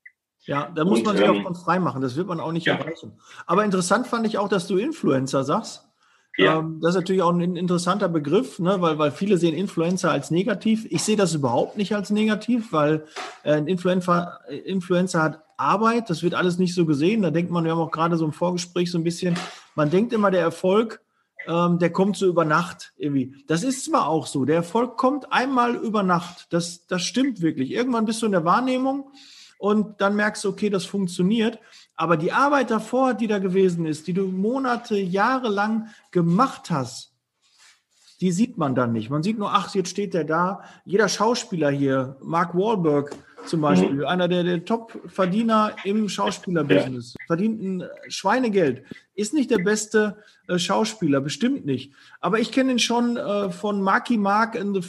Ja, 0.46 0.72
da 0.76 0.84
muss 0.84 1.00
und, 1.00 1.06
man 1.06 1.18
sich 1.18 1.26
ähm, 1.26 1.38
auch 1.38 1.44
von 1.44 1.56
frei 1.56 1.80
machen. 1.80 2.02
Das 2.02 2.18
wird 2.18 2.28
man 2.28 2.40
auch 2.40 2.52
nicht 2.52 2.66
ja. 2.66 2.76
erreichen. 2.76 3.18
Aber 3.46 3.64
interessant 3.64 4.08
fand 4.08 4.28
ich 4.28 4.38
auch, 4.38 4.50
dass 4.50 4.68
du 4.68 4.78
Influencer 4.78 5.44
sagst. 5.44 5.88
Ja. 6.38 6.60
Ähm, 6.60 6.80
das 6.82 6.92
ist 6.92 6.96
natürlich 6.96 7.22
auch 7.22 7.32
ein 7.32 7.56
interessanter 7.56 8.10
Begriff, 8.10 8.60
ne? 8.60 8.78
weil, 8.80 8.98
weil 8.98 9.12
viele 9.12 9.38
sehen 9.38 9.54
Influencer 9.54 10.12
als 10.12 10.32
negativ. 10.32 10.86
Ich 10.90 11.04
sehe 11.04 11.16
das 11.16 11.34
überhaupt 11.36 11.78
nicht 11.78 11.94
als 11.96 12.10
negativ, 12.10 12.72
weil 12.74 13.06
äh, 13.44 13.54
ein 13.54 13.68
Influencer, 13.68 14.40
Influencer 14.66 15.22
hat 15.22 15.44
Arbeit, 15.58 16.10
das 16.10 16.24
wird 16.24 16.34
alles 16.34 16.58
nicht 16.58 16.74
so 16.74 16.86
gesehen. 16.86 17.22
Da 17.22 17.30
denkt 17.30 17.52
man, 17.52 17.64
wir 17.64 17.72
haben 17.72 17.80
auch 17.80 17.92
gerade 17.92 18.18
so 18.18 18.26
im 18.26 18.34
Vorgespräch 18.34 18.90
so 18.90 18.98
ein 18.98 19.04
bisschen, 19.04 19.36
man 19.76 19.92
denkt 19.92 20.12
immer, 20.12 20.32
der 20.32 20.42
Erfolg, 20.42 21.02
ähm, 21.48 21.78
der 21.78 21.92
kommt 21.92 22.18
so 22.18 22.28
über 22.28 22.46
Nacht 22.46 22.94
irgendwie. 22.98 23.36
Das 23.48 23.64
ist 23.64 23.86
zwar 23.86 24.08
auch 24.08 24.26
so, 24.26 24.46
der 24.46 24.56
Erfolg 24.56 24.98
kommt 24.98 25.32
einmal 25.32 25.76
über 25.76 26.02
Nacht. 26.02 26.48
Das, 26.50 26.88
das 26.88 27.04
stimmt 27.04 27.42
wirklich. 27.42 27.72
Irgendwann 27.72 28.06
bist 28.06 28.22
du 28.22 28.26
in 28.26 28.32
der 28.32 28.46
Wahrnehmung 28.46 29.12
und 29.60 30.02
dann 30.02 30.16
merkst 30.16 30.44
du, 30.44 30.50
okay, 30.50 30.70
das 30.70 30.86
funktioniert. 30.86 31.60
Aber 31.96 32.18
die 32.18 32.32
Arbeit 32.32 32.72
davor, 32.72 33.14
die 33.14 33.28
da 33.28 33.40
gewesen 33.40 33.86
ist, 33.86 34.08
die 34.08 34.14
du 34.14 34.28
Monate, 34.28 34.98
Jahre 34.98 35.50
lang 35.50 35.90
gemacht 36.12 36.72
hast, 36.72 37.14
die 38.20 38.32
sieht 38.32 38.58
man 38.58 38.74
dann 38.74 38.94
nicht. 38.94 39.10
Man 39.10 39.22
sieht 39.22 39.38
nur, 39.38 39.54
ach, 39.54 39.74
jetzt 39.76 39.90
steht 39.90 40.14
der 40.14 40.24
da. 40.24 40.64
Jeder 40.86 41.10
Schauspieler 41.10 41.70
hier, 41.70 42.18
Mark 42.22 42.56
Wahlberg, 42.56 43.16
zum 43.46 43.62
Beispiel, 43.62 43.96
mhm. 43.96 44.06
einer 44.06 44.28
der, 44.28 44.44
der 44.44 44.64
Top-Verdiener 44.64 45.76
im 45.84 46.08
Schauspielerbusiness, 46.08 47.16
verdient 47.28 47.62
ein 47.62 47.84
Schweinegeld, 48.08 48.86
ist 49.16 49.34
nicht 49.34 49.52
der 49.52 49.58
beste 49.58 50.18
äh, 50.48 50.60
Schauspieler, 50.60 51.22
bestimmt 51.22 51.66
nicht. 51.66 51.94
Aber 52.20 52.40
ich 52.40 52.52
kenne 52.52 52.74
ihn 52.74 52.80
schon 52.80 53.18
äh, 53.18 53.50
von 53.50 53.82
Marky 53.82 54.18
Mark 54.18 54.56
in 54.56 54.74
the 54.74 54.82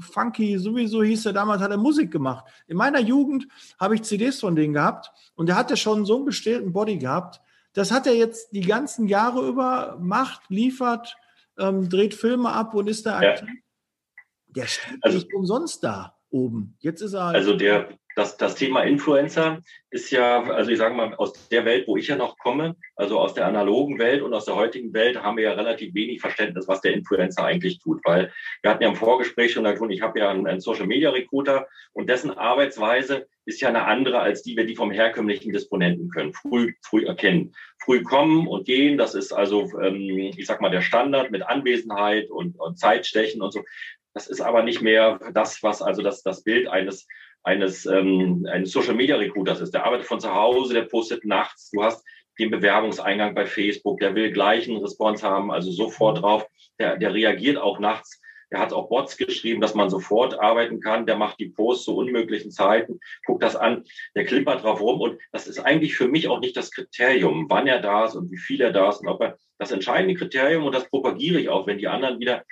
Funky, 0.00 0.58
sowieso 0.58 1.02
hieß 1.02 1.26
er 1.26 1.32
damals, 1.32 1.62
hat 1.62 1.70
er 1.70 1.76
Musik 1.76 2.10
gemacht. 2.10 2.44
In 2.66 2.76
meiner 2.76 3.00
Jugend 3.00 3.46
habe 3.78 3.94
ich 3.94 4.02
CDs 4.02 4.40
von 4.40 4.56
denen 4.56 4.74
gehabt 4.74 5.12
und 5.34 5.46
der 5.46 5.56
hatte 5.56 5.76
schon 5.76 6.04
so 6.04 6.16
einen 6.16 6.24
bestellten 6.24 6.72
Body 6.72 6.98
gehabt. 6.98 7.40
Das 7.72 7.90
hat 7.90 8.06
er 8.06 8.14
jetzt 8.14 8.52
die 8.52 8.62
ganzen 8.62 9.06
Jahre 9.06 9.46
über, 9.46 9.98
macht, 10.00 10.42
liefert, 10.48 11.16
ähm, 11.58 11.88
dreht 11.88 12.14
Filme 12.14 12.50
ab 12.50 12.74
und 12.74 12.88
ist 12.88 13.06
da 13.06 13.18
aktiv. 13.18 13.48
Ja. 13.48 13.54
Der 14.48 14.66
steht 14.66 14.98
also, 15.02 15.18
nicht 15.18 15.32
umsonst 15.34 15.84
da 15.84 16.16
oben. 16.30 16.74
Jetzt 16.80 17.02
ist 17.02 17.12
er. 17.12 17.26
Also 17.26 17.54
der, 17.54 17.90
das, 18.16 18.38
das 18.38 18.54
Thema 18.54 18.82
Influencer 18.82 19.60
ist 19.90 20.10
ja, 20.10 20.42
also 20.44 20.70
ich 20.70 20.78
sage 20.78 20.94
mal, 20.94 21.14
aus 21.16 21.48
der 21.48 21.66
Welt, 21.66 21.86
wo 21.86 21.98
ich 21.98 22.08
ja 22.08 22.16
noch 22.16 22.38
komme, 22.38 22.74
also 22.96 23.20
aus 23.20 23.34
der 23.34 23.46
analogen 23.46 23.98
Welt 23.98 24.22
und 24.22 24.32
aus 24.32 24.46
der 24.46 24.56
heutigen 24.56 24.94
Welt, 24.94 25.22
haben 25.22 25.36
wir 25.36 25.44
ja 25.44 25.52
relativ 25.52 25.94
wenig 25.94 26.22
Verständnis, 26.22 26.66
was 26.66 26.80
der 26.80 26.94
Influencer 26.94 27.44
eigentlich 27.44 27.78
tut. 27.78 28.00
Weil 28.04 28.32
wir 28.62 28.70
hatten 28.70 28.82
ja 28.82 28.88
im 28.88 28.96
Vorgespräch 28.96 29.52
schon 29.52 29.64
gesagt, 29.64 29.92
ich 29.92 30.00
habe 30.00 30.18
ja 30.18 30.30
einen, 30.30 30.46
einen 30.46 30.60
Social 30.60 30.86
Media 30.86 31.10
Recruiter 31.10 31.68
und 31.92 32.08
dessen 32.08 32.30
Arbeitsweise 32.30 33.26
ist 33.44 33.60
ja 33.60 33.68
eine 33.68 33.84
andere, 33.84 34.20
als 34.20 34.42
die 34.42 34.56
wir 34.56 34.64
die 34.64 34.76
vom 34.76 34.90
herkömmlichen 34.90 35.52
Disponenten 35.52 36.08
können. 36.08 36.32
Früh, 36.32 36.72
früh 36.80 37.04
erkennen. 37.04 37.54
Früh 37.84 38.02
kommen 38.02 38.48
und 38.48 38.64
gehen, 38.64 38.96
das 38.96 39.14
ist 39.14 39.32
also, 39.32 39.68
ähm, 39.78 40.32
ich 40.34 40.46
sag 40.46 40.62
mal, 40.62 40.70
der 40.70 40.80
Standard 40.80 41.30
mit 41.30 41.42
Anwesenheit 41.42 42.30
und, 42.30 42.58
und 42.58 42.78
Zeitstechen 42.78 43.42
und 43.42 43.52
so. 43.52 43.62
Das 44.14 44.26
ist 44.26 44.40
aber 44.40 44.62
nicht 44.62 44.80
mehr 44.80 45.20
das, 45.34 45.62
was 45.62 45.82
also 45.82 46.00
das, 46.00 46.22
das 46.22 46.42
Bild 46.42 46.68
eines, 46.68 47.06
eines, 47.46 47.86
ähm, 47.86 48.46
eines 48.50 48.72
Social 48.72 48.94
Media 48.94 49.16
Recruiters 49.16 49.60
ist. 49.60 49.72
Der 49.72 49.84
arbeitet 49.84 50.06
von 50.06 50.20
zu 50.20 50.34
Hause, 50.34 50.74
der 50.74 50.82
postet 50.82 51.24
nachts. 51.24 51.70
Du 51.70 51.82
hast 51.82 52.04
den 52.38 52.50
Bewerbungseingang 52.50 53.34
bei 53.34 53.46
Facebook, 53.46 54.00
der 54.00 54.14
will 54.14 54.32
gleich 54.32 54.68
einen 54.68 54.82
Response 54.82 55.26
haben, 55.26 55.52
also 55.52 55.70
sofort 55.70 56.20
drauf. 56.20 56.46
Der, 56.78 56.96
der 56.96 57.14
reagiert 57.14 57.56
auch 57.56 57.78
nachts. 57.78 58.20
Der 58.50 58.58
hat 58.60 58.72
auch 58.72 58.88
Bots 58.88 59.16
geschrieben, 59.16 59.60
dass 59.60 59.74
man 59.74 59.90
sofort 59.90 60.38
arbeiten 60.38 60.80
kann. 60.80 61.06
Der 61.06 61.16
macht 61.16 61.38
die 61.38 61.48
Posts 61.48 61.84
zu 61.84 61.96
unmöglichen 61.96 62.50
Zeiten, 62.50 62.98
guckt 63.24 63.42
das 63.42 63.56
an, 63.56 63.84
der 64.14 64.24
klippert 64.24 64.62
drauf 64.64 64.80
rum. 64.80 65.00
Und 65.00 65.20
das 65.32 65.46
ist 65.46 65.60
eigentlich 65.60 65.96
für 65.96 66.08
mich 66.08 66.28
auch 66.28 66.40
nicht 66.40 66.56
das 66.56 66.72
Kriterium, 66.72 67.46
wann 67.48 67.68
er 67.68 67.80
da 67.80 68.04
ist 68.04 68.16
und 68.16 68.30
wie 68.30 68.38
viel 68.38 68.60
er 68.60 68.72
da 68.72 68.88
ist 68.90 68.98
und 68.98 69.08
ob 69.08 69.20
er 69.20 69.38
das 69.58 69.70
entscheidende 69.70 70.14
Kriterium, 70.14 70.64
und 70.64 70.74
das 70.74 70.88
propagiere 70.88 71.40
ich 71.40 71.48
auch, 71.48 71.66
wenn 71.66 71.78
die 71.78 71.88
anderen 71.88 72.20
wieder 72.20 72.44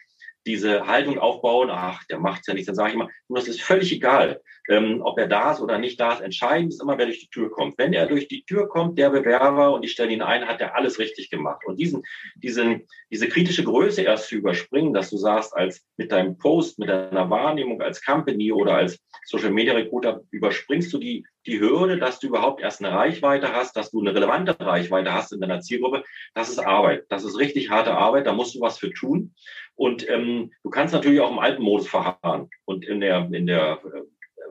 diese 0.47 0.87
Haltung 0.87 1.19
aufbauen, 1.19 1.71
ach, 1.71 2.05
der 2.05 2.19
macht's 2.19 2.47
ja 2.47 2.55
nicht, 2.55 2.69
dann 2.69 2.75
sage 2.75 2.91
ich 2.91 2.95
immer, 2.95 3.11
das 3.29 3.49
ist 3.49 3.63
völlig 3.63 3.93
egal, 3.93 4.41
ähm, 4.69 5.03
ob 5.03 5.19
er 5.19 5.27
da 5.27 5.53
ist 5.53 5.61
oder 5.61 5.79
nicht 5.79 6.01
da 6.01 6.15
ist. 6.15 6.21
Entscheidend 6.21 6.73
ist 6.73 6.83
immer, 6.83 6.97
wer 6.97 7.07
durch 7.07 7.21
die 7.21 7.29
Tür 7.29 7.51
kommt. 7.51 7.77
Wenn 7.77 7.93
er 7.93 8.07
durch 8.07 8.29
die 8.29 8.45
Tür 8.45 8.69
kommt, 8.69 8.99
der 8.99 9.11
Bewerber, 9.11 9.75
und 9.75 9.85
ich 9.85 9.93
stelle 9.93 10.13
ihn 10.13 10.23
ein, 10.23 10.47
hat 10.47 10.61
er 10.61 10.75
alles 10.75 10.99
richtig 10.99 11.31
gemacht. 11.31 11.63
Und 11.67 11.79
diesen, 11.79 12.03
diesen, 12.37 12.87
diese 13.11 13.29
kritische 13.29 13.65
Größe 13.65 14.03
erst 14.03 14.29
zu 14.29 14.37
überspringen, 14.37 14.95
dass 14.95 15.11
du 15.11 15.19
sagst, 15.19 15.55
als 15.55 15.85
mit 15.97 16.13
deinem 16.13 16.39
Post, 16.39 16.79
mit 16.79 16.89
deiner 16.89 17.29
Wahrnehmung 17.29 17.83
als 17.83 18.03
Company 18.03 18.53
oder 18.53 18.75
als 18.75 18.99
Social 19.27 19.51
Media 19.51 19.75
Recruiter 19.75 20.23
überspringst 20.31 20.93
du 20.93 20.99
die, 20.99 21.27
die 21.47 21.61
Hürde, 21.61 21.99
dass 21.99 22.19
du 22.19 22.29
überhaupt 22.29 22.63
erst 22.63 22.83
eine 22.83 22.95
Reichweite 22.95 23.53
hast, 23.53 23.77
dass 23.77 23.91
du 23.91 24.01
eine 24.01 24.15
relevante 24.15 24.59
Reichweite 24.59 25.13
hast 25.13 25.33
in 25.33 25.41
deiner 25.41 25.61
Zielgruppe. 25.61 26.05
Das 26.35 26.49
ist 26.49 26.59
Arbeit. 26.59 27.05
Das 27.11 27.25
ist 27.25 27.39
richtig 27.39 27.71
harte 27.71 27.93
Arbeit. 27.93 28.27
Da 28.27 28.33
musst 28.33 28.55
du 28.55 28.61
was 28.61 28.79
für 28.79 28.93
tun. 28.93 29.35
Und 29.77 30.09
ähm, 30.09 30.53
du 30.63 30.71
kannst 30.71 30.95
natürlich 30.95 31.21
auch 31.21 31.33
im 31.33 31.39
alten 31.39 31.63
Modus 31.63 31.89
verharren 31.89 32.49
und 32.65 32.85
in 32.85 33.01
der, 33.01 33.29
in 33.33 33.47
der 33.47 33.81
äh, 33.85 34.03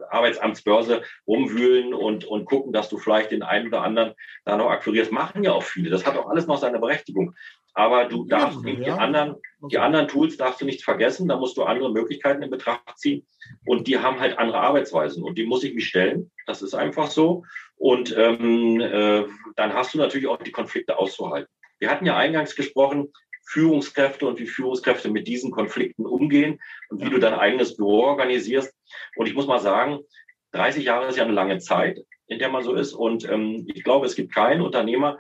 Arbeitsamtsbörse 0.10 1.04
rumwühlen 1.28 1.94
und, 1.94 2.26
und 2.26 2.46
gucken, 2.46 2.74
dass 2.74 2.90
du 2.90 2.98
vielleicht 2.98 3.32
den 3.32 3.44
einen 3.44 3.68
oder 3.68 3.82
anderen 3.82 4.14
da 4.46 4.58
noch 4.58 4.70
akquirierst. 4.70 5.12
Machen 5.12 5.44
ja 5.44 5.54
auch 5.54 5.64
viele. 5.64 5.90
Das 5.90 6.06
hat 6.06 6.18
auch 6.18 6.30
alles 6.30 6.48
noch 6.48 6.58
seine 6.58 6.80
Berechtigung. 6.80 7.34
Aber 7.76 8.06
du 8.06 8.26
darfst 8.26 8.64
ja, 8.64 8.74
die 8.76 8.92
anderen, 8.92 9.36
die 9.72 9.80
anderen 9.80 10.08
Tools 10.08 10.38
darfst 10.38 10.62
du 10.62 10.66
nicht 10.66 10.84
vergessen. 10.84 11.28
Da 11.28 11.38
musst 11.38 11.58
du 11.58 11.64
andere 11.64 11.92
Möglichkeiten 11.92 12.44
in 12.44 12.52
Betracht 12.52 12.98
ziehen. 12.98 13.26
Und 13.66 13.88
die 13.88 13.98
haben 13.98 14.20
halt 14.20 14.38
andere 14.38 14.60
Arbeitsweisen. 14.60 15.24
Und 15.24 15.38
die 15.38 15.46
muss 15.46 15.64
ich 15.64 15.74
mich 15.74 15.88
stellen. 15.88 16.32
Das 16.46 16.62
ist 16.62 16.76
einfach 16.76 17.08
so. 17.08 17.44
Und 17.76 18.16
ähm, 18.16 18.80
äh, 18.80 19.26
dann 19.56 19.74
hast 19.74 19.94
du 19.94 19.98
natürlich 19.98 20.28
auch 20.28 20.38
die 20.38 20.52
Konflikte 20.52 20.98
auszuhalten. 21.00 21.50
Wir 21.80 21.90
hatten 21.90 22.06
ja 22.06 22.16
eingangs 22.16 22.56
gesprochen, 22.56 23.12
Führungskräfte 23.46 24.26
und 24.26 24.40
wie 24.40 24.48
Führungskräfte 24.48 25.10
mit 25.10 25.28
diesen 25.28 25.52
Konflikten 25.52 26.06
umgehen 26.06 26.60
und 26.90 27.04
wie 27.04 27.10
du 27.10 27.20
dein 27.20 27.34
eigenes 27.34 27.78
Büro 27.78 28.04
organisierst. 28.04 28.74
Und 29.16 29.28
ich 29.28 29.34
muss 29.34 29.48
mal 29.48 29.60
sagen, 29.60 30.00
30 30.52 30.86
Jahre 30.86 31.08
ist 31.08 31.18
ja 31.18 31.24
eine 31.24 31.34
lange 31.34 31.60
Zeit 31.60 32.00
in 32.28 32.40
der 32.40 32.50
man 32.50 32.64
so 32.64 32.74
ist. 32.76 32.94
Und 32.94 33.30
ähm, 33.30 33.68
ich 33.74 33.84
glaube, 33.84 34.06
es 34.06 34.16
gibt 34.16 34.34
keinen 34.34 34.62
Unternehmer, 34.62 35.20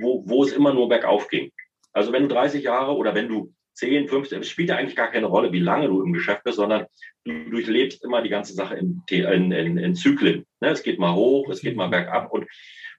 wo, 0.00 0.22
wo 0.26 0.44
es 0.44 0.52
immer 0.52 0.72
nur 0.72 0.88
bergauf 0.88 1.28
ging. 1.28 1.50
Also 1.92 2.12
wenn 2.12 2.28
du 2.28 2.34
30 2.34 2.64
Jahre 2.64 2.96
oder 2.96 3.14
wenn 3.14 3.28
du 3.28 3.52
10, 3.74 4.08
15, 4.08 4.40
es 4.40 4.48
spielt 4.48 4.68
ja 4.68 4.76
eigentlich 4.76 4.96
gar 4.96 5.10
keine 5.10 5.26
Rolle, 5.26 5.52
wie 5.52 5.60
lange 5.60 5.88
du 5.88 6.02
im 6.02 6.12
Geschäft 6.12 6.44
bist, 6.44 6.56
sondern 6.56 6.86
du 7.24 7.50
durchlebst 7.50 8.04
immer 8.04 8.22
die 8.22 8.28
ganze 8.28 8.54
Sache 8.54 8.76
in, 8.76 9.02
in, 9.08 9.52
in, 9.52 9.78
in 9.78 9.94
Zyklen. 9.94 10.46
Ne? 10.60 10.70
Es 10.70 10.82
geht 10.82 10.98
mal 10.98 11.14
hoch, 11.14 11.48
es 11.50 11.60
geht 11.60 11.76
mal 11.76 11.88
bergab 11.88 12.30
und, 12.32 12.46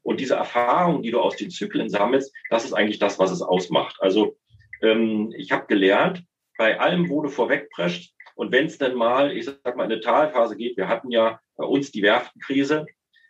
und 0.02 0.20
diese 0.20 0.36
Erfahrung, 0.36 1.04
die 1.04 1.12
du 1.12 1.20
aus 1.20 1.36
den 1.38 1.52
Zyklen 1.52 1.90
sammelst, 1.90 2.34
das 2.50 2.66
ist 2.66 2.74
eigentlich 2.74 3.00
das, 3.00 3.20
was 3.20 3.32
es 3.32 3.42
ausmacht. 3.42 3.98
Also 4.00 4.36
ähm, 4.84 5.34
ich 5.36 5.52
habe 5.52 5.65
gelernt, 5.67 6.24
bei 6.58 6.80
allem, 6.80 7.10
wo 7.10 7.22
du 7.22 7.30
vorwegprescht 7.30 8.13
und 8.36 8.52
wenn 8.52 8.65
es 8.65 8.78
dann 8.78 8.96
mal, 8.96 9.36
ich 9.36 9.46
sag 9.46 9.76
mal, 9.76 9.86
in 9.86 9.91
eine 9.91 10.02
Talphase 10.02 10.56
geht, 10.56 10.78
wir 10.78 10.88
hatten 10.88 11.12
ja 11.12 11.39
bei 11.56 11.65
uns 11.65 11.91
die 11.91 12.02
Werftenkrise, 12.02 12.86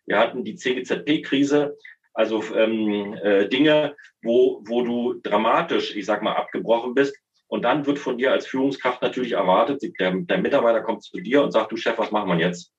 wir 0.06 0.20
hatten 0.20 0.44
die 0.44 0.56
CGZP-Krise, 0.56 1.78
also 2.14 2.44
ähm, 2.56 3.14
äh, 3.16 3.48
Dinge, 3.48 3.96
wo, 4.22 4.62
wo 4.66 4.84
du 4.84 5.20
dramatisch, 5.24 5.96
ich 5.96 6.06
sag 6.06 6.22
mal, 6.22 6.36
abgebrochen 6.36 6.94
bist. 6.94 7.18
Und 7.48 7.64
dann 7.64 7.86
wird 7.86 8.00
von 8.00 8.18
dir 8.18 8.32
als 8.32 8.48
Führungskraft 8.48 9.02
natürlich 9.02 9.34
erwartet, 9.34 9.84
der, 10.00 10.12
der 10.12 10.38
Mitarbeiter 10.38 10.82
kommt 10.82 11.04
zu 11.04 11.20
dir 11.20 11.44
und 11.44 11.52
sagt, 11.52 11.72
du 11.72 11.78
Chef, 11.78 11.98
was 11.98 12.12
machen 12.12 12.30
wir 12.30 12.46
jetzt? 12.46 12.72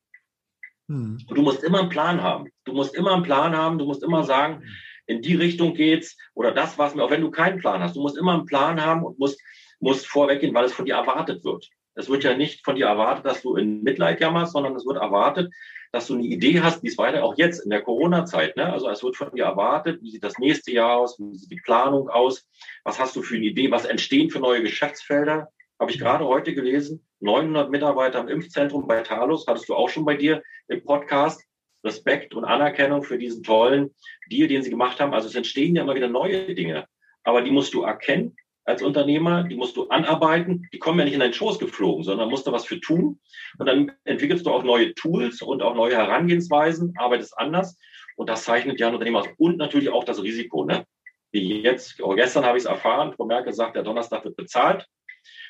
Hm. 0.88 1.18
du 1.28 1.40
musst 1.40 1.64
immer 1.64 1.80
einen 1.80 1.88
Plan 1.88 2.22
haben. 2.22 2.50
Du 2.64 2.74
musst 2.74 2.94
immer 2.94 3.14
einen 3.14 3.22
Plan 3.22 3.56
haben. 3.56 3.78
Du 3.78 3.86
musst 3.86 4.02
immer 4.02 4.24
sagen, 4.24 4.64
in 5.06 5.22
die 5.22 5.34
Richtung 5.34 5.74
geht's 5.74 6.16
oder 6.34 6.52
das, 6.52 6.78
was 6.78 6.94
mir, 6.94 7.04
auch 7.04 7.10
wenn 7.10 7.20
du 7.20 7.30
keinen 7.30 7.58
Plan 7.58 7.82
hast. 7.82 7.96
Du 7.96 8.00
musst 8.00 8.16
immer 8.16 8.34
einen 8.34 8.46
Plan 8.46 8.84
haben 8.84 9.04
und 9.04 9.18
musst, 9.18 9.40
musst 9.80 10.06
vorweggehen, 10.06 10.54
weil 10.54 10.64
es 10.64 10.72
von 10.72 10.86
dir 10.86 10.94
erwartet 10.94 11.44
wird. 11.44 11.68
Es 11.94 12.08
wird 12.08 12.24
ja 12.24 12.36
nicht 12.36 12.64
von 12.64 12.76
dir 12.76 12.86
erwartet, 12.86 13.24
dass 13.24 13.42
du 13.42 13.56
in 13.56 13.82
Mitleid 13.82 14.20
jammerst, 14.20 14.52
sondern 14.52 14.74
es 14.74 14.84
wird 14.84 14.96
erwartet, 14.96 15.52
dass 15.92 16.08
du 16.08 16.14
eine 16.14 16.24
Idee 16.24 16.60
hast, 16.60 16.82
wie 16.82 16.88
es 16.88 16.98
weiter, 16.98 17.22
auch 17.22 17.36
jetzt 17.36 17.60
in 17.60 17.70
der 17.70 17.82
Corona-Zeit. 17.82 18.56
Ne? 18.56 18.72
Also 18.72 18.88
es 18.88 19.04
wird 19.04 19.16
von 19.16 19.30
dir 19.32 19.44
erwartet, 19.44 20.02
wie 20.02 20.10
sieht 20.10 20.24
das 20.24 20.38
nächste 20.38 20.72
Jahr 20.72 20.96
aus, 20.96 21.20
wie 21.20 21.36
sieht 21.36 21.52
die 21.52 21.60
Planung 21.60 22.08
aus, 22.08 22.48
was 22.82 22.98
hast 22.98 23.14
du 23.14 23.22
für 23.22 23.36
eine 23.36 23.44
Idee, 23.44 23.70
was 23.70 23.84
entstehen 23.84 24.28
für 24.28 24.40
neue 24.40 24.62
Geschäftsfelder. 24.62 25.48
Habe 25.78 25.92
ich 25.92 26.00
gerade 26.00 26.26
heute 26.26 26.52
gelesen, 26.52 27.06
900 27.20 27.70
Mitarbeiter 27.70 28.20
im 28.20 28.28
Impfzentrum 28.28 28.88
bei 28.88 29.02
Talos, 29.02 29.46
hattest 29.46 29.68
du 29.68 29.74
auch 29.74 29.88
schon 29.88 30.04
bei 30.04 30.16
dir 30.16 30.42
im 30.66 30.82
Podcast. 30.84 31.44
Respekt 31.84 32.34
und 32.34 32.44
Anerkennung 32.44 33.02
für 33.02 33.18
diesen 33.18 33.42
tollen 33.42 33.94
Deal, 34.30 34.48
den 34.48 34.62
sie 34.62 34.70
gemacht 34.70 35.00
haben. 35.00 35.14
Also 35.14 35.28
es 35.28 35.34
entstehen 35.34 35.76
ja 35.76 35.82
immer 35.82 35.94
wieder 35.94 36.08
neue 36.08 36.54
Dinge, 36.54 36.86
aber 37.22 37.42
die 37.42 37.50
musst 37.50 37.74
du 37.74 37.82
erkennen 37.82 38.36
als 38.64 38.82
Unternehmer, 38.82 39.44
die 39.44 39.56
musst 39.56 39.76
du 39.76 39.88
anarbeiten, 39.88 40.68
die 40.72 40.78
kommen 40.78 40.98
ja 40.98 41.04
nicht 41.04 41.14
in 41.14 41.20
deinen 41.20 41.34
Schoß 41.34 41.58
geflogen, 41.58 42.02
sondern 42.02 42.30
musst 42.30 42.46
du 42.46 42.52
was 42.52 42.64
für 42.64 42.80
tun. 42.80 43.20
Und 43.58 43.66
dann 43.66 43.92
entwickelst 44.04 44.46
du 44.46 44.50
auch 44.50 44.62
neue 44.62 44.94
Tools 44.94 45.42
und 45.42 45.62
auch 45.62 45.74
neue 45.74 45.96
Herangehensweisen, 45.96 46.94
arbeitest 46.96 47.36
anders. 47.38 47.78
Und 48.16 48.30
das 48.30 48.44
zeichnet 48.44 48.80
ja 48.80 48.88
ein 48.88 48.94
Unternehmer 48.94 49.20
aus. 49.20 49.28
Und 49.36 49.58
natürlich 49.58 49.90
auch 49.90 50.04
das 50.04 50.22
Risiko. 50.22 50.64
Ne? 50.64 50.86
Wie 51.30 51.60
jetzt, 51.60 51.98
gestern 51.98 52.44
habe 52.44 52.56
ich 52.56 52.64
es 52.64 52.70
erfahren, 52.70 53.12
Frau 53.12 53.26
Merkel 53.26 53.52
sagt, 53.52 53.76
der 53.76 53.82
Donnerstag 53.82 54.24
wird 54.24 54.36
bezahlt. 54.36 54.86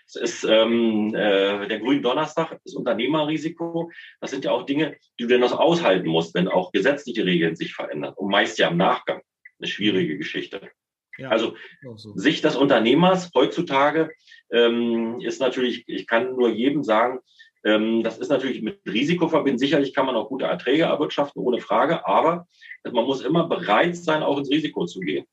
Es 0.07 0.17
ist 0.17 0.45
ähm, 0.45 1.15
äh, 1.15 1.67
der 1.67 1.81
grüne 1.81 2.01
Donnerstag, 2.01 2.59
das 2.65 2.75
Unternehmerrisiko. 2.75 3.91
Das 4.21 4.31
sind 4.31 4.45
ja 4.45 4.53
auch 4.53 4.67
Dinge, 4.67 4.97
die 5.19 5.25
du 5.25 5.29
dann 5.29 5.41
noch 5.41 5.59
aushalten 5.59 6.09
musst, 6.09 6.35
wenn 6.35 6.49
auch 6.49 6.73
gesetzliche 6.73 7.25
Regeln 7.25 7.57
sich 7.57 7.75
verändern. 7.75 8.15
Und 8.15 8.31
meist 8.31 8.59
ja 8.59 8.69
im 8.69 8.77
Nachgang. 8.77 9.23
Eine 9.59 9.69
schwierige 9.69 10.19
Geschichte. 10.19 10.71
Ja, 11.17 11.29
also 11.29 11.55
so. 11.97 12.13
Sicht 12.17 12.45
des 12.45 12.57
Unternehmers 12.57 13.31
heutzutage 13.35 14.11
ähm, 14.51 15.21
ist 15.21 15.41
natürlich, 15.41 15.85
ich 15.87 16.07
kann 16.07 16.35
nur 16.35 16.51
jedem 16.51 16.83
sagen, 16.83 17.21
ähm, 17.65 18.03
das 18.03 18.19
ist 18.19 18.29
natürlich 18.29 18.63
mit 18.63 18.81
Risiko 18.87 19.29
verbunden. 19.29 19.59
Sicherlich 19.59 19.95
kann 19.95 20.07
man 20.07 20.17
auch 20.17 20.29
gute 20.29 20.45
Erträge 20.45 20.85
erwirtschaften, 20.85 21.43
ohne 21.43 21.61
Frage, 21.61 22.07
aber 22.07 22.47
man 22.85 23.05
muss 23.05 23.23
immer 23.23 23.49
bereit 23.49 23.97
sein, 23.97 24.23
auch 24.23 24.39
ins 24.39 24.51
Risiko 24.51 24.87
zu 24.87 25.01
gehen. 25.01 25.25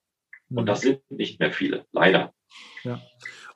Und 0.50 0.64
mhm. 0.64 0.66
das 0.66 0.82
sind 0.82 1.02
nicht 1.10 1.40
mehr 1.40 1.52
viele, 1.52 1.86
leider. 1.92 2.34
Ja. 2.84 3.02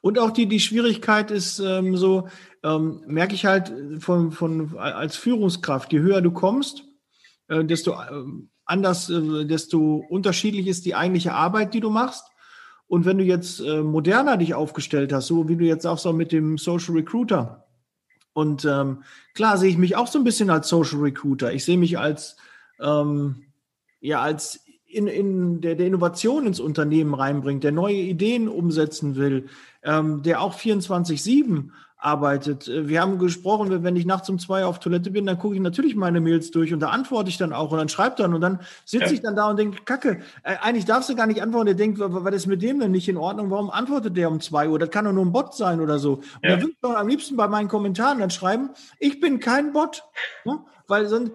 Und 0.06 0.20
auch 0.20 0.30
die, 0.30 0.46
die 0.46 0.60
Schwierigkeit 0.60 1.32
ist 1.32 1.58
ähm, 1.58 1.98
so, 1.98 2.30
ähm, 2.62 3.02
merke 3.08 3.34
ich 3.34 3.48
halt 3.48 3.74
von, 3.98 4.32
von, 4.32 4.78
als 4.78 5.16
Führungskraft, 5.16 5.92
je 5.92 5.98
höher 5.98 6.22
du 6.22 6.30
kommst, 6.30 6.84
äh, 7.48 7.66
desto 7.66 7.94
äh, 7.94 8.24
anders, 8.66 9.10
äh, 9.10 9.46
desto 9.46 10.06
unterschiedlich 10.08 10.68
ist 10.68 10.86
die 10.86 10.94
eigentliche 10.94 11.34
Arbeit, 11.34 11.74
die 11.74 11.80
du 11.80 11.90
machst. 11.90 12.24
Und 12.86 13.06
wenn 13.06 13.18
du 13.18 13.24
jetzt 13.24 13.60
äh, 13.62 13.82
moderner 13.82 14.38
dich 14.38 14.54
aufgestellt 14.54 15.12
hast, 15.12 15.26
so 15.26 15.50
wie 15.50 15.56
du 15.56 15.66
jetzt 15.66 15.88
auch 15.88 15.98
so 15.98 16.14
mit 16.14 16.32
dem 16.32 16.60
Social 16.60 16.94
Recruiter. 16.94 17.66
Und 18.34 18.64
ähm, 18.64 19.02
klar 19.34 19.58
sehe 19.58 19.72
ich 19.72 19.80
mich 19.80 19.96
auch 19.96 20.06
so 20.06 20.20
ein 20.20 20.24
bisschen 20.24 20.52
als 20.52 20.70
Social 20.70 21.00
Recruiter. 21.00 21.52
Ich 21.52 21.66
sehe 21.66 21.80
mich 21.80 21.98
als, 21.98 22.36
ähm, 22.80 23.48
ja, 24.02 24.22
als 24.22 24.65
in, 24.96 25.08
in 25.08 25.62
der, 25.62 25.76
der 25.76 25.88
Innovation 25.88 26.48
ins 26.48 26.60
Unternehmen 26.60 27.14
reinbringt, 27.14 27.64
der 27.64 27.72
neue 27.72 27.96
Ideen 27.96 28.48
umsetzen 28.48 29.16
will, 29.16 29.48
ähm, 29.84 30.24
der 30.24 30.42
auch 30.42 30.58
24-7 30.58 31.70
arbeitet. 31.98 32.68
Äh, 32.68 32.88
wir 32.88 33.02
haben 33.02 33.20
gesprochen, 33.20 33.84
wenn 33.84 33.96
ich 33.96 34.06
nachts 34.06 34.30
um 34.30 34.40
zwei 34.40 34.64
auf 34.64 34.80
Toilette 34.80 35.12
bin, 35.12 35.26
dann 35.26 35.38
gucke 35.38 35.56
ich 35.56 35.62
natürlich 35.62 35.96
meine 35.96 36.22
Mails 36.22 36.52
durch 36.52 36.74
und 36.74 36.80
da 36.80 36.90
antworte 36.90 37.30
ich 37.30 37.38
dann 37.38 37.52
auch 37.52 37.72
und 37.72 37.78
dann 37.78 37.90
schreibt 37.90 38.20
dann 38.20 38.34
und 38.34 38.42
dann 38.42 38.60
sitze 38.86 39.08
ja. 39.08 39.12
ich 39.12 39.22
dann 39.22 39.36
da 39.36 39.50
und 39.50 39.58
denke, 39.58 39.84
Kacke, 39.84 40.22
äh, 40.44 40.56
eigentlich 40.62 40.86
darfst 40.86 41.10
du 41.10 41.16
gar 41.16 41.28
nicht 41.28 41.42
antworten. 41.42 41.66
Der 41.66 41.76
denkt, 41.76 42.00
was 42.00 42.36
ist 42.36 42.48
mit 42.48 42.62
dem 42.62 42.80
denn 42.80 42.92
nicht 42.92 43.10
in 43.10 43.18
Ordnung? 43.18 43.50
Warum 43.52 43.70
antwortet 43.70 44.16
der 44.16 44.30
um 44.30 44.40
zwei 44.40 44.70
Uhr? 44.70 44.80
Das 44.80 44.90
kann 44.92 45.06
doch 45.06 45.14
nur 45.14 45.26
ein 45.26 45.34
Bot 45.34 45.56
sein 45.56 45.82
oder 45.82 46.00
so. 46.00 46.16
Und 46.16 46.24
ja. 46.44 46.52
dann 46.52 46.62
würde 46.62 46.72
ich 46.72 46.80
doch 46.82 46.96
am 46.96 47.08
liebsten 47.08 47.36
bei 47.36 47.48
meinen 47.48 47.68
Kommentaren 47.68 48.20
dann 48.20 48.30
schreiben, 48.30 48.70
ich 49.00 49.20
bin 49.20 49.40
kein 49.40 49.74
Bot. 49.74 50.04
Ne? 50.46 50.60
Weil 50.88 51.08
sonst, 51.08 51.32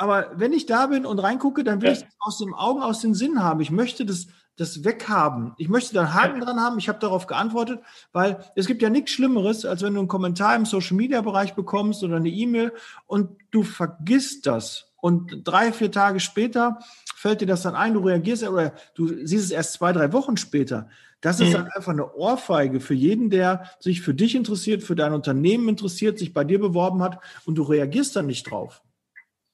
aber 0.00 0.30
wenn 0.34 0.54
ich 0.54 0.64
da 0.64 0.86
bin 0.86 1.04
und 1.04 1.18
reingucke, 1.18 1.62
dann 1.62 1.82
will 1.82 1.90
ja. 1.90 1.92
ich 1.92 2.00
das 2.00 2.14
aus 2.20 2.38
den 2.38 2.54
Augen, 2.54 2.82
aus 2.82 3.00
den 3.00 3.12
Sinn 3.12 3.42
haben. 3.42 3.60
Ich 3.60 3.70
möchte 3.70 4.06
das 4.06 4.28
das 4.56 4.82
weghaben. 4.84 5.52
Ich 5.58 5.68
möchte 5.68 5.94
da 5.94 6.00
einen 6.02 6.14
Haken 6.14 6.40
dran 6.40 6.60
haben. 6.60 6.78
Ich 6.78 6.88
habe 6.88 6.98
darauf 6.98 7.26
geantwortet, 7.26 7.80
weil 8.12 8.44
es 8.56 8.66
gibt 8.66 8.82
ja 8.82 8.90
nichts 8.90 9.10
Schlimmeres, 9.10 9.64
als 9.64 9.82
wenn 9.82 9.94
du 9.94 10.00
einen 10.00 10.08
Kommentar 10.08 10.56
im 10.56 10.66
Social 10.66 10.96
Media 10.96 11.20
Bereich 11.20 11.54
bekommst 11.54 12.02
oder 12.02 12.16
eine 12.16 12.28
E-Mail 12.28 12.72
und 13.06 13.30
du 13.50 13.62
vergisst 13.62 14.46
das. 14.46 14.92
Und 14.96 15.42
drei, 15.44 15.72
vier 15.72 15.90
Tage 15.90 16.20
später 16.20 16.78
fällt 17.14 17.42
dir 17.42 17.46
das 17.46 17.62
dann 17.62 17.74
ein, 17.74 17.94
du 17.94 18.00
reagierst 18.00 18.46
oder 18.46 18.72
du 18.94 19.08
siehst 19.26 19.46
es 19.46 19.50
erst 19.50 19.74
zwei, 19.74 19.92
drei 19.92 20.12
Wochen 20.12 20.36
später. 20.36 20.88
Das 21.20 21.40
ist 21.40 21.48
mhm. 21.48 21.52
dann 21.52 21.68
einfach 21.68 21.92
eine 21.92 22.14
Ohrfeige 22.14 22.80
für 22.80 22.94
jeden, 22.94 23.28
der 23.28 23.70
sich 23.78 24.00
für 24.00 24.14
dich 24.14 24.34
interessiert, 24.34 24.82
für 24.82 24.96
dein 24.96 25.12
Unternehmen 25.12 25.68
interessiert, 25.68 26.18
sich 26.18 26.32
bei 26.32 26.44
dir 26.44 26.58
beworben 26.58 27.02
hat 27.02 27.18
und 27.44 27.56
du 27.56 27.62
reagierst 27.62 28.16
dann 28.16 28.26
nicht 28.26 28.50
drauf. 28.50 28.82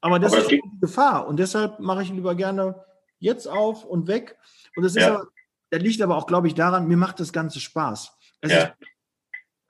Aber 0.07 0.21
das 0.21 0.33
Aber 0.33 0.43
ist 0.43 0.51
die 0.53 0.63
Gefahr 0.81 1.27
und 1.27 1.39
deshalb 1.41 1.81
mache 1.81 2.05
ich 2.05 2.11
lieber 2.11 2.37
gerne 2.37 2.77
jetzt 3.19 3.49
auf 3.49 3.85
und 3.85 4.07
weg 4.07 4.37
und 4.77 4.85
das 4.85 4.95
ist 4.95 5.03
ja. 5.03 5.17
aber, 5.17 5.27
das 5.71 5.83
liegt 5.83 6.01
aber 6.01 6.17
auch, 6.17 6.29
glaube 6.29 6.47
ich, 6.47 6.55
daran, 6.55 6.87
mir 6.87 6.97
macht 6.97 7.19
das 7.19 7.33
Ganze 7.33 7.59
Spaß. 7.59 8.17
Ja. 8.45 8.49
Ist, 8.49 8.73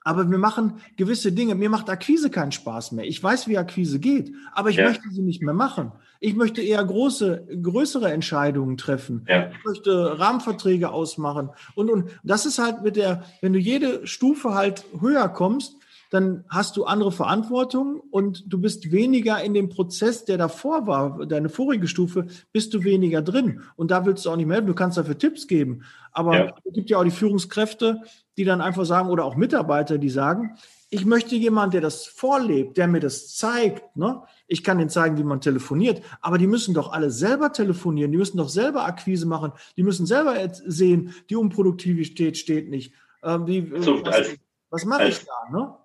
aber 0.03 0.29
wir 0.29 0.37
machen 0.37 0.79
gewisse 0.95 1.31
Dinge, 1.31 1.55
mir 1.55 1.71
macht 1.71 1.89
Akquise 1.89 2.29
keinen 2.29 2.51
Spaß 2.51 2.91
mehr. 2.91 3.05
Ich 3.05 3.21
weiß, 3.21 3.47
wie 3.47 3.57
Akquise 3.57 3.99
geht, 3.99 4.31
aber 4.53 4.69
ich 4.69 4.75
ja. 4.75 4.87
möchte 4.87 5.09
sie 5.09 5.23
nicht 5.23 5.41
mehr 5.41 5.55
machen. 5.55 5.91
Ich 6.19 6.35
möchte 6.35 6.61
eher 6.61 6.85
große, 6.85 7.47
größere 7.63 8.11
Entscheidungen 8.11 8.77
treffen. 8.77 9.25
Ja. 9.27 9.49
Ich 9.49 9.65
möchte 9.65 10.19
Rahmenverträge 10.19 10.91
ausmachen. 10.91 11.49
Und, 11.73 11.89
und 11.89 12.11
das 12.23 12.45
ist 12.45 12.59
halt 12.59 12.83
mit 12.83 12.95
der, 12.95 13.23
wenn 13.41 13.53
du 13.53 13.59
jede 13.59 14.05
Stufe 14.05 14.53
halt 14.53 14.85
höher 14.99 15.29
kommst, 15.29 15.76
dann 16.09 16.45
hast 16.49 16.77
du 16.77 16.85
andere 16.85 17.11
Verantwortung 17.11 17.99
und 18.11 18.43
du 18.47 18.59
bist 18.59 18.91
weniger 18.91 19.41
in 19.43 19.53
dem 19.53 19.69
Prozess, 19.69 20.25
der 20.25 20.37
davor 20.37 20.87
war, 20.87 21.25
deine 21.25 21.49
vorige 21.49 21.87
Stufe, 21.87 22.27
bist 22.51 22.73
du 22.73 22.83
weniger 22.83 23.21
drin. 23.21 23.61
Und 23.75 23.91
da 23.91 24.05
willst 24.05 24.25
du 24.25 24.31
auch 24.31 24.35
nicht 24.35 24.45
mehr, 24.45 24.61
du 24.61 24.73
kannst 24.73 24.97
dafür 24.97 25.17
Tipps 25.17 25.47
geben. 25.47 25.83
Aber 26.11 26.37
ja. 26.37 26.55
es 26.63 26.73
gibt 26.73 26.89
ja 26.89 26.97
auch 26.97 27.03
die 27.03 27.11
Führungskräfte, 27.11 28.01
die 28.37 28.45
dann 28.45 28.61
einfach 28.61 28.85
sagen, 28.85 29.09
oder 29.09 29.25
auch 29.25 29.35
Mitarbeiter, 29.35 29.97
die 29.97 30.09
sagen, 30.09 30.57
ich 30.89 31.05
möchte 31.05 31.35
jemanden, 31.35 31.71
der 31.71 31.81
das 31.81 32.05
vorlebt, 32.05 32.77
der 32.77 32.87
mir 32.87 33.01
das 33.01 33.35
zeigt. 33.35 33.97
Ne? 33.97 34.21
Ich 34.47 34.63
kann 34.63 34.77
denen 34.77 34.89
zeigen, 34.89 35.17
wie 35.17 35.23
man 35.23 35.41
telefoniert, 35.41 36.01
aber 36.21 36.37
die 36.37 36.47
müssen 36.47 36.73
doch 36.73 36.93
alle 36.93 37.11
selber 37.11 37.51
telefonieren, 37.51 38.11
die 38.11 38.17
müssen 38.17 38.37
doch 38.37 38.49
selber 38.49 38.85
Akquise 38.85 39.25
machen, 39.25 39.51
die 39.75 39.83
müssen 39.83 40.05
selber 40.05 40.35
sehen, 40.65 41.13
die 41.29 41.35
Unproduktivität 41.35 42.37
steht 42.37 42.69
nicht. 42.69 42.93
Ähm, 43.21 43.45
die, 43.45 43.69
so, 43.79 44.05
was, 44.05 44.37
was 44.69 44.85
mache 44.85 45.09
ich 45.09 45.25
da? 45.25 45.57
Ne? 45.57 45.76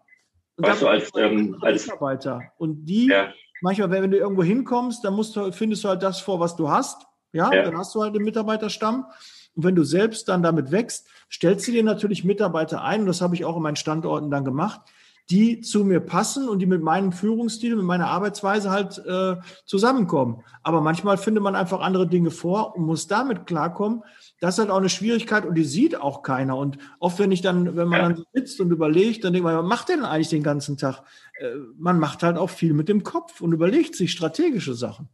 Und 0.57 0.67
weißt 0.67 0.83
du, 0.83 0.88
als, 0.88 1.11
ähm, 1.17 1.57
als 1.61 1.87
Mitarbeiter. 1.87 2.41
Und 2.59 2.85
die, 2.85 3.07
ja. 3.09 3.33
manchmal, 3.61 3.91
wenn 3.91 4.11
du 4.11 4.19
irgendwo 4.19 4.43
hinkommst, 4.43 5.05
dann 5.05 5.15
musst 5.15 5.35
du, 5.37 5.51
findest 5.53 5.85
du 5.85 5.88
halt 5.88 6.03
das 6.03 6.21
vor, 6.21 6.41
was 6.41 6.57
du 6.57 6.69
hast. 6.69 7.07
Ja, 7.33 7.53
ja. 7.53 7.62
dann 7.62 7.77
hast 7.77 7.95
du 7.95 8.03
halt 8.03 8.15
den 8.15 8.23
Mitarbeiterstamm. 8.23 9.07
Und 9.55 9.65
wenn 9.65 9.75
du 9.75 9.85
selbst 9.85 10.29
dann 10.29 10.43
damit 10.43 10.71
wächst, 10.71 11.09
stellst 11.31 11.67
du 11.67 11.73
dir 11.73 11.83
natürlich 11.83 12.25
Mitarbeiter 12.25 12.83
ein, 12.83 13.01
und 13.01 13.07
das 13.07 13.21
habe 13.21 13.35
ich 13.35 13.45
auch 13.45 13.57
in 13.57 13.62
meinen 13.62 13.77
Standorten 13.77 14.31
dann 14.31 14.45
gemacht, 14.45 14.81
die 15.33 15.62
zu 15.62 15.83
mir 15.87 16.01
passen 16.01 16.47
und 16.47 16.59
die 16.59 16.66
mit 16.66 16.83
meinem 16.83 17.11
Führungsstil, 17.11 17.75
mit 17.75 17.87
meiner 17.87 18.09
Arbeitsweise 18.09 18.71
halt 18.71 18.99
äh, 19.07 19.37
zusammenkommen. 19.64 20.42
Aber 20.62 20.83
manchmal 20.83 21.16
findet 21.16 21.42
man 21.42 21.57
einfach 21.57 21.81
andere 21.81 22.07
Dinge 22.07 22.31
vor 22.31 22.77
und 22.77 22.85
muss 22.85 23.07
damit 23.07 23.47
klarkommen. 23.47 24.03
Das 24.40 24.55
ist 24.55 24.59
halt 24.59 24.68
auch 24.68 24.77
eine 24.77 24.90
Schwierigkeit 24.90 25.47
und 25.47 25.55
die 25.55 25.64
sieht 25.64 25.99
auch 25.99 26.23
keiner. 26.23 26.59
Und 26.59 26.77
oft, 27.01 27.18
wenn 27.18 27.33
ich 27.33 27.40
dann, 27.40 27.77
wenn 27.77 27.88
man 27.88 28.01
ja. 28.01 28.09
dann 28.11 28.25
sitzt 28.35 28.61
und 28.61 28.71
überlegt, 28.73 29.25
dann 29.25 29.33
denkt 29.33 29.45
man, 29.45 29.57
was 29.57 29.66
macht 29.66 29.88
denn 29.88 30.05
eigentlich 30.05 30.29
den 30.29 30.42
ganzen 30.42 30.77
Tag? 30.77 31.03
Äh, 31.38 31.55
man 31.79 31.99
macht 31.99 32.23
halt 32.23 32.37
auch 32.37 32.51
viel 32.51 32.75
mit 32.75 32.90
dem 32.90 33.03
Kopf 33.03 33.40
und 33.40 33.55
überlegt 33.55 33.97
sich 33.97 34.12
strategische 34.12 34.75
Sachen. 34.75 35.09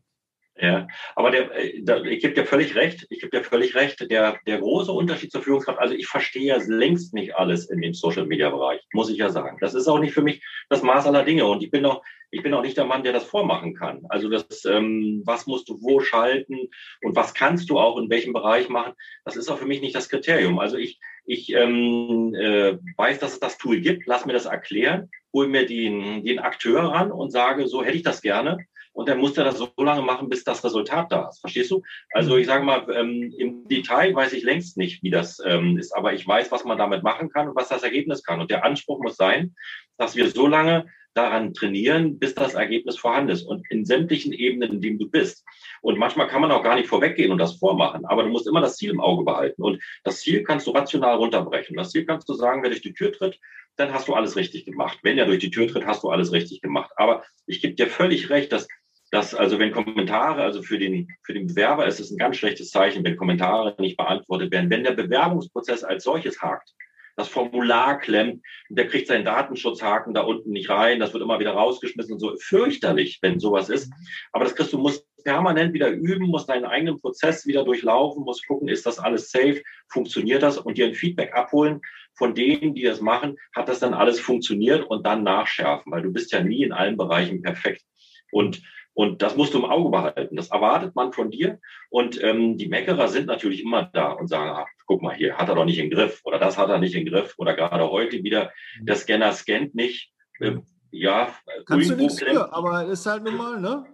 Ja, 0.61 0.89
aber 1.15 1.31
der, 1.31 1.55
äh, 1.55 1.83
der, 1.83 2.05
ich 2.05 2.21
gebe 2.21 2.35
dir 2.35 2.45
völlig 2.45 2.75
recht, 2.75 3.07
ich 3.11 3.21
gebe 3.21 3.37
dir 3.37 3.45
völlig 3.45 3.77
recht, 3.77 4.11
der, 4.11 4.39
der 4.45 4.59
große 4.59 4.91
Unterschied 4.91 5.31
zur 5.31 5.43
Führungskraft, 5.43 5.79
also 5.79 5.95
ich 5.95 6.09
verstehe 6.09 6.43
ja 6.43 6.57
längst 6.67 7.15
nicht 7.15 7.37
alles 7.37 7.71
in 7.71 7.81
dem 7.81 7.95
Social 7.95 8.27
Media 8.27 8.51
Bereich, 8.51 8.81
muss 8.93 9.09
ich 9.09 9.19
ja 9.19 9.31
sagen. 9.31 9.59
Das 9.61 9.75
ist 9.75 9.87
auch 9.87 10.01
nicht 10.01 10.15
für 10.15 10.23
mich 10.23 10.43
das 10.69 10.83
Maß 10.83 11.07
aller 11.07 11.23
Dinge 11.23 11.47
und 11.47 11.63
ich 11.63 11.71
bin 11.71 11.87
auch, 11.87 12.03
ich 12.33 12.43
bin 12.43 12.53
auch 12.55 12.63
nicht 12.63 12.77
der 12.77 12.87
Mann, 12.87 13.05
der 13.05 13.13
das 13.13 13.23
vormachen 13.23 13.75
kann. 13.75 14.05
Also 14.09 14.29
das, 14.29 14.65
ähm, 14.65 15.23
was 15.25 15.47
musst 15.47 15.69
du 15.69 15.81
wo 15.81 16.01
schalten 16.01 16.69
und 17.03 17.15
was 17.15 17.35
kannst 17.35 17.71
du 17.71 17.79
auch 17.79 17.97
in 17.97 18.11
welchem 18.11 18.33
Bereich 18.33 18.69
machen, 18.69 18.95
das 19.25 19.37
ist 19.37 19.49
auch 19.49 19.59
für 19.59 19.67
mich 19.67 19.81
nicht 19.81 19.95
das 19.95 20.09
Kriterium. 20.09 20.59
Also 20.59 20.77
ich, 20.77 20.99
ich 21.25 21.53
ähm, 21.53 22.35
äh, 22.35 22.79
weiß, 22.97 23.21
dass 23.21 23.35
es 23.35 23.41
das 23.41 23.59
Tool 23.59 23.81
gibt, 23.81 24.07
lass 24.07 24.27
mir 24.27 24.33
das 24.33 24.47
erklären, 24.47 25.09
hol 25.33 25.47
mir 25.47 25.67
den, 25.67 26.25
den 26.25 26.41
Akteur 26.41 26.83
ran 26.83 27.13
und 27.13 27.31
sage, 27.31 27.69
so 27.69 27.85
hätte 27.85 27.97
ich 27.97 28.03
das 28.03 28.23
gerne 28.23 28.59
und 28.99 29.09
dann 29.09 29.21
muss 29.21 29.39
er 29.39 29.45
das 29.45 29.59
so 29.59 29.71
lange 29.77 30.03
machen, 30.03 30.29
bis 30.29 30.43
das 30.43 30.65
Resultat 30.65 31.13
da 31.13 31.29
ist. 31.29 31.39
Verstehst 31.39 31.71
du? 31.71 31.83
Also 32.11 32.35
mhm. 32.35 32.41
ich 32.41 32.47
sage 32.49 32.65
mal, 32.65 32.85
ähm, 32.93 33.33
im 33.39 33.69
Detail 33.69 34.13
weiß 34.13 34.33
ich 34.33 34.43
längst 34.43 34.77
nicht, 34.77 35.05
wie 35.05 35.11
das 35.11 35.41
ähm, 35.47 35.79
ist, 35.79 35.97
aber 35.97 36.15
ich 36.15 36.27
weiß, 36.27 36.51
was 36.51 36.65
man 36.65 36.79
damit 36.79 37.05
machen 37.05 37.31
kann 37.31 37.49
und 37.49 37.55
was 37.55 37.69
das 37.69 37.85
Ergebnis 37.85 38.25
kann. 38.25 38.41
Und 38.41 38.51
der 38.51 38.65
Anspruch 38.65 39.01
muss 39.01 39.17
sein, 39.17 39.55
dass 39.99 40.17
wir 40.17 40.29
so 40.29 40.49
lange 40.49 40.87
daran 41.15 41.55
trainieren, 41.55 42.19
bis 42.19 42.35
das 42.35 42.55
Ergebnis 42.55 42.99
vorhanden 42.99 43.31
ist 43.31 43.45
und 43.45 43.65
in 43.71 43.85
sämtlichen 43.85 44.33
Ebenen, 44.33 44.73
in 44.73 44.81
denen 44.81 44.99
du 44.99 45.09
bist. 45.09 45.45
Und 45.81 45.97
manchmal 45.97 46.27
kann 46.27 46.41
man 46.41 46.51
auch 46.51 46.65
gar 46.65 46.75
nicht 46.75 46.89
vorweggehen 46.89 47.31
und 47.31 47.39
das 47.39 47.55
vormachen, 47.55 48.05
aber 48.05 48.25
du 48.25 48.31
musst 48.31 48.49
immer 48.49 48.61
das 48.61 48.79
Ziel 48.79 48.91
im 48.91 49.01
Auge 49.01 49.23
behalten. 49.23 49.63
Und 49.63 49.81
das 50.03 50.23
Ziel 50.23 50.43
kannst 50.43 50.67
du 50.67 50.73
rational 50.73 51.19
runterbrechen. 51.19 51.77
Das 51.77 51.91
Ziel 51.93 52.05
kannst 52.05 52.29
du 52.29 52.35
sagen, 52.35 52.65
wer 52.65 52.71
durch 52.71 52.83
die 52.83 52.95
Tür 52.95 53.13
tritt, 53.13 53.39
dann 53.77 53.95
hast 53.95 54.09
du 54.09 54.15
alles 54.15 54.35
richtig 54.35 54.65
gemacht. 54.65 54.99
Wenn 55.03 55.19
er 55.19 55.27
durch 55.27 55.39
die 55.39 55.53
Tür 55.53 55.69
tritt, 55.69 55.87
hast 55.87 56.03
du 56.03 56.09
alles 56.09 56.33
richtig 56.33 56.63
gemacht. 56.63 56.91
Aber 56.97 57.23
ich 57.47 57.61
gebe 57.61 57.75
dir 57.75 57.87
völlig 57.87 58.29
recht, 58.29 58.51
dass 58.51 58.67
dass 59.11 59.35
also 59.35 59.59
wenn 59.59 59.73
Kommentare, 59.73 60.43
also 60.43 60.63
für 60.63 60.79
den, 60.79 61.09
für 61.25 61.35
den 61.35 61.47
Bewerber 61.47 61.87
ist 61.87 62.01
es 62.01 62.11
ein 62.11 62.19
ganz 62.19 62.37
schlechtes 62.37 62.71
Zeichen, 62.71 63.05
wenn 63.05 63.17
Kommentare 63.17 63.75
nicht 63.79 63.97
beantwortet 63.97 64.51
werden. 64.51 64.71
Wenn 64.71 64.85
der 64.85 64.93
Bewerbungsprozess 64.93 65.85
als 65.85 66.05
solches 66.05 66.41
hakt, 66.41 66.75
das 67.17 67.29
Formular 67.29 67.99
klemmt, 67.99 68.45
der 68.69 68.87
kriegt 68.87 69.09
seinen 69.09 69.25
Datenschutzhaken 69.25 70.15
da 70.15 70.21
unten 70.21 70.51
nicht 70.51 70.71
rein, 70.71 71.01
das 71.01 71.13
wird 71.13 71.23
immer 71.23 71.41
wieder 71.41 71.51
rausgeschmissen 71.51 72.13
und 72.13 72.21
so. 72.21 72.37
Fürchterlich, 72.39 73.19
wenn 73.23 73.41
sowas 73.41 73.69
ist. 73.69 73.93
Aber 74.31 74.45
das 74.45 74.55
kriegst 74.55 74.73
du, 74.73 74.79
musst 74.79 75.05
permanent 75.25 75.75
wieder 75.75 75.91
üben, 75.91 76.29
musst 76.29 76.49
deinen 76.49 76.65
eigenen 76.65 77.01
Prozess 77.01 77.45
wieder 77.45 77.65
durchlaufen, 77.65 78.23
musst 78.23 78.47
gucken, 78.47 78.69
ist 78.69 78.87
das 78.87 79.01
alles 79.01 79.33
safe, 79.33 79.63
funktioniert 79.89 80.45
das 80.45 80.59
und 80.59 80.79
dir 80.79 80.87
ein 80.87 80.95
Feedback 80.95 81.35
abholen 81.35 81.81
von 82.15 82.35
denen, 82.35 82.75
die 82.75 82.83
das 82.83 83.01
machen, 83.01 83.37
hat 83.55 83.69
das 83.69 83.79
dann 83.79 83.95
alles 83.95 84.21
funktioniert 84.21 84.85
und 84.85 85.07
dann 85.07 85.23
nachschärfen, 85.23 85.91
weil 85.93 86.03
du 86.03 86.13
bist 86.13 86.33
ja 86.33 86.43
nie 86.43 86.65
in 86.65 86.73
allen 86.73 86.97
Bereichen 86.97 87.43
perfekt. 87.43 87.83
Und 88.31 88.61
und 88.99 89.23
das 89.23 89.37
musst 89.37 89.55
du 89.55 89.59
im 89.59 89.65
Auge 89.65 89.91
behalten. 89.91 90.35
Das 90.35 90.51
erwartet 90.51 90.97
man 90.97 91.13
von 91.13 91.31
dir. 91.31 91.61
Und 91.89 92.21
ähm, 92.21 92.59
die 92.59 92.67
Meckerer 92.67 93.07
sind 93.07 93.27
natürlich 93.27 93.63
immer 93.63 93.85
da 93.93 94.11
und 94.11 94.27
sagen, 94.27 94.51
ach, 94.53 94.67
guck 94.87 95.03
mal 95.03 95.15
hier, 95.15 95.37
hat 95.39 95.49
er 95.49 95.55
doch 95.55 95.65
nicht 95.65 95.79
im 95.79 95.89
Griff 95.89 96.21
oder 96.25 96.41
das 96.41 96.59
hat 96.59 96.69
er 96.69 96.79
nicht 96.79 96.97
im 96.97 97.07
Griff 97.07 97.35
oder 97.37 97.55
gerade 97.55 97.89
heute 97.93 98.25
wieder, 98.25 98.53
der 98.81 98.97
Scanner 98.97 99.33
scannt 99.33 99.77
nicht. 99.77 100.11
Ähm, 100.41 100.65
ja, 100.91 101.33
Kannst 101.67 101.91
du 101.91 101.95
nichts 101.95 102.19
für, 102.19 102.53
aber 102.53 102.87
ist 102.87 103.07
halt 103.07 103.23
nun 103.23 103.37
mal, 103.37 103.61
ne? 103.61 103.87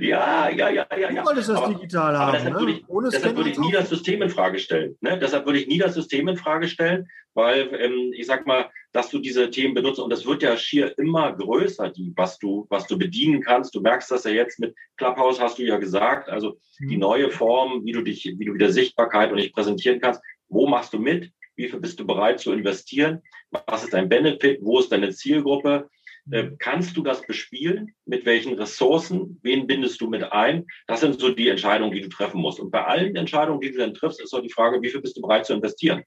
Ja, 0.00 0.48
ja, 0.48 0.68
ja, 0.68 0.86
ja. 0.96 1.10
ja. 1.10 1.24
das 1.24 1.50
aber, 1.50 1.74
digital 1.74 2.14
aber 2.14 2.26
haben. 2.26 2.32
Deshalb, 2.32 2.54
ne? 2.54 2.60
würde 2.60 2.72
ich, 2.72 2.88
Ohne 2.88 3.08
deshalb 3.10 3.36
würde 3.36 3.50
ich 3.50 3.58
nie 3.58 3.72
das 3.72 3.88
System 3.88 4.22
in 4.22 4.30
Frage 4.30 4.58
stellen. 4.58 4.96
Ne? 5.00 5.18
Deshalb 5.18 5.46
würde 5.46 5.58
ich 5.58 5.66
nie 5.66 5.78
das 5.78 5.94
System 5.94 6.28
in 6.28 6.36
Frage 6.36 6.68
stellen, 6.68 7.08
weil 7.34 7.70
ähm, 7.74 8.12
ich 8.14 8.26
sag 8.26 8.46
mal, 8.46 8.70
dass 8.92 9.10
du 9.10 9.18
diese 9.18 9.50
Themen 9.50 9.74
benutzt 9.74 10.00
und 10.00 10.10
das 10.10 10.26
wird 10.26 10.42
ja 10.42 10.56
schier 10.56 10.96
immer 10.98 11.32
größer, 11.32 11.90
die, 11.90 12.12
was 12.16 12.38
du, 12.38 12.66
was 12.70 12.86
du 12.86 12.98
bedienen 12.98 13.40
kannst. 13.40 13.74
Du 13.74 13.80
merkst 13.80 14.10
das 14.10 14.24
ja 14.24 14.30
jetzt 14.30 14.58
mit 14.58 14.74
Clubhouse, 14.96 15.40
hast 15.40 15.58
du 15.58 15.62
ja 15.62 15.78
gesagt, 15.78 16.28
also 16.28 16.58
mhm. 16.78 16.88
die 16.88 16.96
neue 16.96 17.30
Form, 17.30 17.84
wie 17.84 17.92
du 17.92 18.02
dich, 18.02 18.24
wie 18.24 18.44
du 18.44 18.54
wieder 18.54 18.70
Sichtbarkeit 18.70 19.30
und 19.30 19.38
dich 19.38 19.52
präsentieren 19.52 20.00
kannst. 20.00 20.20
Wo 20.48 20.66
machst 20.66 20.92
du 20.92 20.98
mit? 20.98 21.30
Wie 21.56 21.68
viel 21.68 21.80
bist 21.80 22.00
du 22.00 22.06
bereit 22.06 22.40
zu 22.40 22.52
investieren? 22.52 23.22
Was 23.50 23.84
ist 23.84 23.92
dein 23.92 24.08
Benefit? 24.08 24.58
Wo 24.62 24.78
ist 24.78 24.90
deine 24.90 25.10
Zielgruppe? 25.10 25.88
Äh, 26.30 26.50
kannst 26.58 26.96
du 26.96 27.02
das 27.02 27.26
bespielen? 27.26 27.94
Mit 28.04 28.24
welchen 28.26 28.54
Ressourcen? 28.54 29.38
Wen 29.42 29.66
bindest 29.66 30.00
du 30.00 30.08
mit 30.08 30.24
ein? 30.24 30.66
Das 30.86 31.00
sind 31.00 31.20
so 31.20 31.30
die 31.30 31.48
Entscheidungen, 31.48 31.92
die 31.92 32.00
du 32.00 32.08
treffen 32.08 32.40
musst. 32.40 32.60
Und 32.60 32.70
bei 32.70 32.84
allen 32.84 33.16
Entscheidungen, 33.16 33.60
die 33.60 33.72
du 33.72 33.78
dann 33.78 33.94
triffst, 33.94 34.20
ist 34.20 34.30
so 34.30 34.40
die 34.40 34.50
Frage, 34.50 34.82
wie 34.82 34.90
viel 34.90 35.00
bist 35.00 35.16
du 35.16 35.22
bereit 35.22 35.46
zu 35.46 35.54
investieren? 35.54 36.04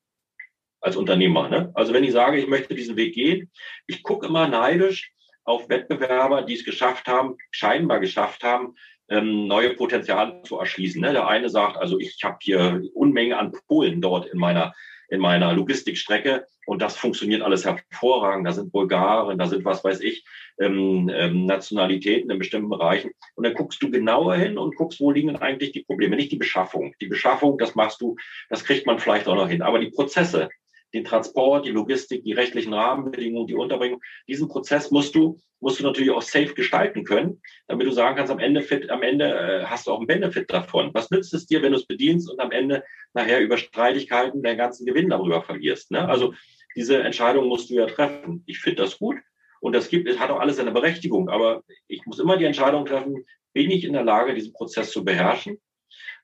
Als 0.82 0.96
Unternehmer. 0.96 1.50
Ne? 1.50 1.72
Also 1.76 1.94
wenn 1.94 2.04
ich 2.04 2.12
sage, 2.12 2.38
ich 2.38 2.48
möchte 2.48 2.76
diesen 2.76 2.98
Weg 2.98 3.14
gehen, 3.14 3.52
ich 3.88 4.04
gucke 4.04 4.28
immer 4.28 4.48
neidisch 4.48 5.12
auf 5.46 5.70
Wettbewerber, 5.70 6.44
die 6.44 6.56
es 6.56 6.66
geschafft 6.66 7.08
haben, 7.08 7.36
scheinbar 7.52 8.00
geschafft 8.00 8.44
haben, 8.44 8.76
ähm, 9.10 9.48
neue 9.48 9.76
Potenziale 9.76 10.42
zu 10.44 10.58
erschließen. 10.58 11.02
Ne? 11.02 11.12
Der 11.12 11.28
eine 11.28 11.50
sagt, 11.50 11.78
also 11.78 12.00
ich 12.00 12.18
habe 12.24 12.38
hier 12.42 12.82
Unmengen 12.94 13.38
an 13.38 13.52
Polen 13.68 14.02
dort 14.02 14.26
in 14.28 14.40
meiner 14.40 14.74
in 15.10 15.20
meiner 15.20 15.54
Logistikstrecke 15.54 16.46
und 16.66 16.82
das 16.82 16.96
funktioniert 16.96 17.42
alles 17.42 17.66
hervorragend. 17.66 18.48
Da 18.48 18.54
sind 18.54 18.72
Bulgaren, 18.72 19.38
da 19.38 19.48
sind 19.48 19.66
was 19.66 19.84
weiß 19.84 20.00
ich, 20.02 20.26
ähm, 20.60 21.10
ähm, 21.14 21.46
Nationalitäten 21.46 22.30
in 22.30 22.40
bestimmten 22.40 22.70
Bereichen. 22.70 23.12
Und 23.36 23.46
dann 23.46 23.54
guckst 23.54 23.82
du 23.84 23.92
genauer 23.92 24.36
hin 24.36 24.58
und 24.58 24.76
guckst, 24.76 25.00
wo 25.00 25.12
liegen 25.12 25.36
eigentlich 25.36 25.72
die 25.72 25.84
Probleme. 25.84 26.16
Nicht 26.16 26.32
die 26.32 26.38
Beschaffung. 26.38 26.96
Die 27.02 27.08
Beschaffung, 27.08 27.58
das 27.58 27.76
machst 27.76 28.02
du, 28.02 28.16
das 28.50 28.64
kriegt 28.64 28.86
man 28.86 29.00
vielleicht 29.00 29.28
auch 29.28 29.36
noch 29.36 29.50
hin. 29.50 29.62
Aber 29.62 29.80
die 29.80 29.92
Prozesse, 29.92 30.50
den 30.94 31.04
Transport, 31.04 31.66
die 31.66 31.72
Logistik, 31.72 32.24
die 32.24 32.34
rechtlichen 32.34 32.74
Rahmenbedingungen, 32.74 33.48
die 33.48 33.56
Unterbringung. 33.56 34.02
Diesen 34.28 34.48
Prozess 34.48 34.92
musst 34.92 35.16
du, 35.16 35.40
musst 35.60 35.80
du 35.80 35.84
natürlich 35.84 36.12
auch 36.12 36.22
safe 36.22 36.54
gestalten 36.54 37.04
können, 37.04 37.42
damit 37.68 37.88
du 37.88 37.92
sagen 37.92 38.16
kannst, 38.16 38.32
am 38.32 38.40
Ende, 38.40 38.62
fit, 38.62 38.90
am 38.90 39.02
Ende 39.02 39.26
äh, 39.26 39.66
hast 39.66 39.88
du 39.88 39.92
auch 39.92 39.98
einen 39.98 40.08
Benefit 40.08 40.52
davon. 40.52 40.94
Was 40.94 41.10
nützt 41.10 41.34
es 41.34 41.48
dir, 41.48 41.62
wenn 41.62 41.72
du 41.72 41.78
es 41.78 41.86
bedienst 41.86 42.30
und 42.30 42.40
am 42.40 42.52
Ende 42.52 42.84
nachher 43.14 43.42
über 43.42 43.58
Streitigkeiten 43.58 44.44
deinen 44.44 44.58
ganzen 44.58 44.86
Gewinn 44.86 45.10
darüber 45.10 45.42
verlierst? 45.42 45.92
Ne? 45.92 46.08
Also 46.08 46.34
diese 46.76 47.02
Entscheidung 47.02 47.48
musst 47.48 47.70
du 47.70 47.76
ja 47.76 47.86
treffen. 47.86 48.44
Ich 48.46 48.60
finde 48.60 48.84
das 48.84 49.00
gut 49.00 49.18
und 49.62 49.74
das 49.74 49.90
gibt, 49.90 50.08
es 50.08 50.20
hat 50.20 50.30
auch 50.30 50.40
alles 50.40 50.58
seine 50.58 50.72
Berechtigung, 50.72 51.30
aber 51.30 51.64
ich 51.88 52.06
muss 52.06 52.20
immer 52.20 52.38
die 52.38 52.46
Entscheidung 52.46 52.86
treffen, 52.86 53.26
bin 53.54 53.72
ich 53.72 53.86
in 53.86 53.94
der 53.94 54.04
Lage, 54.04 54.34
diesen 54.34 54.54
Prozess 54.54 54.92
zu 54.92 55.06
beherrschen? 55.06 55.60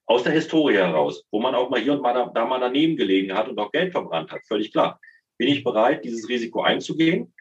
Aus 0.10 0.24
der 0.24 0.34
Historie 0.34 0.74
heraus, 0.74 1.24
wo 1.30 1.40
man 1.40 1.54
auch 1.54 1.70
mal 1.70 1.80
hier 1.80 1.94
und 1.94 2.02
mal 2.02 2.14
da, 2.14 2.32
da 2.34 2.44
mal 2.44 2.60
daneben 2.60 2.98
gelegen 2.98 3.32
hat 3.36 3.48
und 3.48 3.60
auch 3.60 3.72
Geld 3.72 3.92
verbrannt 3.92 4.32
hat, 4.32 4.42
völlig 4.48 4.72
klar. 4.72 5.00
Bin 5.38 5.48
ich 5.48 5.64
bereit, 5.64 6.04
dieses 6.04 6.28
Risiko 6.28 6.64
einzugehen 6.64 7.32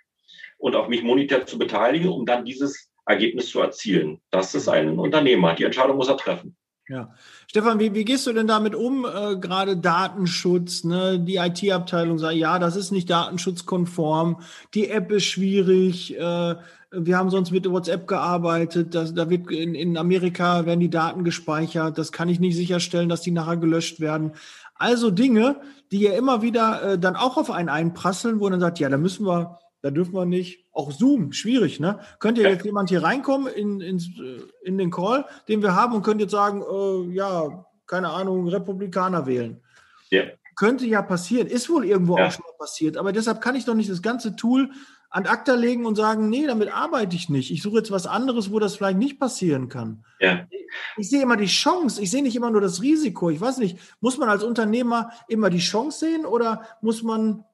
und 0.58 0.76
auch 0.76 0.86
mich 0.86 1.02
monetär 1.02 1.46
zu 1.46 1.58
beteiligen, 1.58 2.10
um 2.10 2.26
dann 2.26 2.44
dieses 2.44 2.90
Ergebnis 3.06 3.48
zu 3.48 3.60
erzielen? 3.60 4.20
Das 4.30 4.54
ist 4.54 4.68
ein 4.68 4.98
Unternehmer. 4.98 5.54
Die 5.54 5.64
Entscheidung 5.64 5.96
muss 5.96 6.08
er 6.08 6.18
treffen. 6.18 6.57
Ja. 6.88 7.14
Stefan, 7.46 7.78
wie, 7.78 7.94
wie 7.94 8.04
gehst 8.04 8.26
du 8.26 8.32
denn 8.32 8.46
damit 8.46 8.74
um? 8.74 9.04
Äh, 9.04 9.36
gerade 9.36 9.76
Datenschutz, 9.76 10.84
ne? 10.84 11.20
die 11.20 11.36
IT-Abteilung 11.36 12.18
sagt, 12.18 12.36
ja, 12.36 12.58
das 12.58 12.76
ist 12.76 12.92
nicht 12.92 13.10
datenschutzkonform, 13.10 14.40
die 14.72 14.88
App 14.88 15.12
ist 15.12 15.24
schwierig, 15.24 16.18
äh, 16.18 16.54
wir 16.90 17.18
haben 17.18 17.28
sonst 17.28 17.50
mit 17.50 17.70
WhatsApp 17.70 18.06
gearbeitet, 18.06 18.94
das, 18.94 19.12
da 19.12 19.28
wird 19.28 19.50
in, 19.50 19.74
in 19.74 19.98
Amerika 19.98 20.64
werden 20.64 20.80
die 20.80 20.88
Daten 20.88 21.24
gespeichert, 21.24 21.98
das 21.98 22.10
kann 22.10 22.30
ich 22.30 22.40
nicht 22.40 22.56
sicherstellen, 22.56 23.10
dass 23.10 23.20
die 23.20 23.32
nachher 23.32 23.58
gelöscht 23.58 24.00
werden. 24.00 24.32
Also 24.74 25.10
Dinge, 25.10 25.60
die 25.92 26.00
ja 26.00 26.12
immer 26.12 26.40
wieder 26.40 26.94
äh, 26.94 26.98
dann 26.98 27.16
auch 27.16 27.36
auf 27.36 27.50
einen 27.50 27.68
einprasseln, 27.68 28.40
wo 28.40 28.48
dann 28.48 28.60
sagt, 28.60 28.78
ja, 28.78 28.88
da 28.88 28.96
müssen 28.96 29.26
wir 29.26 29.58
da 29.80 29.90
dürfen 29.90 30.14
wir 30.14 30.26
nicht. 30.26 30.64
Auch 30.78 30.92
Zoom, 30.92 31.32
schwierig, 31.32 31.80
ne? 31.80 31.98
Könnte 32.20 32.40
ja 32.40 32.50
jetzt 32.50 32.64
jemand 32.64 32.88
hier 32.88 33.02
reinkommen 33.02 33.52
in, 33.52 33.80
in, 33.80 34.00
in 34.62 34.78
den 34.78 34.92
Call, 34.92 35.24
den 35.48 35.60
wir 35.60 35.74
haben 35.74 35.92
und 35.92 36.04
könnte 36.04 36.22
jetzt 36.22 36.30
sagen, 36.30 36.62
äh, 36.62 37.12
ja, 37.16 37.64
keine 37.88 38.10
Ahnung, 38.10 38.46
Republikaner 38.46 39.26
wählen. 39.26 39.60
Ja. 40.10 40.22
Könnte 40.54 40.86
ja 40.86 41.02
passieren, 41.02 41.48
ist 41.48 41.68
wohl 41.68 41.84
irgendwo 41.84 42.16
ja. 42.16 42.28
auch 42.28 42.30
schon 42.30 42.44
mal 42.44 42.56
passiert, 42.58 42.96
aber 42.96 43.12
deshalb 43.12 43.40
kann 43.40 43.56
ich 43.56 43.64
doch 43.64 43.74
nicht 43.74 43.90
das 43.90 44.02
ganze 44.02 44.36
Tool 44.36 44.70
an 45.10 45.26
ACTA 45.26 45.54
legen 45.54 45.84
und 45.84 45.96
sagen, 45.96 46.28
nee, 46.28 46.46
damit 46.46 46.72
arbeite 46.72 47.16
ich 47.16 47.28
nicht. 47.28 47.50
Ich 47.50 47.60
suche 47.60 47.78
jetzt 47.78 47.90
was 47.90 48.06
anderes, 48.06 48.52
wo 48.52 48.60
das 48.60 48.76
vielleicht 48.76 48.98
nicht 48.98 49.18
passieren 49.18 49.68
kann. 49.68 50.04
Ja. 50.20 50.46
Ich 50.96 51.10
sehe 51.10 51.22
immer 51.22 51.36
die 51.36 51.46
Chance, 51.46 52.00
ich 52.00 52.12
sehe 52.12 52.22
nicht 52.22 52.36
immer 52.36 52.52
nur 52.52 52.60
das 52.60 52.82
Risiko. 52.82 53.30
Ich 53.30 53.40
weiß 53.40 53.58
nicht, 53.58 53.78
muss 54.00 54.16
man 54.16 54.28
als 54.28 54.44
Unternehmer 54.44 55.10
immer 55.26 55.50
die 55.50 55.58
Chance 55.58 56.06
sehen 56.06 56.24
oder 56.24 56.62
muss 56.82 57.02
man 57.02 57.44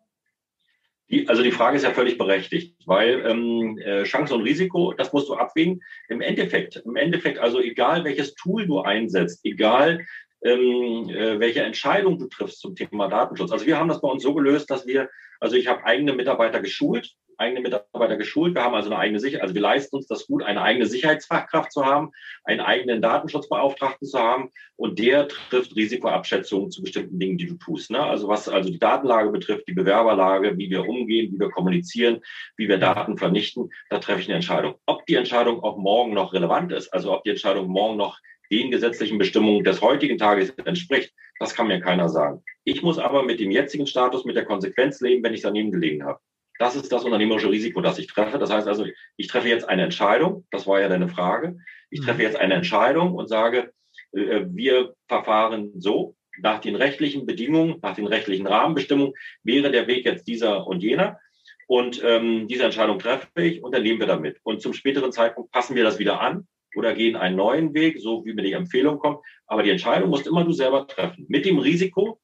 die, 1.10 1.28
also 1.28 1.42
die 1.42 1.52
Frage 1.52 1.76
ist 1.76 1.82
ja 1.82 1.92
völlig 1.92 2.16
berechtigt, 2.16 2.76
weil 2.86 3.24
ähm, 3.26 3.78
äh, 3.78 4.04
Chance 4.04 4.34
und 4.34 4.42
Risiko, 4.42 4.94
das 4.94 5.12
musst 5.12 5.28
du 5.28 5.34
abwägen. 5.34 5.82
Im 6.08 6.20
Endeffekt, 6.20 6.76
im 6.84 6.96
Endeffekt, 6.96 7.38
also 7.38 7.60
egal 7.60 8.04
welches 8.04 8.34
Tool 8.34 8.66
du 8.66 8.80
einsetzt, 8.80 9.40
egal 9.44 10.06
ähm, 10.42 11.08
äh, 11.10 11.38
welche 11.40 11.62
Entscheidung 11.62 12.18
du 12.18 12.26
triffst 12.26 12.60
zum 12.60 12.74
Thema 12.74 13.08
Datenschutz. 13.08 13.52
Also 13.52 13.66
wir 13.66 13.78
haben 13.78 13.88
das 13.88 14.00
bei 14.00 14.08
uns 14.08 14.22
so 14.22 14.34
gelöst, 14.34 14.70
dass 14.70 14.86
wir, 14.86 15.10
also 15.40 15.56
ich 15.56 15.66
habe 15.66 15.84
eigene 15.84 16.14
Mitarbeiter 16.14 16.60
geschult, 16.60 17.14
eigene 17.38 17.60
Mitarbeiter 17.60 18.16
geschult. 18.16 18.54
Wir 18.54 18.62
haben 18.62 18.74
also 18.74 18.90
eine 18.90 18.98
eigene 18.98 19.20
Sicherheit, 19.20 19.42
also 19.42 19.54
wir 19.54 19.62
leisten 19.62 19.96
uns 19.96 20.06
das 20.06 20.26
gut, 20.26 20.42
eine 20.42 20.62
eigene 20.62 20.86
Sicherheitsfachkraft 20.86 21.72
zu 21.72 21.84
haben, 21.84 22.10
einen 22.44 22.60
eigenen 22.60 23.02
Datenschutzbeauftragten 23.02 24.06
zu 24.06 24.18
haben 24.18 24.50
und 24.76 24.98
der 24.98 25.28
trifft 25.28 25.76
Risikoabschätzungen 25.76 26.70
zu 26.70 26.82
bestimmten 26.82 27.18
Dingen, 27.18 27.38
die 27.38 27.46
du 27.46 27.54
tust. 27.54 27.90
Ne? 27.90 28.00
Also 28.00 28.28
was 28.28 28.48
also 28.48 28.70
die 28.70 28.78
Datenlage 28.78 29.30
betrifft, 29.30 29.68
die 29.68 29.72
Bewerberlage, 29.72 30.56
wie 30.58 30.70
wir 30.70 30.88
umgehen, 30.88 31.32
wie 31.32 31.40
wir 31.40 31.50
kommunizieren, 31.50 32.20
wie 32.56 32.68
wir 32.68 32.78
Daten 32.78 33.18
vernichten, 33.18 33.70
da 33.90 33.98
treffe 33.98 34.20
ich 34.20 34.28
eine 34.28 34.36
Entscheidung. 34.36 34.74
Ob 34.86 35.06
die 35.06 35.14
Entscheidung 35.14 35.62
auch 35.62 35.76
morgen 35.76 36.14
noch 36.14 36.32
relevant 36.32 36.72
ist, 36.72 36.92
also 36.92 37.12
ob 37.12 37.24
die 37.24 37.30
Entscheidung 37.30 37.68
morgen 37.68 37.96
noch 37.96 38.18
den 38.50 38.70
gesetzlichen 38.70 39.18
Bestimmungen 39.18 39.64
des 39.64 39.80
heutigen 39.80 40.18
Tages 40.18 40.50
entspricht, 40.64 41.12
das 41.38 41.54
kann 41.54 41.66
mir 41.66 41.80
keiner 41.80 42.08
sagen. 42.08 42.42
Ich 42.64 42.82
muss 42.82 42.98
aber 42.98 43.22
mit 43.22 43.40
dem 43.40 43.50
jetzigen 43.50 43.86
Status, 43.86 44.24
mit 44.24 44.36
der 44.36 44.44
Konsequenz 44.44 45.00
leben, 45.00 45.22
wenn 45.22 45.34
ich 45.34 45.42
daneben 45.42 45.72
gelegen 45.72 46.04
habe. 46.04 46.20
Das 46.58 46.76
ist 46.76 46.92
das 46.92 47.04
unternehmerische 47.04 47.50
Risiko, 47.50 47.80
das 47.80 47.98
ich 47.98 48.06
treffe. 48.06 48.38
Das 48.38 48.50
heißt 48.50 48.68
also, 48.68 48.86
ich 49.16 49.26
treffe 49.26 49.48
jetzt 49.48 49.68
eine 49.68 49.82
Entscheidung. 49.82 50.46
Das 50.50 50.66
war 50.66 50.80
ja 50.80 50.88
deine 50.88 51.08
Frage. 51.08 51.58
Ich 51.90 52.00
treffe 52.00 52.22
jetzt 52.22 52.36
eine 52.36 52.54
Entscheidung 52.54 53.14
und 53.14 53.28
sage, 53.28 53.72
äh, 54.12 54.44
wir 54.46 54.94
verfahren 55.08 55.72
so. 55.76 56.16
Nach 56.40 56.60
den 56.60 56.74
rechtlichen 56.74 57.26
Bedingungen, 57.26 57.76
nach 57.80 57.94
den 57.94 58.08
rechtlichen 58.08 58.46
Rahmenbestimmungen 58.48 59.14
wäre 59.44 59.70
der 59.70 59.86
Weg 59.86 60.04
jetzt 60.04 60.26
dieser 60.26 60.66
und 60.66 60.82
jener. 60.82 61.20
Und 61.66 62.02
ähm, 62.04 62.48
diese 62.48 62.64
Entscheidung 62.64 62.98
treffe 62.98 63.42
ich 63.42 63.62
und 63.62 63.72
dann 63.72 63.82
leben 63.82 64.00
wir 64.00 64.06
damit. 64.06 64.38
Und 64.42 64.60
zum 64.60 64.72
späteren 64.72 65.12
Zeitpunkt 65.12 65.52
passen 65.52 65.76
wir 65.76 65.84
das 65.84 65.98
wieder 65.98 66.20
an 66.20 66.46
oder 66.74 66.92
gehen 66.94 67.16
einen 67.16 67.36
neuen 67.36 67.72
Weg, 67.72 68.00
so 68.00 68.24
wie 68.24 68.34
mir 68.34 68.42
die 68.42 68.52
Empfehlung 68.52 68.98
kommt. 68.98 69.20
Aber 69.46 69.62
die 69.62 69.70
Entscheidung 69.70 70.10
musst 70.10 70.26
immer 70.26 70.44
du 70.44 70.52
selber 70.52 70.86
treffen. 70.86 71.24
Mit 71.28 71.46
dem 71.46 71.58
Risiko, 71.58 72.20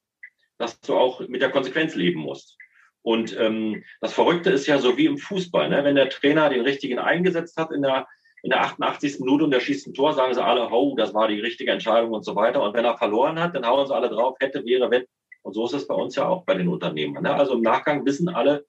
dass 0.57 0.79
du 0.81 0.93
auch 0.93 1.27
mit 1.27 1.41
der 1.41 1.49
Konsequenz 1.49 1.95
leben 1.95 2.19
musst. 2.19 2.57
Und 3.03 3.35
ähm, 3.39 3.83
das 3.99 4.13
Verrückte 4.13 4.51
ist 4.51 4.67
ja 4.67 4.77
so 4.77 4.97
wie 4.97 5.05
im 5.05 5.17
Fußball. 5.17 5.69
Ne? 5.69 5.83
Wenn 5.83 5.95
der 5.95 6.09
Trainer 6.09 6.49
den 6.49 6.61
richtigen 6.61 6.99
eingesetzt 6.99 7.57
hat 7.57 7.71
in 7.71 7.81
der, 7.81 8.07
in 8.43 8.51
der 8.51 8.61
88. 8.61 9.19
Minute 9.19 9.43
und 9.45 9.51
der 9.51 9.59
schießt 9.59 9.87
ein 9.87 9.93
Tor, 9.93 10.13
sagen 10.13 10.33
sie 10.33 10.43
alle, 10.43 10.69
oh, 10.69 10.95
das 10.95 11.13
war 11.13 11.27
die 11.27 11.39
richtige 11.39 11.71
Entscheidung 11.71 12.11
und 12.11 12.23
so 12.23 12.35
weiter. 12.35 12.61
Und 12.61 12.75
wenn 12.75 12.85
er 12.85 12.97
verloren 12.97 13.39
hat, 13.39 13.55
dann 13.55 13.65
hauen 13.65 13.87
sie 13.87 13.95
alle 13.95 14.09
drauf, 14.09 14.37
hätte, 14.39 14.63
wäre, 14.65 14.91
wenn. 14.91 15.05
Und 15.43 15.53
so 15.53 15.65
ist 15.65 15.73
es 15.73 15.87
bei 15.87 15.95
uns 15.95 16.15
ja 16.15 16.27
auch 16.27 16.45
bei 16.45 16.53
den 16.53 16.67
Unternehmen. 16.67 17.21
Ne? 17.23 17.33
Also 17.33 17.53
im 17.53 17.61
Nachgang 17.61 18.05
wissen 18.05 18.29
alle 18.29 18.65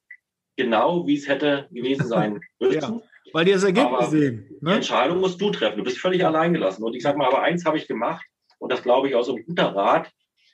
genau, 0.56 1.06
wie 1.06 1.16
es 1.16 1.28
hätte 1.28 1.68
gewesen 1.70 2.06
sein 2.06 2.40
müssen. 2.60 2.80
ja, 2.80 3.00
weil 3.32 3.44
die 3.44 3.52
das 3.52 3.64
Ergebnis 3.64 4.10
sehen. 4.10 4.48
Ne? 4.60 4.70
Die 4.70 4.76
Entscheidung 4.76 5.20
musst 5.20 5.40
du 5.40 5.50
treffen. 5.50 5.78
Du 5.78 5.84
bist 5.84 5.98
völlig 5.98 6.24
allein 6.24 6.54
gelassen. 6.54 6.82
Und 6.82 6.94
ich 6.94 7.02
sage 7.02 7.18
mal, 7.18 7.28
aber 7.28 7.42
eins 7.42 7.64
habe 7.64 7.76
ich 7.76 7.86
gemacht, 7.86 8.24
und 8.58 8.72
das 8.72 8.82
glaube 8.82 9.08
ich 9.08 9.14
auch 9.14 9.24
so 9.24 9.34
ein 9.34 9.44
guter 9.44 9.74
Rat, 9.74 10.10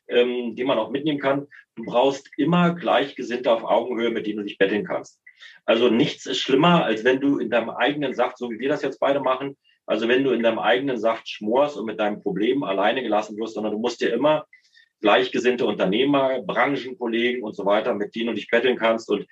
ähm, 0.08 0.56
den 0.56 0.66
man 0.66 0.78
auch 0.78 0.90
mitnehmen 0.90 1.18
kann. 1.18 1.46
Du 1.76 1.84
brauchst 1.84 2.30
immer 2.36 2.74
Gleichgesinnte 2.74 3.52
auf 3.52 3.64
Augenhöhe, 3.64 4.10
mit 4.10 4.26
denen 4.26 4.38
du 4.38 4.44
dich 4.44 4.58
betteln 4.58 4.84
kannst. 4.84 5.20
Also 5.64 5.88
nichts 5.88 6.26
ist 6.26 6.40
schlimmer, 6.40 6.84
als 6.84 7.04
wenn 7.04 7.20
du 7.20 7.38
in 7.38 7.50
deinem 7.50 7.70
eigenen 7.70 8.14
Saft, 8.14 8.38
so 8.38 8.50
wie 8.50 8.58
wir 8.58 8.68
das 8.68 8.82
jetzt 8.82 8.98
beide 8.98 9.20
machen, 9.20 9.56
also 9.86 10.08
wenn 10.08 10.24
du 10.24 10.32
in 10.32 10.42
deinem 10.42 10.58
eigenen 10.58 10.98
Saft 10.98 11.28
schmorst 11.28 11.76
und 11.76 11.86
mit 11.86 11.98
deinem 11.98 12.20
Problem 12.20 12.62
alleine 12.62 13.02
gelassen 13.02 13.36
wirst, 13.38 13.54
sondern 13.54 13.72
du 13.72 13.78
musst 13.78 14.00
dir 14.00 14.12
immer 14.12 14.46
gleichgesinnte 15.00 15.64
Unternehmer, 15.64 16.42
Branchenkollegen 16.42 17.42
und 17.42 17.54
so 17.54 17.64
weiter, 17.64 17.94
mit 17.94 18.14
denen 18.14 18.28
du 18.28 18.34
dich 18.34 18.50
betteln 18.50 18.76
kannst 18.76 19.08
und 19.10 19.26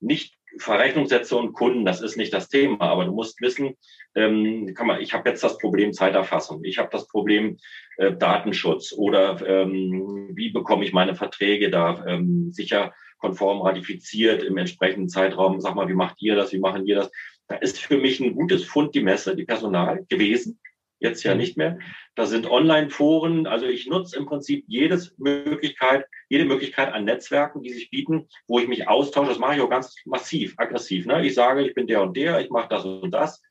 nicht 0.00 0.36
Verrechnungssätze 0.58 1.36
und 1.36 1.52
Kunden, 1.52 1.84
das 1.84 2.00
ist 2.00 2.16
nicht 2.16 2.32
das 2.32 2.48
Thema, 2.48 2.80
aber 2.80 3.04
du 3.04 3.12
musst 3.12 3.40
wissen, 3.40 3.76
ähm, 4.14 4.72
kann 4.74 4.86
man, 4.86 5.00
ich 5.00 5.12
habe 5.12 5.28
jetzt 5.28 5.42
das 5.42 5.58
Problem 5.58 5.92
Zeiterfassung, 5.92 6.62
ich 6.64 6.78
habe 6.78 6.90
das 6.92 7.08
Problem 7.08 7.58
äh, 7.96 8.12
Datenschutz 8.12 8.92
oder 8.92 9.44
ähm, 9.46 10.30
wie 10.34 10.50
bekomme 10.50 10.84
ich 10.84 10.92
meine 10.92 11.14
Verträge 11.14 11.70
da 11.70 12.04
ähm, 12.06 12.52
sicher 12.52 12.92
konform 13.18 13.62
ratifiziert 13.62 14.42
im 14.42 14.58
entsprechenden 14.58 15.08
Zeitraum. 15.08 15.60
Sag 15.60 15.74
mal, 15.74 15.88
wie 15.88 15.94
macht 15.94 16.20
ihr 16.20 16.36
das, 16.36 16.52
wie 16.52 16.58
machen 16.58 16.86
ihr 16.86 16.96
das? 16.96 17.10
Da 17.48 17.56
ist 17.56 17.78
für 17.78 17.96
mich 17.96 18.20
ein 18.20 18.34
gutes 18.34 18.64
Fund 18.64 18.94
die 18.94 19.02
Messe, 19.02 19.34
die 19.34 19.44
Personal 19.44 20.04
gewesen 20.08 20.60
jetzt 21.04 21.22
ja 21.22 21.34
nicht 21.34 21.56
mehr. 21.56 21.78
Da 22.16 22.26
sind 22.26 22.50
Online-Foren, 22.50 23.46
also 23.46 23.66
ich 23.66 23.86
nutze 23.86 24.18
im 24.18 24.26
Prinzip 24.26 24.64
jedes 24.66 25.16
Möglichkeit, 25.18 26.06
jede 26.28 26.44
Möglichkeit 26.44 26.92
an 26.92 27.04
Netzwerken, 27.04 27.62
die 27.62 27.72
sich 27.72 27.90
bieten, 27.90 28.28
wo 28.48 28.58
ich 28.58 28.66
mich 28.66 28.88
austausche. 28.88 29.28
Das 29.28 29.38
mache 29.38 29.56
ich 29.56 29.60
auch 29.60 29.70
ganz 29.70 29.94
massiv, 30.04 30.54
aggressiv. 30.56 31.06
Ne? 31.06 31.24
Ich 31.24 31.34
sage, 31.34 31.62
ich 31.62 31.74
bin 31.74 31.86
der 31.86 32.02
und 32.02 32.16
der, 32.16 32.40
ich 32.40 32.50
mache 32.50 32.68
das 32.68 32.84
und 32.84 33.12
das 33.12 33.42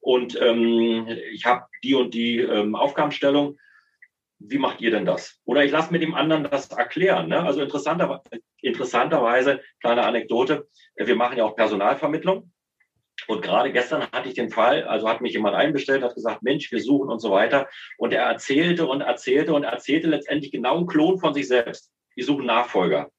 und 0.00 0.40
ähm, 0.40 1.08
ich 1.32 1.46
habe 1.46 1.66
die 1.82 1.94
und 1.94 2.14
die 2.14 2.38
ähm, 2.38 2.74
Aufgabenstellung. 2.74 3.58
Wie 4.38 4.58
macht 4.58 4.80
ihr 4.82 4.90
denn 4.90 5.06
das? 5.06 5.40
Oder 5.44 5.64
ich 5.64 5.72
lasse 5.72 5.90
mit 5.90 6.02
dem 6.02 6.14
anderen 6.14 6.44
das 6.44 6.68
erklären. 6.70 7.28
Ne? 7.28 7.42
Also 7.42 7.62
interessanter, 7.62 8.22
interessanterweise, 8.60 9.62
kleine 9.80 10.04
Anekdote, 10.04 10.68
wir 10.94 11.16
machen 11.16 11.38
ja 11.38 11.44
auch 11.44 11.56
Personalvermittlung. 11.56 12.52
Und 13.28 13.42
gerade 13.42 13.72
gestern 13.72 14.02
hatte 14.12 14.28
ich 14.28 14.34
den 14.34 14.50
Fall, 14.50 14.84
also 14.84 15.08
hat 15.08 15.20
mich 15.20 15.32
jemand 15.32 15.56
einbestellt, 15.56 16.02
hat 16.02 16.14
gesagt, 16.14 16.42
Mensch, 16.42 16.70
wir 16.70 16.80
suchen 16.80 17.08
und 17.08 17.20
so 17.20 17.30
weiter. 17.30 17.68
Und 17.98 18.12
er 18.12 18.22
erzählte 18.24 18.86
und 18.86 19.00
erzählte 19.00 19.52
und 19.54 19.64
erzählte 19.64 20.08
letztendlich 20.08 20.52
genau 20.52 20.76
einen 20.76 20.86
Klon 20.86 21.18
von 21.18 21.34
sich 21.34 21.48
selbst. 21.48 21.90
Die 22.16 22.22
suchen 22.22 22.46
Nachfolger. 22.46 23.10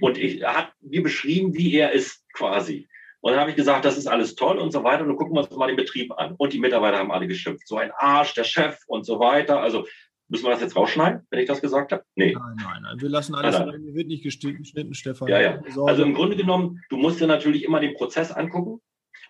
Und 0.00 0.16
ich, 0.16 0.40
er 0.40 0.56
hat 0.56 0.72
mir 0.80 1.02
beschrieben, 1.02 1.54
wie 1.54 1.74
er 1.74 1.92
ist 1.92 2.24
quasi. 2.32 2.88
Und 3.20 3.32
dann 3.32 3.40
habe 3.40 3.50
ich 3.50 3.56
gesagt, 3.56 3.84
das 3.84 3.98
ist 3.98 4.06
alles 4.06 4.34
toll 4.34 4.58
und 4.58 4.72
so 4.72 4.82
weiter. 4.84 5.02
Und 5.02 5.08
dann 5.08 5.16
gucken 5.16 5.34
wir 5.34 5.42
uns 5.42 5.50
mal 5.50 5.68
den 5.68 5.76
Betrieb 5.76 6.12
an. 6.12 6.34
Und 6.38 6.52
die 6.52 6.58
Mitarbeiter 6.58 6.98
haben 6.98 7.12
alle 7.12 7.28
geschimpft. 7.28 7.68
So 7.68 7.76
ein 7.76 7.92
Arsch, 7.96 8.34
der 8.34 8.44
Chef 8.44 8.78
und 8.86 9.04
so 9.04 9.20
weiter. 9.20 9.60
Also 9.60 9.86
müssen 10.28 10.44
wir 10.44 10.50
das 10.50 10.60
jetzt 10.60 10.76
rausschneiden, 10.76 11.26
wenn 11.30 11.40
ich 11.40 11.46
das 11.46 11.60
gesagt 11.60 11.92
habe? 11.92 12.04
Nee. 12.16 12.32
Nein, 12.32 12.56
nein, 12.56 12.82
nein. 12.82 13.00
Wir 13.00 13.08
lassen 13.08 13.34
alles 13.34 13.58
nein, 13.58 13.68
nein. 13.68 13.94
wird 13.94 14.08
nicht 14.08 14.24
geschnitten, 14.24 14.64
Stefan. 14.94 15.28
Ja, 15.28 15.40
ja. 15.40 15.62
Also 15.86 16.02
im 16.02 16.14
Grunde 16.14 16.36
genommen, 16.36 16.80
du 16.88 16.96
musst 16.96 17.20
dir 17.20 17.26
natürlich 17.26 17.64
immer 17.64 17.80
den 17.80 17.94
Prozess 17.94 18.32
angucken. 18.32 18.80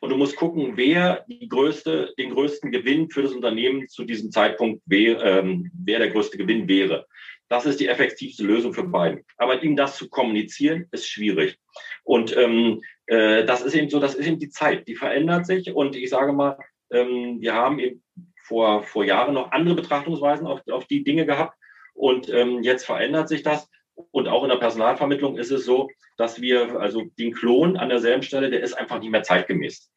Und 0.03 0.11
du 0.11 0.17
musst 0.17 0.35
gucken, 0.35 0.73
wer 0.75 1.25
die 1.29 1.49
größte, 1.49 2.13
den 2.19 2.31
größten 2.31 2.73
Gewinn 2.73 3.09
für 3.09 3.23
das 3.23 3.31
Unternehmen 3.31 3.89
zu 3.89 4.03
diesem 4.03 4.33
Zeitpunkt, 4.33 4.83
wer, 4.85 5.23
ähm, 5.23 5.71
wer 5.75 6.01
der 6.01 6.11
größte 6.11 6.37
Gewinn 6.37 6.67
wäre. 6.67 7.07
Das 7.49 7.67
ist 7.67 7.79
die 7.79 7.87
effektivste 7.87 8.43
Lösung 8.43 8.75
für 8.75 8.83
beiden. 8.83 9.25
Aber 9.37 9.63
ihm 9.63 9.77
das 9.77 9.97
zu 9.97 10.09
kommunizieren, 10.09 10.89
ist 10.91 11.07
schwierig. 11.07 11.57
Und 12.03 12.37
ähm, 12.37 12.83
äh, 13.07 13.45
das 13.45 13.63
ist 13.63 13.77
eben 13.77 13.91
so, 13.91 14.01
das 14.01 14.17
ist 14.17 14.27
eben 14.27 14.41
die 14.41 14.49
Zeit, 14.49 14.89
die 14.89 14.97
verändert 14.97 15.47
sich. 15.47 15.73
Und 15.73 15.95
ich 15.95 16.11
sage 16.11 16.33
mal, 16.33 16.59
ähm, 16.91 17.37
wir 17.41 17.55
haben 17.55 17.79
eben 17.79 18.03
vor, 18.43 18.83
vor 18.83 19.05
Jahren 19.05 19.35
noch 19.35 19.53
andere 19.53 19.77
Betrachtungsweisen 19.77 20.49
auf, 20.49 20.63
auf 20.69 20.85
die 20.89 21.05
Dinge 21.05 21.27
gehabt. 21.27 21.57
Und 21.95 22.29
ähm, 22.29 22.65
jetzt 22.65 22.87
verändert 22.87 23.29
sich 23.29 23.45
das. 23.45 23.71
Und 24.11 24.27
auch 24.27 24.43
in 24.43 24.49
der 24.49 24.57
Personalvermittlung 24.57 25.39
ist 25.39 25.53
es 25.53 25.65
so, 25.65 25.91
dass 26.17 26.41
wir, 26.41 26.81
also 26.81 27.05
den 27.21 27.33
Klon 27.33 27.77
an 27.77 27.89
derselben 27.89 28.25
Stelle, 28.25 28.51
der 28.51 28.63
ist 28.63 28.75
einfach 28.75 28.99
nicht 28.99 29.13
mehr 29.13 29.23
zeitgemäß 29.23 29.92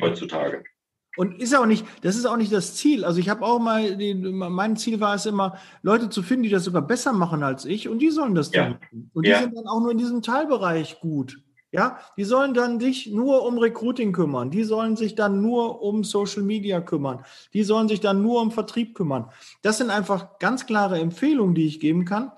heutzutage. 0.00 0.64
Und 1.16 1.40
ist 1.40 1.56
auch 1.56 1.66
nicht, 1.66 1.84
das 2.02 2.16
ist 2.16 2.26
auch 2.26 2.36
nicht 2.36 2.52
das 2.52 2.76
Ziel. 2.76 3.04
Also 3.04 3.18
ich 3.18 3.30
habe 3.30 3.44
auch 3.44 3.58
mal, 3.58 3.96
die, 3.96 4.14
mein 4.14 4.76
Ziel 4.76 5.00
war 5.00 5.14
es 5.14 5.24
immer, 5.24 5.56
Leute 5.82 6.10
zu 6.10 6.22
finden, 6.22 6.42
die 6.42 6.50
das 6.50 6.64
sogar 6.64 6.82
besser 6.82 7.12
machen 7.12 7.42
als 7.42 7.64
ich 7.64 7.88
und 7.88 8.00
die 8.00 8.10
sollen 8.10 8.34
das 8.34 8.50
dann. 8.50 8.72
Ja. 8.72 8.98
Und 9.14 9.26
die 9.26 9.30
ja. 9.30 9.40
sind 9.40 9.56
dann 9.56 9.66
auch 9.66 9.80
nur 9.80 9.90
in 9.90 9.98
diesem 9.98 10.20
Teilbereich 10.20 11.00
gut. 11.00 11.38
Ja, 11.72 11.98
die 12.16 12.24
sollen 12.24 12.54
dann 12.54 12.80
sich 12.80 13.08
nur 13.08 13.44
um 13.44 13.58
Recruiting 13.58 14.12
kümmern. 14.12 14.50
Die 14.50 14.62
sollen 14.62 14.96
sich 14.96 15.14
dann 15.14 15.42
nur 15.42 15.82
um 15.82 16.04
Social 16.04 16.42
Media 16.42 16.80
kümmern. 16.80 17.24
Die 17.52 17.64
sollen 17.64 17.88
sich 17.88 18.00
dann 18.00 18.22
nur 18.22 18.40
um 18.40 18.50
Vertrieb 18.50 18.94
kümmern. 18.94 19.30
Das 19.62 19.78
sind 19.78 19.90
einfach 19.90 20.38
ganz 20.38 20.66
klare 20.66 20.98
Empfehlungen, 21.00 21.54
die 21.54 21.66
ich 21.66 21.80
geben 21.80 22.04
kann. 22.04 22.32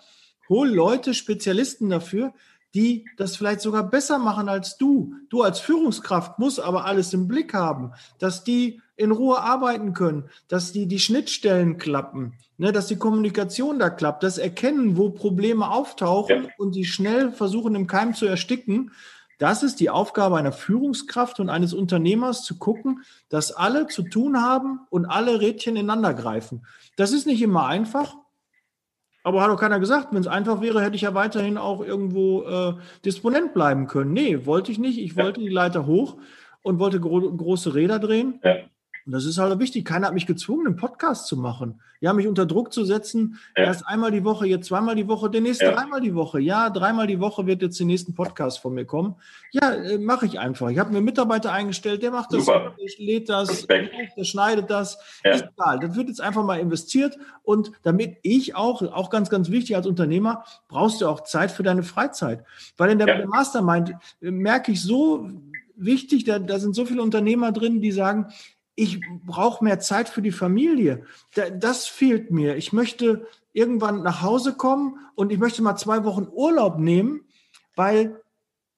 Hol 0.49 0.69
Leute, 0.69 1.13
Spezialisten 1.13 1.91
dafür, 1.91 2.33
die 2.75 3.07
das 3.17 3.37
vielleicht 3.37 3.61
sogar 3.61 3.83
besser 3.85 4.19
machen 4.19 4.49
als 4.49 4.77
du. 4.77 5.15
Du 5.31 5.43
als 5.43 5.61
Führungskraft 5.61 6.39
musst 6.39 6.61
aber 6.61 6.85
alles 6.85 7.13
im 7.13 7.29
Blick 7.29 7.55
haben, 7.55 7.93
dass 8.19 8.45
die 8.45 8.81
in 8.97 9.13
Ruhe 9.13 9.41
arbeiten 9.41 9.95
können, 9.95 10.29
dass 10.49 10.73
die 10.73 10.87
die 10.87 10.99
Schnittstellen 10.99 11.79
klappen, 11.79 12.35
ne, 12.59 12.73
dass 12.73 12.89
die 12.89 12.97
Kommunikation 12.97 13.79
da 13.79 13.91
klappt, 13.91 14.23
das 14.23 14.39
Erkennen, 14.39 14.97
wo 14.97 15.11
Probleme 15.11 15.71
auftauchen 15.71 16.45
ja. 16.45 16.51
und 16.59 16.75
die 16.75 16.85
schnell 16.85 17.33
versuchen 17.33 17.75
im 17.75 17.87
Keim 17.87 18.15
zu 18.15 18.27
ersticken. 18.27 18.91
Das 19.39 19.63
ist 19.63 19.79
die 19.79 19.89
Aufgabe 19.89 20.37
einer 20.37 20.51
Führungskraft 20.51 21.39
und 21.39 21.49
eines 21.49 21.73
Unternehmers 21.73 22.43
zu 22.43 22.59
gucken, 22.59 23.05
dass 23.29 23.53
alle 23.53 23.87
zu 23.87 24.03
tun 24.03 24.43
haben 24.43 24.81
und 24.91 25.07
alle 25.07 25.41
Rädchen 25.41 25.77
ineinander 25.77 26.13
greifen. 26.13 26.67
Das 26.97 27.13
ist 27.13 27.27
nicht 27.27 27.41
immer 27.41 27.67
einfach, 27.67 28.17
aber 29.29 29.43
hat 29.43 29.51
auch 29.51 29.61
keiner 29.61 29.79
gesagt, 29.79 30.09
wenn 30.13 30.21
es 30.21 30.27
einfach 30.27 30.61
wäre, 30.61 30.83
hätte 30.83 30.97
ich 30.97 31.03
ja 31.03 31.15
weiterhin 31.15 31.59
auch 31.59 31.85
irgendwo 31.85 32.43
äh, 32.45 32.73
Disponent 33.05 33.53
bleiben 33.53 33.87
können. 33.87 34.13
Nee, 34.13 34.47
wollte 34.47 34.73
ich 34.73 34.79
nicht. 34.79 34.99
Ich 34.99 35.15
ja. 35.15 35.25
wollte 35.25 35.41
die 35.41 35.49
Leiter 35.49 35.87
hoch 35.87 36.17
und 36.63 36.79
wollte 36.79 36.99
gro 36.99 37.21
große 37.21 37.75
Räder 37.75 37.99
drehen. 37.99 38.41
Ja. 38.43 38.57
Und 39.09 39.13
das 39.13 39.25
ist 39.25 39.39
halt 39.39 39.59
wichtig. 39.59 39.87
Keiner 39.87 40.09
hat 40.09 40.13
mich 40.13 40.27
gezwungen, 40.27 40.67
einen 40.67 40.77
Podcast 40.77 41.29
zu 41.29 41.39
machen. 41.39 41.81
Ja, 41.99 42.13
mich 42.13 42.27
unter 42.27 42.45
Druck 42.45 42.75
zu 42.75 42.85
setzen. 42.85 43.39
Ja. 43.57 43.65
Erst 43.65 43.87
einmal 43.87 44.11
die 44.11 44.23
Woche, 44.23 44.47
jetzt 44.47 44.67
zweimal 44.67 44.97
die 44.97 45.09
Woche, 45.09 45.31
der 45.31 45.41
nächste 45.41 45.65
ja. 45.65 45.73
dreimal 45.73 46.03
die 46.03 46.15
Woche. 46.15 46.41
Ja, 46.41 46.69
dreimal 46.69 47.07
die 47.07 47.19
Woche 47.19 47.47
wird 47.47 47.63
jetzt 47.63 47.79
der 47.79 47.87
nächste 47.87 48.13
Podcast 48.13 48.59
von 48.59 48.75
mir 48.75 48.85
kommen. 48.85 49.15
Ja, 49.53 49.73
äh, 49.73 49.97
mache 49.97 50.27
ich 50.27 50.39
einfach. 50.39 50.69
Ich 50.69 50.79
habe 50.79 50.91
mir 50.91 50.99
einen 50.99 51.07
Mitarbeiter 51.07 51.51
eingestellt, 51.53 52.03
der 52.03 52.11
macht 52.11 52.35
das, 52.35 52.45
Super. 52.45 52.75
ich 52.77 52.99
lädt 52.99 53.31
das, 53.31 53.67
der 53.67 54.25
schneidet 54.25 54.69
das. 54.69 54.99
Ja. 55.25 55.31
Ist 55.31 55.49
egal. 55.57 55.79
Das 55.79 55.97
wird 55.97 56.09
jetzt 56.09 56.21
einfach 56.21 56.45
mal 56.45 56.61
investiert. 56.61 57.17
Und 57.43 57.73
damit 57.85 58.19
ich 58.21 58.57
auch, 58.57 58.83
auch 58.83 59.09
ganz, 59.09 59.31
ganz 59.31 59.51
wichtig 59.51 59.75
als 59.75 59.87
Unternehmer, 59.87 60.45
brauchst 60.69 61.01
du 61.01 61.09
auch 61.09 61.23
Zeit 61.23 61.51
für 61.51 61.63
deine 61.63 61.83
Freizeit. 61.83 62.45
Weil 62.77 62.91
in 62.91 62.99
der, 62.99 63.07
der 63.07 63.27
Mastermind 63.27 63.95
äh, 64.21 64.31
merke 64.31 64.71
ich 64.73 64.83
so, 64.83 65.31
wichtig, 65.79 66.25
da, 66.25 66.39
da 66.39 66.59
sind 66.59 66.75
so 66.75 66.85
viele 66.85 67.03
Unternehmer 67.03 67.53
drin, 67.53 67.81
die 67.81 67.93
sagen, 67.93 68.27
ich 68.79 69.01
brauche 69.27 69.65
mehr 69.65 69.81
Zeit 69.81 70.09
für 70.09 70.23
die 70.23 70.31
Familie. 70.31 71.03
Das 71.59 71.89
fehlt 71.89 72.31
mir. 72.31 72.57
Ich 72.57 72.73
möchte 72.73 73.27
irgendwann 73.53 74.05
nach 74.05 74.23
Hause 74.23 74.55
kommen 74.55 75.01
und 75.17 75.33
ich 75.33 75.39
möchte 75.39 75.63
mal 75.63 75.75
zwei 75.75 76.05
Wochen 76.05 76.29
Urlaub 76.31 76.79
nehmen, 76.79 77.23
weil 77.75 78.21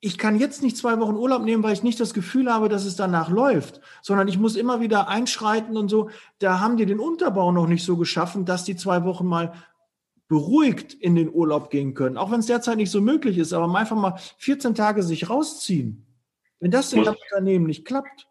ich 0.01 0.17
kann 0.17 0.39
jetzt 0.39 0.63
nicht 0.63 0.79
zwei 0.79 0.99
Wochen 1.01 1.17
Urlaub 1.17 1.43
nehmen, 1.43 1.63
weil 1.63 1.75
ich 1.75 1.83
nicht 1.83 2.01
das 2.01 2.15
Gefühl 2.15 2.51
habe, 2.51 2.71
dass 2.71 2.87
es 2.87 2.97
danach 2.97 3.29
läuft, 3.29 3.83
sondern 4.01 4.27
ich 4.27 4.39
muss 4.39 4.57
immer 4.57 4.81
wieder 4.81 5.09
einschreiten 5.09 5.77
und 5.77 5.91
so. 5.91 6.09
Da 6.39 6.61
haben 6.61 6.79
die 6.79 6.87
den 6.87 6.99
Unterbau 6.99 7.53
noch 7.53 7.67
nicht 7.67 7.85
so 7.85 7.99
geschaffen, 7.99 8.47
dass 8.47 8.65
die 8.65 8.77
zwei 8.77 9.05
Wochen 9.05 9.27
mal 9.27 9.53
beruhigt 10.29 10.95
in 10.95 11.15
den 11.15 11.29
Urlaub 11.31 11.69
gehen 11.69 11.93
können. 11.93 12.17
Auch 12.17 12.31
wenn 12.31 12.41
es 12.41 12.47
derzeit 12.47 12.79
nicht 12.79 12.91
so 12.91 13.03
möglich 13.03 13.37
ist, 13.37 13.53
aber 13.53 13.79
einfach 13.79 13.97
mal 13.97 14.19
14 14.39 14.75
Tage 14.75 15.03
sich 15.03 15.29
rausziehen. 15.29 16.07
Wenn 16.59 16.71
das 16.71 16.91
in 16.95 17.01
einem 17.01 17.17
Unternehmen 17.31 17.67
nicht 17.67 17.85
klappt. 17.85 18.30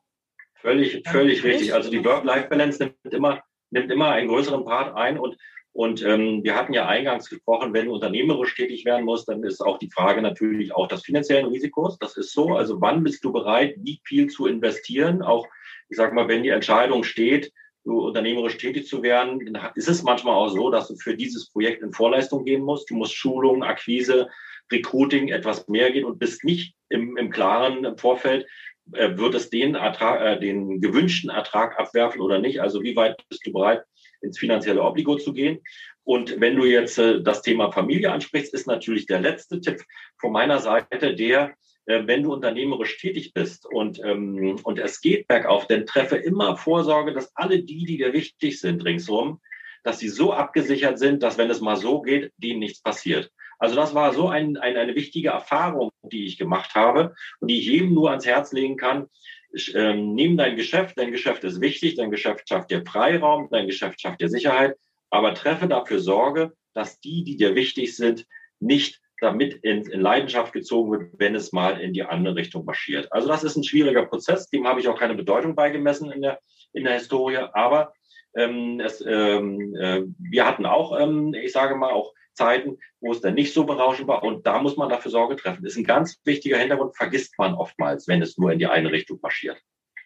Völlig, 0.62 1.01
völlig 1.07 1.43
richtig. 1.43 1.74
Also 1.74 1.89
die 1.89 2.03
Work-Life-Balance 2.03 2.84
nimmt 2.84 3.14
immer, 3.14 3.41
nimmt 3.72 3.91
immer 3.91 4.10
einen 4.10 4.28
größeren 4.28 4.66
Part 4.66 4.95
ein 4.95 5.18
und 5.18 5.38
und 5.72 6.03
ähm, 6.03 6.43
wir 6.43 6.55
hatten 6.55 6.74
ja 6.74 6.88
eingangs 6.88 7.30
gesprochen, 7.30 7.74
wenn 7.74 7.86
du 7.86 7.93
unternehmerisch 7.93 8.55
tätig 8.55 8.86
werden 8.86 9.05
musst, 9.05 9.30
dann 9.30 9.43
ist 9.43 9.62
auch 9.62 9.78
die 9.78 9.91
Frage 9.91 10.22
natürlich 10.22 10.74
auch 10.74 10.88
des 10.88 11.03
finanziellen 11.03 11.45
Risikos. 11.45 11.97
Das 11.99 12.18
ist 12.18 12.34
so. 12.34 12.55
Also 12.55 12.82
wann 12.82 13.03
bist 13.03 13.24
du 13.24 13.32
bereit, 13.32 13.76
wie 13.78 14.01
viel 14.03 14.28
zu 14.28 14.47
investieren? 14.47 15.22
Auch, 15.22 15.47
ich 15.89 15.97
sage 15.97 16.14
mal, 16.16 16.28
wenn 16.28 16.43
die 16.43 16.49
Entscheidung 16.49 17.03
steht, 17.03 17.53
du 17.86 17.99
unternehmerisch 18.07 18.57
tätig 18.57 18.88
zu 18.88 19.03
werden, 19.03 19.53
dann 19.53 19.72
ist 19.76 19.88
es 19.88 20.03
manchmal 20.03 20.36
auch 20.36 20.49
so, 20.49 20.70
dass 20.70 20.88
du 20.88 20.95
für 20.95 21.16
dieses 21.16 21.51
Projekt 21.51 21.82
in 21.82 21.93
Vorleistung 21.93 22.45
gehen 22.45 22.64
musst. 22.64 22.89
Du 22.89 22.95
musst 22.95 23.16
Schulung, 23.16 23.64
Akquise, 23.64 24.28
Recruiting 24.72 25.30
etwas 25.30 25.68
mehr 25.68 25.91
gehen 25.91 26.05
und 26.05 26.20
bist 26.20 26.43
nicht 26.43 26.76
im, 26.89 27.16
im 27.18 27.30
klaren 27.30 27.86
im 27.86 27.97
Vorfeld, 27.97 28.47
wird 28.92 29.36
es 29.36 29.50
den 29.50 29.76
Ertrag, 29.76 30.22
äh, 30.22 30.40
den 30.40 30.82
gewünschten 30.82 31.30
Ertrag 31.30 31.80
abwerfen 31.80 32.22
oder 32.22 32.40
nicht? 32.40 32.62
Also 32.62 32.82
wie 32.84 32.96
weit 32.96 33.18
bist 33.30 33.46
du 33.46 33.52
bereit, 33.52 33.84
ins 34.22 34.40
finanzielle 34.40 34.84
Obligo 34.84 35.16
zu 35.16 35.34
gehen? 35.34 35.60
Und 36.04 36.40
wenn 36.42 36.56
du 36.56 36.66
jetzt 36.66 36.98
äh, 36.98 37.22
das 37.22 37.42
Thema 37.42 37.72
Familie 37.72 38.12
ansprichst, 38.12 38.54
ist 38.54 38.68
natürlich 38.68 39.06
der 39.06 39.22
letzte 39.22 39.62
Tipp 39.62 39.84
von 40.18 40.32
meiner 40.32 40.60
Seite 40.60 41.14
der, 41.14 41.54
äh, 41.86 42.08
wenn 42.08 42.24
du 42.24 42.34
unternehmerisch 42.34 42.98
tätig 42.98 43.34
bist 43.34 43.66
und, 43.66 44.00
ähm, 44.04 44.60
und 44.64 44.80
es 44.80 45.02
geht 45.02 45.28
bergauf, 45.28 45.68
dann 45.68 45.86
treffe 45.86 46.18
immer 46.18 46.58
Vorsorge, 46.58 47.14
dass 47.14 47.36
alle 47.36 47.64
die, 47.64 47.86
die 47.86 47.98
dir 47.98 48.14
wichtig 48.14 48.60
sind 48.60 48.84
ringsherum, 48.86 49.40
dass 49.84 50.00
sie 50.00 50.10
so 50.10 50.34
abgesichert 50.34 51.00
sind, 51.00 51.24
dass 51.24 51.38
wenn 51.38 51.50
es 51.50 51.62
mal 51.62 51.76
so 51.76 52.02
geht, 52.02 52.32
denen 52.38 52.60
nichts 52.60 52.82
passiert. 52.82 53.32
Also 53.60 53.76
das 53.76 53.93
war 53.93 54.14
so 54.14 54.30
ein, 54.30 54.57
ein, 54.57 54.78
eine 54.78 54.95
wichtige 54.95 55.30
Erfahrung, 55.30 55.91
die 56.01 56.26
ich 56.26 56.38
gemacht 56.38 56.74
habe 56.76 57.14
und 57.39 57.51
die 57.51 57.60
ich 57.60 57.68
jedem 57.68 57.93
nur 57.93 58.10
ans 58.10 58.26
Herz 58.26 58.51
legen 58.53 58.78
kann. 58.78 59.07
Ich, 59.51 59.76
ähm, 59.76 60.14
nimm 60.14 60.38
dein 60.38 60.55
Geschäft, 60.55 60.97
dein 60.97 61.12
Geschäft 61.12 61.43
ist 61.43 61.60
wichtig, 61.60 61.95
dein 61.95 62.12
Geschäft 62.12 62.47
schafft 62.47 62.72
dir 62.72 62.86
Freiraum, 62.86 63.49
dein 63.51 63.68
Geschäft 63.68 63.99
schafft 63.99 64.22
dir 64.22 64.30
Sicherheit, 64.30 64.76
aber 65.10 65.34
treffe 65.34 65.68
dafür 65.68 65.99
Sorge, 65.99 66.53
dass 66.74 66.99
die, 66.99 67.24
die 67.24 67.36
dir 67.36 67.55
wichtig 67.55 67.95
sind, 67.95 68.26
nicht 68.60 69.01
damit 69.22 69.55
in, 69.64 69.84
in 69.84 69.99
Leidenschaft 69.99 70.53
gezogen 70.53 70.91
wird, 70.91 71.10
wenn 71.18 71.36
es 71.36 71.51
mal 71.51 71.82
in 71.82 71.93
die 71.93 72.03
andere 72.03 72.36
Richtung 72.36 72.64
marschiert. 72.64 73.12
Also 73.12 73.28
das 73.28 73.43
ist 73.43 73.57
ein 73.57 73.64
schwieriger 73.64 74.05
Prozess, 74.05 74.49
dem 74.49 74.68
habe 74.68 74.80
ich 74.80 74.88
auch 74.88 74.97
keine 74.97 75.16
Bedeutung 75.16 75.55
beigemessen 75.55 76.12
in 76.12 76.22
der, 76.22 76.39
in 76.72 76.86
der 76.86 76.93
Historie, 76.93 77.38
aber 77.53 77.93
ähm, 78.36 78.80
es, 78.80 79.03
ähm, 79.05 79.76
äh, 79.76 80.03
wir 80.20 80.45
hatten 80.45 80.66
auch, 80.66 80.97
ähm, 80.99 81.34
ich 81.34 81.51
sage 81.51 81.76
mal, 81.76 81.91
auch 81.91 82.14
Zeiten, 82.40 82.78
wo 83.02 83.12
es 83.12 83.20
dann 83.20 83.34
nicht 83.34 83.54
so 83.54 83.66
berauschend 83.66 84.08
war. 84.08 84.24
Und 84.24 84.48
da 84.48 84.62
muss 84.62 84.78
man 84.78 84.90
dafür 84.90 85.12
Sorge 85.12 85.36
treffen. 85.36 85.64
Das 85.64 85.74
ist 85.74 85.78
ein 85.78 85.84
ganz 85.84 86.20
wichtiger 86.24 86.58
Hintergrund, 86.58 86.96
vergisst 86.96 87.38
man 87.38 87.54
oftmals, 87.54 88.08
wenn 88.08 88.22
es 88.22 88.38
nur 88.38 88.52
in 88.52 88.60
die 88.60 88.68
eine 88.68 88.92
Richtung 88.92 89.20
marschiert. 89.22 89.58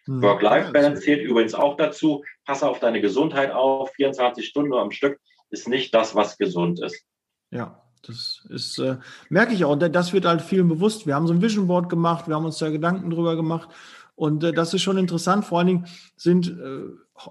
Hm. 0.06 0.20
Work-Life-Balance 0.20 1.02
zählt 1.02 1.22
übrigens 1.22 1.54
auch 1.54 1.76
dazu. 1.76 2.24
Passe 2.44 2.68
auf 2.68 2.80
deine 2.80 3.00
Gesundheit 3.00 3.52
auf. 3.52 3.92
24 3.92 4.46
Stunden 4.46 4.74
am 4.74 4.90
Stück 4.90 5.20
ist 5.50 5.68
nicht 5.68 5.94
das, 5.94 6.14
was 6.14 6.36
gesund 6.36 6.82
ist. 6.82 7.04
Ja, 7.50 7.80
das 8.06 8.44
ist, 8.50 8.78
äh, 8.78 8.96
merke 9.28 9.54
ich 9.54 9.64
auch. 9.64 9.72
Und 9.72 9.94
das 9.94 10.12
wird 10.12 10.26
halt 10.26 10.42
vielen 10.42 10.68
bewusst. 10.68 11.06
Wir 11.06 11.14
haben 11.14 11.26
so 11.26 11.32
ein 11.32 11.40
Vision 11.40 11.68
Board 11.68 11.88
gemacht, 11.88 12.26
wir 12.26 12.34
haben 12.34 12.44
uns 12.44 12.58
da 12.58 12.68
Gedanken 12.70 13.10
drüber 13.10 13.36
gemacht. 13.36 13.68
Und 14.16 14.44
äh, 14.44 14.52
das 14.52 14.74
ist 14.74 14.82
schon 14.82 14.98
interessant. 14.98 15.44
Vor 15.44 15.58
allen 15.58 15.68
Dingen 15.68 15.86
sind 16.16 16.48
äh, 16.48 16.82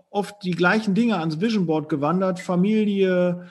oft 0.09 0.43
die 0.43 0.51
gleichen 0.51 0.95
Dinge 0.95 1.17
ans 1.19 1.41
Vision 1.41 1.65
Board 1.65 1.89
gewandert. 1.89 2.39
Familie, 2.39 3.49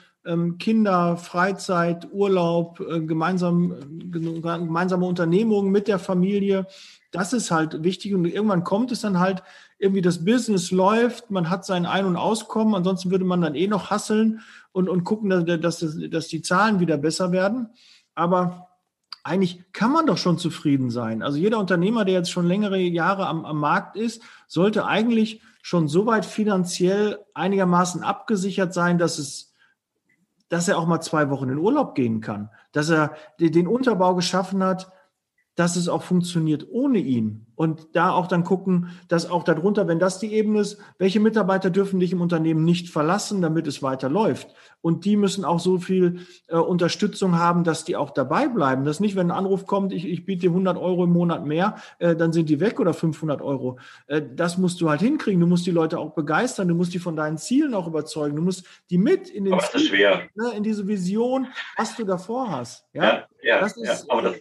Kinder, 0.57 1.17
Freizeit, 1.17 2.07
Urlaub, 2.11 2.79
äh, 2.79 3.01
gemeinsam, 3.01 3.75
gemeinsame 4.11 5.05
Unternehmungen 5.05 5.71
mit 5.71 5.87
der 5.87 5.99
Familie. 5.99 6.65
Das 7.11 7.33
ist 7.33 7.51
halt 7.51 7.83
wichtig. 7.83 8.13
Und 8.13 8.25
irgendwann 8.25 8.63
kommt 8.63 8.91
es 8.91 9.01
dann 9.01 9.19
halt, 9.19 9.43
irgendwie 9.77 10.01
das 10.01 10.23
Business 10.23 10.71
läuft, 10.71 11.29
man 11.29 11.49
hat 11.49 11.65
sein 11.65 11.85
Ein- 11.85 12.05
und 12.05 12.15
Auskommen, 12.15 12.73
ansonsten 12.73 13.11
würde 13.11 13.25
man 13.25 13.41
dann 13.41 13.53
eh 13.53 13.67
noch 13.67 13.89
hasseln 13.89 14.39
und, 14.71 14.87
und 14.87 15.03
gucken, 15.03 15.29
dass, 15.29 15.43
dass, 15.79 15.97
dass 16.09 16.27
die 16.29 16.41
Zahlen 16.41 16.79
wieder 16.79 16.97
besser 16.97 17.33
werden. 17.33 17.69
Aber 18.15 18.69
eigentlich 19.23 19.63
kann 19.73 19.91
man 19.91 20.05
doch 20.05 20.17
schon 20.17 20.37
zufrieden 20.37 20.89
sein. 20.89 21.21
Also 21.21 21.37
jeder 21.37 21.59
Unternehmer, 21.59 22.05
der 22.05 22.15
jetzt 22.15 22.31
schon 22.31 22.47
längere 22.47 22.77
Jahre 22.77 23.27
am, 23.27 23.45
am 23.45 23.57
Markt 23.57 23.95
ist, 23.95 24.21
sollte 24.47 24.85
eigentlich 24.85 25.41
schon 25.61 25.87
so 25.87 26.05
weit 26.05 26.25
finanziell 26.25 27.19
einigermaßen 27.33 28.03
abgesichert 28.03 28.73
sein, 28.73 28.97
dass 28.97 29.17
es 29.17 29.52
dass 30.53 30.67
er 30.67 30.77
auch 30.77 30.85
mal 30.85 31.01
zwei 31.01 31.31
Wochen 31.31 31.49
in 31.49 31.57
Urlaub 31.57 31.95
gehen 31.95 32.21
kann, 32.21 32.51
dass 32.73 32.91
er 32.91 33.15
den 33.39 33.65
Unterbau 33.65 34.13
geschaffen 34.13 34.63
hat, 34.63 34.91
dass 35.55 35.75
es 35.75 35.87
auch 35.87 36.01
funktioniert 36.01 36.67
ohne 36.69 36.99
ihn. 36.99 37.45
Und 37.55 37.95
da 37.95 38.11
auch 38.11 38.27
dann 38.27 38.43
gucken, 38.43 38.89
dass 39.07 39.29
auch 39.29 39.43
darunter, 39.43 39.87
wenn 39.87 39.99
das 39.99 40.17
die 40.17 40.33
Ebene 40.33 40.61
ist, 40.61 40.79
welche 40.97 41.19
Mitarbeiter 41.19 41.69
dürfen 41.69 41.99
dich 41.99 42.11
im 42.11 42.21
Unternehmen 42.21 42.65
nicht 42.65 42.89
verlassen, 42.89 43.43
damit 43.43 43.67
es 43.67 43.83
weiterläuft. 43.83 44.47
Und 44.81 45.05
die 45.05 45.15
müssen 45.15 45.45
auch 45.45 45.59
so 45.59 45.77
viel 45.77 46.21
äh, 46.47 46.57
Unterstützung 46.57 47.37
haben, 47.37 47.63
dass 47.63 47.85
die 47.85 47.95
auch 47.95 48.09
dabei 48.09 48.47
bleiben. 48.47 48.83
Dass 48.83 48.99
nicht, 48.99 49.15
wenn 49.15 49.29
ein 49.29 49.37
Anruf 49.37 49.67
kommt, 49.67 49.93
ich, 49.93 50.07
ich 50.07 50.25
biete 50.25 50.41
dir 50.41 50.49
100 50.49 50.77
Euro 50.77 51.03
im 51.03 51.11
Monat 51.11 51.45
mehr, 51.45 51.75
äh, 51.99 52.15
dann 52.15 52.33
sind 52.33 52.49
die 52.49 52.59
weg 52.59 52.79
oder 52.79 52.95
500 52.95 53.41
Euro. 53.41 53.77
Äh, 54.07 54.23
das 54.35 54.57
musst 54.57 54.81
du 54.81 54.89
halt 54.89 55.01
hinkriegen. 55.01 55.39
Du 55.39 55.47
musst 55.47 55.67
die 55.67 55.71
Leute 55.71 55.99
auch 55.99 56.15
begeistern. 56.15 56.67
Du 56.67 56.75
musst 56.75 56.95
die 56.95 56.99
von 56.99 57.15
deinen 57.15 57.37
Zielen 57.37 57.75
auch 57.75 57.87
überzeugen. 57.87 58.35
Du 58.35 58.41
musst 58.41 58.65
die 58.89 58.97
mit 58.97 59.29
in 59.29 59.45
den 59.45 59.53
das 59.53 59.79
schwer. 59.83 60.23
Ne, 60.33 60.51
in 60.57 60.63
diese 60.63 60.87
Vision, 60.87 61.47
was 61.77 61.95
du 61.95 62.03
davor 62.03 62.49
hast. 62.49 62.87
Ja, 62.93 63.03
ja, 63.03 63.27
ja, 63.43 63.59
das 63.59 63.77
ist, 63.77 64.07
ja. 64.07 64.13
aber 64.13 64.23
das 64.23 64.35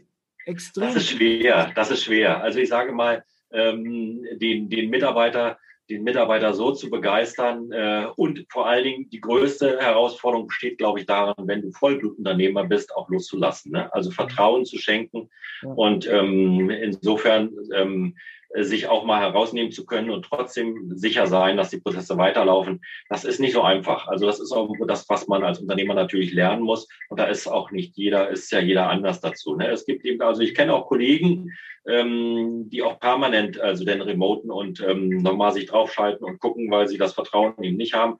Extrem. 0.47 0.87
Das 0.87 0.97
ist 0.97 1.11
schwer, 1.11 1.73
das 1.75 1.91
ist 1.91 2.05
schwer. 2.05 2.43
Also 2.43 2.59
ich 2.59 2.69
sage 2.69 2.93
mal, 2.93 3.25
ähm, 3.53 4.25
den, 4.35 4.69
den 4.69 4.91
Mitarbeiter, 4.91 5.59
den 5.91 6.05
Mitarbeiter 6.05 6.55
so 6.55 6.73
zu 6.73 6.91
begeistern 6.91 7.71
äh, 7.71 8.07
und 8.17 8.47
vor 8.51 8.67
allen 8.67 8.85
Dingen 8.85 9.11
die 9.11 9.21
größte 9.21 9.79
Herausforderung 9.79 10.47
besteht, 10.47 10.79
glaube 10.79 11.01
ich, 11.01 11.07
darin, 11.07 11.47
wenn 11.47 11.63
du 11.63 11.71
Vollblutunternehmer 11.73 12.65
bist, 12.65 12.95
auch 12.95 13.09
loszulassen. 13.11 13.73
Ne? 13.73 13.93
Also 13.93 14.11
Vertrauen 14.11 14.65
zu 14.65 14.79
schenken. 14.79 15.29
Ja. 15.63 15.69
Und 15.71 16.09
ähm, 16.09 16.71
insofern 16.71 17.53
ähm, 17.75 18.17
sich 18.61 18.89
auch 18.89 19.05
mal 19.05 19.21
herausnehmen 19.21 19.73
zu 19.73 19.87
können 19.87 20.11
und 20.11 20.25
trotzdem 20.25 20.91
sicher 20.95 21.27
sein, 21.27 21.57
dass 21.57 21.71
die 21.71 21.81
Prozesse 21.81 22.19
weiterlaufen. 22.19 22.83
Das 23.09 23.25
ist 23.25 23.41
nicht 23.41 23.55
so 23.55 23.63
einfach. 23.63 24.09
Also 24.09 24.27
das 24.27 24.41
ist 24.41 24.53
auch 24.53 24.71
das, 24.87 25.09
was 25.09 25.27
man 25.27 25.43
als 25.43 25.61
Unternehmer 25.61 25.95
natürlich 25.95 26.33
lernen 26.33 26.63
muss. 26.63 26.87
Und 27.09 27.19
da 27.19 27.25
ist 27.25 27.47
auch 27.47 27.71
nicht 27.71 27.97
jeder, 27.97 28.29
ist 28.29 28.53
ja 28.53 28.61
jeder 28.61 28.91
anders 28.91 29.21
dazu. 29.21 29.57
Ne? 29.57 29.69
Es 29.69 29.87
gibt 29.87 30.05
eben, 30.05 30.21
also 30.23 30.43
ich 30.43 30.55
kenne 30.55 30.75
auch 30.75 30.87
Kollegen, 30.87 31.53
ähm, 31.87 32.69
die 32.69 32.83
auch 32.83 33.01
permanent, 33.01 33.59
also 33.59 33.85
den 33.85 34.03
Remoten 34.03 34.51
und 34.51 34.81
ähm, 34.81 35.09
nochmal 35.23 35.53
sich 35.53 35.67
draufschalten 35.67 36.25
und 36.25 36.39
gucken, 36.39 36.71
weil 36.71 36.89
sie 36.89 36.99
das 36.99 37.15
Vertrauen 37.15 37.55
eben 37.63 37.77
nicht 37.77 37.95
haben. 37.95 38.19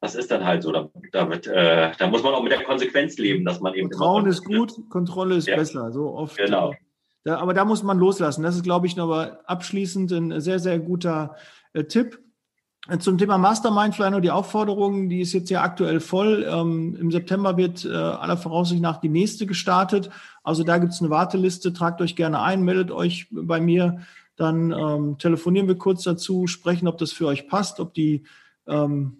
Das 0.00 0.14
ist 0.14 0.30
dann 0.30 0.44
halt 0.44 0.62
so. 0.62 0.72
Da, 0.72 0.90
da, 1.12 1.28
wird, 1.28 1.46
äh, 1.46 1.92
da 1.98 2.06
muss 2.08 2.22
man 2.22 2.34
auch 2.34 2.42
mit 2.42 2.52
der 2.52 2.62
Konsequenz 2.62 3.18
leben, 3.18 3.44
dass 3.44 3.60
man 3.60 3.74
eben. 3.74 3.90
Vertrauen 3.90 4.26
ist 4.26 4.44
gut, 4.44 4.72
Kontrolle 4.88 5.36
ist 5.36 5.46
ja. 5.46 5.56
besser. 5.56 5.92
So 5.92 6.14
oft. 6.14 6.36
Genau. 6.38 6.74
Da, 7.24 7.38
aber 7.38 7.54
da 7.54 7.64
muss 7.64 7.82
man 7.82 7.98
loslassen. 7.98 8.42
Das 8.42 8.56
ist, 8.56 8.62
glaube 8.62 8.86
ich, 8.86 8.96
noch 8.96 9.10
abschließend 9.10 10.10
ein 10.12 10.40
sehr, 10.40 10.58
sehr 10.58 10.78
guter 10.78 11.36
äh, 11.72 11.84
Tipp. 11.84 12.18
Zum 12.98 13.18
Thema 13.18 13.36
Mastermind 13.36 13.94
vielleicht 13.94 14.12
noch 14.12 14.20
die 14.20 14.30
Aufforderung, 14.30 15.10
die 15.10 15.20
ist 15.20 15.34
jetzt 15.34 15.50
ja 15.50 15.62
aktuell 15.62 16.00
voll. 16.00 16.46
Ähm, 16.50 16.96
Im 16.98 17.10
September 17.10 17.58
wird 17.58 17.84
äh, 17.84 17.92
aller 17.92 18.38
Voraussicht 18.38 18.80
nach 18.80 18.96
die 18.96 19.10
nächste 19.10 19.46
gestartet. 19.46 20.10
Also 20.42 20.64
da 20.64 20.78
gibt 20.78 20.94
es 20.94 21.00
eine 21.00 21.10
Warteliste. 21.10 21.74
Tragt 21.74 22.00
euch 22.00 22.16
gerne 22.16 22.40
ein, 22.40 22.62
meldet 22.62 22.90
euch 22.90 23.28
bei 23.30 23.60
mir. 23.60 24.00
Dann 24.36 24.72
ähm, 24.72 25.18
telefonieren 25.18 25.68
wir 25.68 25.76
kurz 25.76 26.04
dazu, 26.04 26.46
sprechen, 26.46 26.88
ob 26.88 26.96
das 26.96 27.12
für 27.12 27.26
euch 27.26 27.46
passt, 27.46 27.80
ob 27.80 27.92
die 27.92 28.24
ähm, 28.66 29.19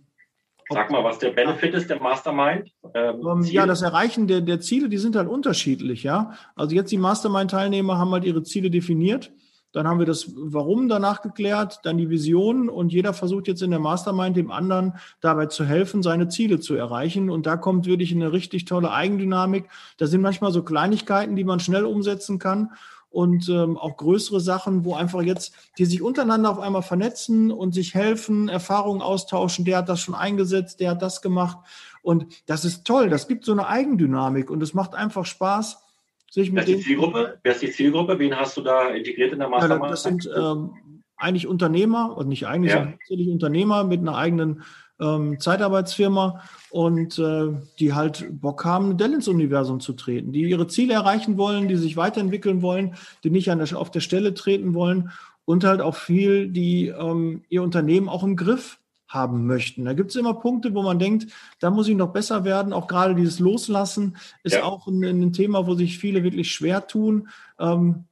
Sag 0.73 0.91
mal, 0.91 1.03
was 1.03 1.19
der 1.19 1.31
Benefit 1.31 1.75
ist, 1.75 1.91
der 1.91 2.01
Mastermind? 2.01 2.71
Ähm, 2.95 3.27
ähm 3.27 3.43
ja, 3.43 3.67
das 3.67 3.83
Erreichen 3.83 4.29
der, 4.29 4.41
der 4.41 4.61
Ziele, 4.61 4.89
die 4.89 4.99
sind 4.99 5.17
halt 5.17 5.29
unterschiedlich, 5.29 6.05
ja. 6.05 6.33
Also 6.55 6.77
jetzt 6.77 6.93
die 6.93 6.99
Mastermind-Teilnehmer 6.99 7.99
haben 7.99 8.13
halt 8.13 8.25
ihre 8.25 8.43
Ziele 8.45 8.71
definiert. 8.71 9.33
Dann 9.73 9.87
haben 9.87 9.99
wir 9.99 10.07
das 10.07 10.33
Warum 10.35 10.89
danach 10.89 11.23
geklärt, 11.23 11.81
dann 11.85 11.97
die 11.97 12.11
Vision 12.11 12.69
und 12.69 12.93
jeder 12.93 13.13
versucht 13.13 13.47
jetzt 13.47 13.63
in 13.63 13.71
der 13.71 13.79
Mastermind 13.79 14.37
dem 14.37 14.51
anderen 14.51 14.95
dabei 15.21 15.47
zu 15.47 15.65
helfen, 15.65 16.03
seine 16.03 16.29
Ziele 16.29 16.59
zu 16.59 16.75
erreichen. 16.75 17.31
Und 17.31 17.47
da 17.47 17.57
kommt 17.57 17.87
wirklich 17.87 18.13
eine 18.13 18.33
richtig 18.33 18.65
tolle 18.65 18.91
Eigendynamik. 18.91 19.69
Da 19.97 20.07
sind 20.07 20.23
manchmal 20.23 20.53
so 20.53 20.65
Kleinigkeiten, 20.65 21.37
die 21.37 21.45
man 21.45 21.61
schnell 21.61 21.85
umsetzen 21.85 22.39
kann 22.39 22.71
und 23.11 23.49
ähm, 23.49 23.77
auch 23.77 23.97
größere 23.97 24.41
Sachen, 24.41 24.85
wo 24.85 24.95
einfach 24.95 25.23
jetzt 25.23 25.53
die 25.79 25.85
sich 25.85 26.01
untereinander 26.01 26.51
auf 26.51 26.61
einmal 26.61 26.83
vernetzen 26.83 27.51
und 27.51 27.75
sich 27.75 27.95
helfen, 27.95 28.49
Erfahrungen 28.49 29.03
austauschen. 29.03 29.65
Der 29.65 29.79
hat 29.79 29.89
das 29.89 30.01
schon 30.01 30.15
eingesetzt, 30.15 30.81
der 30.81 30.91
hat 30.91 31.03
das 31.03 31.21
gemacht 31.21 31.59
und 32.03 32.27
das 32.47 32.65
ist 32.65 32.85
toll. 32.85 33.11
Das 33.11 33.27
gibt 33.27 33.45
so 33.45 33.53
eine 33.53 33.67
Eigendynamik 33.69 34.51
und 34.51 34.63
es 34.63 34.75
macht 34.75 34.95
einfach 34.95 35.27
Spaß. 35.27 35.83
sich 36.31 36.53
mit 36.53 36.67
Wer 36.67 36.75
ist 36.75 36.81
die 36.81 36.87
Zielgruppe? 36.87 37.39
Wer 37.43 37.53
ist 37.53 37.63
die 37.63 37.71
Zielgruppe? 37.71 38.19
Wen 38.19 38.37
hast 38.37 38.57
du 38.57 38.63
da 38.63 38.91
integriert 38.91 39.33
in 39.33 39.41
der 39.41 39.49
Mastermind? 39.49 39.83
Ja, 39.83 39.91
das 39.91 40.03
sind 40.05 40.31
ähm, 40.37 40.71
eigentlich 41.17 41.47
Unternehmer 41.49 42.17
und 42.17 42.29
nicht 42.29 42.47
eigentlich, 42.47 42.73
ja. 42.73 42.93
sind 43.09 43.29
Unternehmer 43.29 43.85
mit 43.85 44.01
einer 44.01 44.17
eigenen 44.17 44.63
ähm, 45.01 45.41
Zeitarbeitsfirma 45.41 46.43
und 46.71 47.19
äh, 47.19 47.49
die 47.79 47.95
halt 47.95 48.27
Bock 48.41 48.65
haben, 48.65 48.97
Dell 48.97 49.15
ins 49.15 49.29
Universum 49.29 49.81
zu 49.81 49.93
treten, 49.95 50.33
die 50.33 50.43
ihre 50.43 50.69
Ziele 50.69 50.95
erreichen 50.95 51.37
wollen, 51.37 51.69
die 51.69 51.77
sich 51.77 51.97
weiterentwickeln 51.97 52.63
wollen, 52.63 52.95
die 53.25 53.31
nicht 53.31 53.51
an 53.51 53.59
der, 53.59 53.79
auf 53.79 53.91
der 53.91 54.01
Stelle 54.01 54.35
treten 54.35 54.75
wollen 54.75 55.11
und 55.45 55.65
halt 55.65 55.81
auch 55.81 55.97
viel, 55.97 56.49
die 56.49 56.89
ähm, 56.89 57.43
ihr 57.49 57.63
Unternehmen 57.63 58.09
auch 58.09 58.23
im 58.23 58.37
Griff 58.37 58.79
haben 59.09 59.47
möchten. 59.47 59.85
Da 59.85 59.93
gibt 59.93 60.11
es 60.11 60.17
immer 60.17 60.35
Punkte, 60.35 60.73
wo 60.73 60.83
man 60.83 61.01
denkt, 61.01 61.27
da 61.59 61.71
muss 61.71 61.89
ich 61.89 61.97
noch 61.97 62.13
besser 62.13 62.45
werden. 62.45 62.73
Auch 62.73 62.87
gerade 62.87 63.17
dieses 63.17 63.41
Loslassen 63.41 64.17
ist 64.45 64.55
ja. 64.55 64.63
auch 64.63 64.87
ein, 64.87 65.03
ein, 65.03 65.33
Thema, 65.33 65.67
wo 65.67 65.75
sich 65.75 65.99
viele 65.99 66.23
wirklich 66.23 66.53
schwer 66.53 66.87
tun. 66.87 67.29
Ähm, 67.59 68.05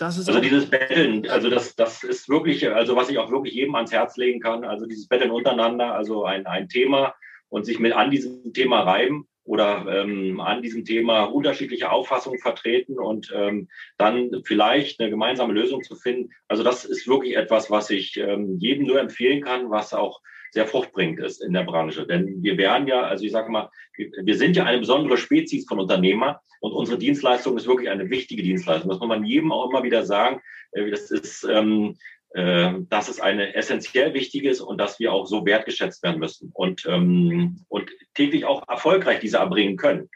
also 0.00 0.40
dieses 0.40 0.68
Betteln, 0.70 1.28
also 1.28 1.48
das, 1.50 1.76
das 1.76 2.02
ist 2.02 2.28
wirklich, 2.28 2.68
also 2.68 2.96
was 2.96 3.10
ich 3.10 3.18
auch 3.18 3.30
wirklich 3.30 3.54
jedem 3.54 3.74
ans 3.74 3.92
Herz 3.92 4.16
legen 4.16 4.40
kann, 4.40 4.64
also 4.64 4.86
dieses 4.86 5.08
Betteln 5.08 5.30
untereinander, 5.30 5.94
also 5.94 6.24
ein, 6.24 6.46
ein 6.46 6.68
Thema 6.68 7.14
und 7.48 7.64
sich 7.64 7.78
mit 7.78 7.92
an 7.92 8.10
diesem 8.10 8.52
Thema 8.52 8.82
reiben 8.82 9.28
oder 9.44 9.86
ähm, 9.88 10.40
an 10.40 10.62
diesem 10.62 10.84
Thema 10.84 11.24
unterschiedliche 11.24 11.90
Auffassungen 11.90 12.40
vertreten 12.40 12.98
und 12.98 13.32
ähm, 13.34 13.68
dann 13.98 14.42
vielleicht 14.44 15.00
eine 15.00 15.10
gemeinsame 15.10 15.52
Lösung 15.52 15.82
zu 15.82 15.96
finden. 15.96 16.30
Also 16.48 16.62
das 16.62 16.84
ist 16.84 17.06
wirklich 17.06 17.36
etwas, 17.36 17.70
was 17.70 17.90
ich 17.90 18.16
ähm, 18.16 18.58
jedem 18.58 18.86
nur 18.86 19.00
empfehlen 19.00 19.42
kann, 19.42 19.70
was 19.70 19.92
auch 19.92 20.20
sehr 20.54 20.66
fruchtbringend 20.66 21.18
ist 21.18 21.42
in 21.42 21.52
der 21.52 21.64
Branche. 21.64 22.06
Denn 22.06 22.42
wir 22.42 22.56
werden 22.56 22.86
ja, 22.86 23.02
also 23.02 23.24
ich 23.24 23.32
sage 23.32 23.50
mal, 23.50 23.70
wir 23.96 24.36
sind 24.36 24.56
ja 24.56 24.64
eine 24.64 24.78
besondere 24.78 25.18
Spezies 25.18 25.66
von 25.66 25.80
Unternehmer 25.80 26.40
und 26.60 26.72
unsere 26.72 26.96
Dienstleistung 26.96 27.56
ist 27.56 27.66
wirklich 27.66 27.90
eine 27.90 28.08
wichtige 28.08 28.42
Dienstleistung. 28.42 28.88
Das 28.88 29.00
muss 29.00 29.08
man 29.08 29.24
jedem 29.24 29.52
auch 29.52 29.68
immer 29.68 29.82
wieder 29.82 30.04
sagen. 30.04 30.40
Äh, 30.72 30.90
das 30.90 31.10
ist, 31.10 31.44
ähm, 31.44 31.96
äh, 32.30 32.72
dass 32.88 33.08
es 33.08 33.20
eine 33.20 33.54
essentiell 33.54 34.14
wichtig 34.14 34.44
ist 34.44 34.60
und 34.60 34.78
dass 34.78 35.00
wir 35.00 35.12
auch 35.12 35.26
so 35.26 35.44
wertgeschätzt 35.44 36.04
werden 36.04 36.20
müssen 36.20 36.50
und, 36.54 36.86
ähm, 36.86 37.64
und 37.68 37.90
täglich 38.14 38.44
auch 38.44 38.66
erfolgreich 38.68 39.18
diese 39.18 39.38
erbringen 39.38 39.76
können, 39.76 40.08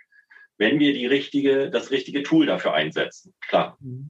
wenn 0.56 0.78
wir 0.78 0.94
die 0.94 1.06
richtige, 1.06 1.68
das 1.68 1.90
richtige 1.90 2.22
Tool 2.22 2.46
dafür 2.46 2.74
einsetzen. 2.74 3.34
Klar. 3.48 3.76
Mhm. 3.80 4.08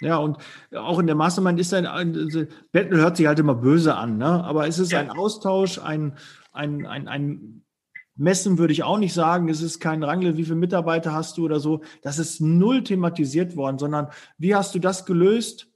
Ja, 0.00 0.18
und 0.18 0.36
auch 0.74 0.98
in 0.98 1.06
der 1.06 1.16
Mastermind 1.16 1.58
ist 1.58 1.72
ein, 1.72 1.86
ein 1.86 2.48
Battle 2.72 2.98
hört 2.98 3.16
sich 3.16 3.26
halt 3.26 3.38
immer 3.38 3.54
böse 3.54 3.94
an, 3.94 4.18
ne? 4.18 4.44
aber 4.44 4.68
es 4.68 4.78
ist 4.78 4.92
ja. 4.92 5.00
ein 5.00 5.10
Austausch, 5.10 5.78
ein, 5.78 6.16
ein, 6.52 6.84
ein, 6.86 7.08
ein 7.08 7.62
Messen 8.16 8.58
würde 8.58 8.72
ich 8.72 8.82
auch 8.82 8.98
nicht 8.98 9.14
sagen, 9.14 9.48
es 9.48 9.62
ist 9.62 9.80
kein 9.80 10.02
Rangle, 10.02 10.36
wie 10.36 10.44
viele 10.44 10.56
Mitarbeiter 10.56 11.12
hast 11.12 11.36
du 11.36 11.44
oder 11.44 11.60
so. 11.60 11.82
Das 12.02 12.18
ist 12.18 12.40
null 12.40 12.82
thematisiert 12.82 13.56
worden, 13.56 13.78
sondern 13.78 14.08
wie 14.38 14.54
hast 14.54 14.74
du 14.74 14.78
das 14.78 15.04
gelöst? 15.04 15.68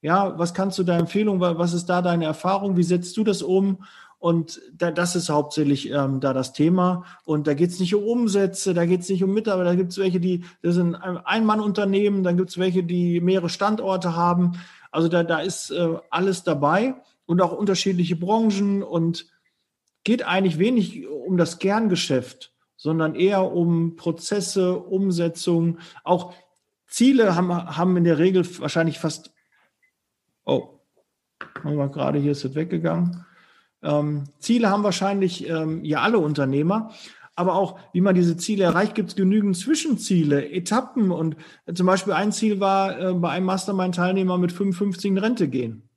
Ja, 0.00 0.38
was 0.38 0.54
kannst 0.54 0.78
du 0.78 0.84
da 0.84 0.98
Empfehlung, 0.98 1.40
was 1.40 1.72
ist 1.74 1.86
da 1.86 2.02
deine 2.02 2.24
Erfahrung? 2.24 2.76
Wie 2.76 2.82
setzt 2.82 3.16
du 3.16 3.24
das 3.24 3.42
um? 3.42 3.84
Und 4.22 4.60
da, 4.72 4.92
das 4.92 5.16
ist 5.16 5.30
hauptsächlich 5.30 5.90
ähm, 5.90 6.20
da 6.20 6.32
das 6.32 6.52
Thema. 6.52 7.04
Und 7.24 7.48
da 7.48 7.54
geht 7.54 7.70
es 7.70 7.80
nicht 7.80 7.92
um 7.92 8.04
Umsätze, 8.04 8.72
da 8.72 8.86
geht 8.86 9.00
es 9.00 9.08
nicht 9.08 9.24
um 9.24 9.34
Mitarbeiter, 9.34 9.70
da 9.70 9.74
gibt 9.74 9.90
es 9.90 9.98
welche, 9.98 10.20
die, 10.20 10.44
das 10.62 10.76
sind 10.76 10.94
Ein-Mann-Unternehmen, 10.94 12.22
dann 12.22 12.36
gibt 12.36 12.50
es 12.50 12.56
welche, 12.56 12.84
die 12.84 13.20
mehrere 13.20 13.48
Standorte 13.48 14.14
haben. 14.14 14.52
Also 14.92 15.08
da, 15.08 15.24
da 15.24 15.40
ist 15.40 15.72
äh, 15.72 15.96
alles 16.08 16.44
dabei 16.44 16.94
und 17.26 17.42
auch 17.42 17.50
unterschiedliche 17.50 18.14
Branchen 18.14 18.84
und 18.84 19.26
geht 20.04 20.24
eigentlich 20.24 20.56
wenig 20.56 21.08
um 21.08 21.36
das 21.36 21.58
Kerngeschäft, 21.58 22.52
sondern 22.76 23.16
eher 23.16 23.50
um 23.52 23.96
Prozesse, 23.96 24.78
Umsetzung. 24.78 25.78
Auch 26.04 26.32
Ziele 26.86 27.34
haben, 27.34 27.52
haben 27.52 27.96
in 27.96 28.04
der 28.04 28.18
Regel 28.18 28.46
wahrscheinlich 28.60 29.00
fast, 29.00 29.32
oh, 30.44 30.78
gerade 31.64 32.20
hier 32.20 32.30
ist 32.30 32.44
es 32.44 32.54
weggegangen. 32.54 33.26
Ähm, 33.82 34.24
Ziele 34.38 34.70
haben 34.70 34.84
wahrscheinlich 34.84 35.48
ähm, 35.48 35.84
ja 35.84 36.00
alle 36.00 36.18
Unternehmer. 36.18 36.92
Aber 37.34 37.54
auch, 37.54 37.78
wie 37.92 38.02
man 38.02 38.14
diese 38.14 38.36
Ziele 38.36 38.64
erreicht, 38.64 38.94
gibt 38.94 39.10
es 39.10 39.16
genügend 39.16 39.56
Zwischenziele, 39.56 40.50
Etappen. 40.50 41.10
Und 41.10 41.36
äh, 41.66 41.72
zum 41.72 41.86
Beispiel 41.86 42.12
ein 42.12 42.32
Ziel 42.32 42.60
war, 42.60 42.98
äh, 42.98 43.14
bei 43.14 43.30
einem 43.30 43.46
Mastermind-Teilnehmer 43.46 44.36
mit 44.38 44.52
55 44.52 45.10
in 45.10 45.18
Rente 45.18 45.48
gehen. 45.48 45.88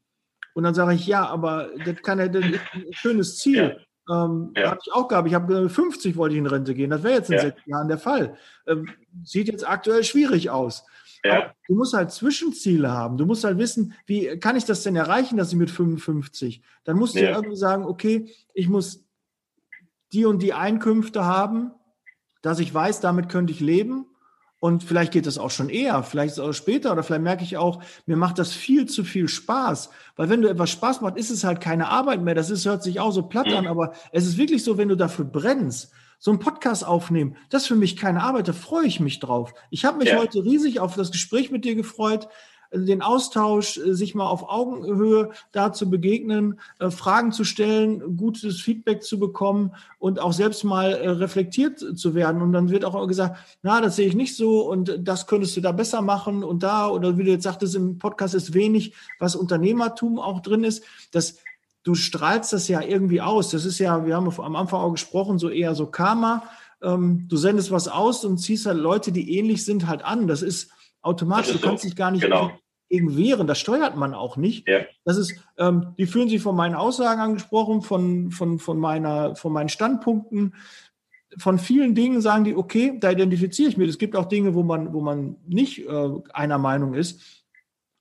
Und 0.53 0.63
dann 0.63 0.73
sage 0.73 0.93
ich, 0.93 1.05
ja, 1.05 1.25
aber 1.25 1.69
das 1.83 2.01
kann 2.01 2.19
ja 2.19 2.29
das 2.29 2.45
ist 2.45 2.59
ein 2.73 2.85
schönes 2.91 3.37
Ziel. 3.37 3.77
Ja. 4.07 4.25
Ähm, 4.25 4.53
ja. 4.55 4.71
Habe 4.71 4.79
ich 4.85 4.93
auch 4.93 5.07
gehabt. 5.07 5.27
Ich 5.27 5.33
habe 5.33 5.69
50 5.69 6.15
wollte 6.15 6.35
ich 6.35 6.39
in 6.39 6.45
Rente 6.45 6.73
gehen. 6.73 6.91
Das 6.91 7.03
wäre 7.03 7.15
jetzt 7.15 7.29
in 7.29 7.35
ja. 7.35 7.41
sechs 7.41 7.61
Jahren 7.65 7.89
der 7.89 7.97
Fall. 7.97 8.37
Ähm, 8.65 8.87
sieht 9.23 9.49
jetzt 9.49 9.67
aktuell 9.67 10.03
schwierig 10.05 10.49
aus. 10.49 10.85
Ja. 11.23 11.53
Du 11.67 11.75
musst 11.75 11.93
halt 11.93 12.11
Zwischenziele 12.11 12.91
haben. 12.91 13.17
Du 13.17 13.25
musst 13.25 13.43
halt 13.43 13.57
wissen, 13.57 13.93
wie 14.05 14.37
kann 14.39 14.55
ich 14.55 14.65
das 14.65 14.83
denn 14.83 14.95
erreichen, 14.95 15.37
dass 15.37 15.51
ich 15.51 15.57
mit 15.57 15.71
55? 15.71 16.61
Dann 16.83 16.97
musst 16.97 17.15
du 17.15 17.23
ja. 17.23 17.35
irgendwie 17.35 17.55
sagen, 17.55 17.85
okay, 17.85 18.29
ich 18.53 18.67
muss 18.69 19.05
die 20.13 20.25
und 20.25 20.41
die 20.41 20.53
Einkünfte 20.53 21.25
haben, 21.25 21.71
dass 22.41 22.59
ich 22.59 22.73
weiß, 22.73 22.99
damit 22.99 23.29
könnte 23.29 23.51
ich 23.51 23.59
leben. 23.59 24.05
Und 24.59 24.83
vielleicht 24.83 25.11
geht 25.11 25.27
das 25.27 25.37
auch 25.37 25.51
schon 25.51 25.69
eher, 25.69 26.01
vielleicht 26.01 26.39
auch 26.39 26.53
später 26.53 26.91
oder 26.91 27.03
vielleicht 27.03 27.21
merke 27.21 27.43
ich 27.43 27.57
auch, 27.57 27.83
mir 28.05 28.15
macht 28.15 28.39
das 28.39 28.51
viel 28.51 28.87
zu 28.87 29.03
viel 29.03 29.27
Spaß. 29.27 29.89
Weil 30.15 30.29
wenn 30.29 30.41
du 30.41 30.47
etwas 30.47 30.71
Spaß 30.71 31.01
macht, 31.01 31.17
ist 31.17 31.29
es 31.29 31.43
halt 31.43 31.61
keine 31.61 31.89
Arbeit 31.89 32.21
mehr. 32.21 32.33
Das 32.33 32.49
ist, 32.49 32.65
hört 32.65 32.81
sich 32.81 32.99
auch 32.99 33.11
so 33.11 33.23
platt 33.23 33.47
an, 33.53 33.67
aber 33.67 33.93
es 34.11 34.25
ist 34.25 34.37
wirklich 34.37 34.63
so, 34.63 34.77
wenn 34.77 34.89
du 34.89 34.95
dafür 34.95 35.25
brennst, 35.25 35.91
so 36.19 36.31
einen 36.31 36.39
Podcast 36.39 36.85
aufnehmen, 36.85 37.35
das 37.49 37.63
ist 37.63 37.67
für 37.67 37.75
mich 37.75 37.95
keine 37.95 38.23
Arbeit, 38.23 38.47
da 38.47 38.53
freue 38.53 38.85
ich 38.85 38.99
mich 38.99 39.19
drauf. 39.19 39.53
Ich 39.69 39.85
habe 39.85 39.97
mich 39.97 40.09
ja. 40.09 40.17
heute 40.17 40.43
riesig 40.43 40.79
auf 40.79 40.95
das 40.95 41.11
Gespräch 41.11 41.51
mit 41.51 41.65
dir 41.65 41.75
gefreut, 41.75 42.27
äh, 42.71 42.79
den 42.79 43.01
Austausch, 43.01 43.77
äh, 43.77 43.93
sich 43.93 44.15
mal 44.15 44.27
auf 44.27 44.49
Augenhöhe 44.49 45.31
da 45.51 45.73
zu 45.73 45.89
begegnen, 45.89 46.59
äh, 46.79 46.89
Fragen 46.89 47.31
zu 47.31 47.43
stellen, 47.43 48.17
gutes 48.17 48.61
Feedback 48.61 49.03
zu 49.03 49.19
bekommen 49.19 49.71
und 49.99 50.19
auch 50.19 50.33
selbst 50.33 50.63
mal 50.63 50.91
reflektiert 50.93 51.79
zu 51.97 52.15
werden. 52.15 52.41
Und 52.41 52.53
dann 52.53 52.69
wird 52.69 52.85
auch 52.85 53.07
gesagt, 53.07 53.37
na, 53.63 53.81
das 53.81 53.95
sehe 53.95 54.07
ich 54.07 54.15
nicht 54.15 54.35
so 54.35 54.69
und 54.69 54.99
das 54.99 55.27
könntest 55.27 55.55
du 55.57 55.61
da 55.61 55.71
besser 55.71 56.01
machen 56.01 56.43
und 56.43 56.63
da, 56.63 56.87
oder 56.87 57.17
wie 57.17 57.23
du 57.23 57.31
jetzt 57.31 57.43
sagtest, 57.43 57.75
im 57.75 57.97
Podcast 57.97 58.35
ist 58.35 58.53
wenig, 58.53 58.93
was 59.19 59.35
Unternehmertum 59.35 60.19
auch 60.19 60.41
drin 60.41 60.63
ist. 60.63 60.83
Das 61.11 61.37
du 61.85 61.93
strahlst 61.93 62.51
das 62.51 62.67
ja 62.67 62.81
irgendwie 62.81 63.21
aus. 63.21 63.51
Das 63.51 63.63
ist 63.63 63.79
ja, 63.79 64.05
wir 64.05 64.15
haben 64.15 64.29
am 64.37 64.55
Anfang 64.57 64.81
auch 64.81 64.91
gesprochen, 64.91 65.39
so 65.39 65.49
eher 65.49 65.75
so 65.75 65.85
Karma. 65.85 66.43
Ähm, 66.81 67.27
du 67.29 67.37
sendest 67.37 67.71
was 67.71 67.87
aus 67.87 68.25
und 68.25 68.39
ziehst 68.39 68.65
halt 68.65 68.79
Leute, 68.79 69.13
die 69.13 69.37
ähnlich 69.37 69.63
sind, 69.63 69.87
halt 69.87 70.03
an. 70.03 70.27
Das 70.27 70.41
ist 70.41 70.71
automatisch. 71.01 71.47
Das 71.47 71.55
ist 71.55 71.63
du 71.63 71.67
kannst 71.67 71.83
dich 71.85 71.95
gar 71.95 72.11
nicht 72.11 72.23
genau. 72.23 72.51
gegen 72.89 73.15
wehren. 73.15 73.45
Das 73.47 73.59
steuert 73.59 73.95
man 73.95 74.15
auch 74.15 74.35
nicht. 74.35 74.67
Ja. 74.67 74.79
Das 75.05 75.17
ist, 75.17 75.35
ähm, 75.57 75.93
die 75.97 76.07
fühlen 76.07 76.27
sich 76.27 76.41
von 76.41 76.55
meinen 76.55 76.75
Aussagen 76.75 77.21
angesprochen, 77.21 77.83
von, 77.83 78.31
von, 78.31 78.57
von, 78.57 78.79
meiner, 78.79 79.35
von 79.35 79.53
meinen 79.53 79.69
Standpunkten. 79.69 80.55
Von 81.37 81.59
vielen 81.59 81.93
Dingen 81.93 82.19
sagen 82.19 82.45
die, 82.45 82.55
okay, 82.55 82.97
da 82.99 83.11
identifiziere 83.11 83.69
ich 83.69 83.77
mich. 83.77 83.89
Es 83.89 83.99
gibt 83.99 84.15
auch 84.15 84.25
Dinge, 84.25 84.55
wo 84.55 84.63
man, 84.63 84.91
wo 84.91 85.01
man 85.01 85.35
nicht 85.45 85.87
äh, 85.87 86.09
einer 86.33 86.57
Meinung 86.57 86.95
ist. 86.95 87.21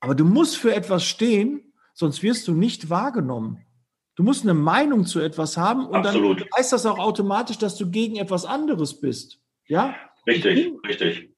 Aber 0.01 0.15
du 0.15 0.25
musst 0.25 0.57
für 0.57 0.75
etwas 0.75 1.05
stehen, 1.05 1.75
sonst 1.93 2.23
wirst 2.23 2.49
du 2.49 2.55
nicht 2.55 2.89
wahrgenommen. 2.89 3.59
Du 4.17 4.23
musst 4.23 4.45
eine 4.45 4.55
Meinung 4.55 5.07
zu 5.07 5.21
etwas 5.21 5.57
haben 5.57 5.87
und 5.87 6.07
Absolut. 6.07 6.41
dann 6.41 6.49
heißt 6.57 6.73
das 6.73 6.87
auch 6.87 6.99
automatisch, 6.99 7.59
dass 7.59 7.77
du 7.77 7.91
gegen 7.91 8.17
etwas 8.17 8.45
anderes 8.45 9.01
bist. 9.01 9.41
Ja? 9.67 9.97
Richtig, 10.27 10.73
richtig. 10.87 11.31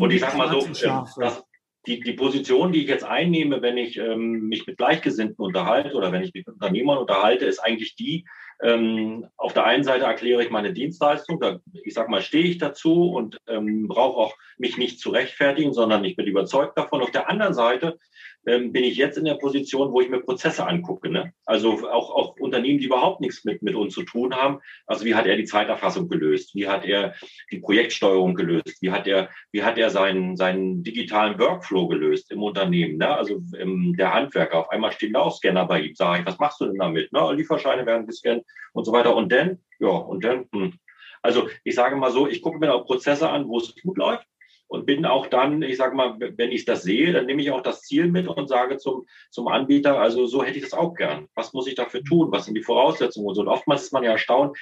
und 0.00 0.10
ich 0.10 0.20
sag 0.20 0.36
mal 0.36 0.50
so, 0.50 0.66
ähm, 0.66 1.04
das, 1.18 1.44
die, 1.86 2.00
die 2.00 2.14
Position, 2.14 2.72
die 2.72 2.82
ich 2.82 2.88
jetzt 2.88 3.04
einnehme, 3.04 3.62
wenn 3.62 3.76
ich 3.76 3.96
ähm, 3.96 4.48
mich 4.48 4.66
mit 4.66 4.76
Gleichgesinnten 4.76 5.44
unterhalte 5.44 5.94
oder 5.94 6.10
wenn 6.10 6.22
ich 6.22 6.34
mich 6.34 6.46
mit 6.46 6.54
Unternehmern 6.54 6.98
unterhalte, 6.98 7.46
ist 7.46 7.60
eigentlich 7.60 7.94
die, 7.94 8.24
ähm, 8.62 9.26
auf 9.36 9.52
der 9.52 9.64
einen 9.64 9.84
Seite 9.84 10.04
erkläre 10.04 10.42
ich 10.42 10.50
meine 10.50 10.72
Dienstleistung, 10.72 11.38
da, 11.40 11.60
ich 11.72 11.94
sag 11.94 12.08
mal, 12.08 12.22
stehe 12.22 12.44
ich 12.44 12.58
dazu 12.58 13.10
und 13.10 13.38
ähm, 13.46 13.86
brauche 13.86 14.18
auch 14.18 14.34
mich 14.56 14.78
nicht 14.78 14.98
zu 14.98 15.10
rechtfertigen, 15.10 15.72
sondern 15.72 16.04
ich 16.04 16.16
bin 16.16 16.26
überzeugt 16.26 16.76
davon. 16.78 17.02
Auf 17.02 17.10
der 17.10 17.28
anderen 17.28 17.54
Seite 17.54 17.98
ähm, 18.46 18.72
bin 18.72 18.84
ich 18.84 18.96
jetzt 18.96 19.18
in 19.18 19.24
der 19.24 19.34
Position, 19.34 19.92
wo 19.92 20.00
ich 20.00 20.08
mir 20.08 20.20
Prozesse 20.20 20.66
angucke. 20.66 21.10
Ne? 21.10 21.32
Also 21.44 21.88
auch, 21.90 22.10
auch 22.10 22.36
Unternehmen, 22.38 22.78
die 22.78 22.86
überhaupt 22.86 23.20
nichts 23.20 23.44
mit, 23.44 23.62
mit 23.62 23.74
uns 23.74 23.94
zu 23.94 24.04
tun 24.04 24.34
haben. 24.34 24.60
Also 24.86 25.04
wie 25.04 25.14
hat 25.14 25.26
er 25.26 25.36
die 25.36 25.44
Zeiterfassung 25.44 26.08
gelöst? 26.08 26.54
Wie 26.54 26.68
hat 26.68 26.84
er 26.84 27.14
die 27.50 27.58
Projektsteuerung 27.58 28.34
gelöst? 28.34 28.78
Wie 28.80 28.92
hat 28.92 29.06
er, 29.06 29.30
wie 29.50 29.64
hat 29.64 29.78
er 29.78 29.90
seinen, 29.90 30.36
seinen 30.36 30.82
digitalen 30.84 31.38
Workflow 31.38 31.88
gelöst 31.88 32.30
im 32.30 32.42
Unternehmen? 32.42 32.98
Ne? 32.98 33.08
Also 33.08 33.42
ähm, 33.58 33.94
der 33.98 34.14
Handwerker, 34.14 34.60
auf 34.60 34.70
einmal 34.70 34.92
stehen 34.92 35.14
da 35.14 35.20
auch 35.20 35.36
Scanner 35.36 35.66
bei 35.66 35.80
ihm. 35.80 35.94
Sage 35.96 36.20
ich, 36.20 36.26
was 36.26 36.38
machst 36.38 36.60
du 36.60 36.66
denn 36.66 36.78
damit? 36.78 37.12
Ne? 37.12 37.32
Lieferscheine 37.34 37.84
werden 37.84 38.06
gescannt 38.06 38.44
und 38.72 38.84
so 38.84 38.92
weiter. 38.92 39.16
Und 39.16 39.32
dann, 39.32 39.58
ja, 39.80 39.88
und 39.88 40.24
dann, 40.24 40.46
hm. 40.52 40.72
also 41.20 41.48
ich 41.64 41.74
sage 41.74 41.96
mal 41.96 42.12
so, 42.12 42.28
ich 42.28 42.42
gucke 42.42 42.58
mir 42.58 42.72
auch 42.72 42.86
Prozesse 42.86 43.28
an, 43.28 43.48
wo 43.48 43.58
es 43.58 43.74
gut 43.82 43.98
läuft 43.98 44.26
und 44.68 44.86
bin 44.86 45.04
auch 45.06 45.26
dann, 45.26 45.62
ich 45.62 45.76
sage 45.76 45.94
mal, 45.94 46.16
wenn 46.18 46.52
ich 46.52 46.64
das 46.64 46.82
sehe, 46.82 47.12
dann 47.12 47.26
nehme 47.26 47.42
ich 47.42 47.50
auch 47.50 47.62
das 47.62 47.82
Ziel 47.82 48.08
mit 48.10 48.26
und 48.28 48.48
sage 48.48 48.78
zum, 48.78 49.06
zum 49.30 49.48
Anbieter, 49.48 49.98
also 49.98 50.26
so 50.26 50.42
hätte 50.42 50.58
ich 50.58 50.64
das 50.64 50.72
auch 50.72 50.94
gern. 50.94 51.28
Was 51.34 51.52
muss 51.52 51.66
ich 51.66 51.74
dafür 51.74 52.02
tun? 52.02 52.32
Was 52.32 52.46
sind 52.46 52.54
die 52.54 52.62
Voraussetzungen 52.62 53.28
und 53.28 53.34
so? 53.34 53.42
Und 53.42 53.48
oftmals 53.48 53.84
ist 53.84 53.92
man 53.92 54.02
ja 54.02 54.12
erstaunt, 54.12 54.56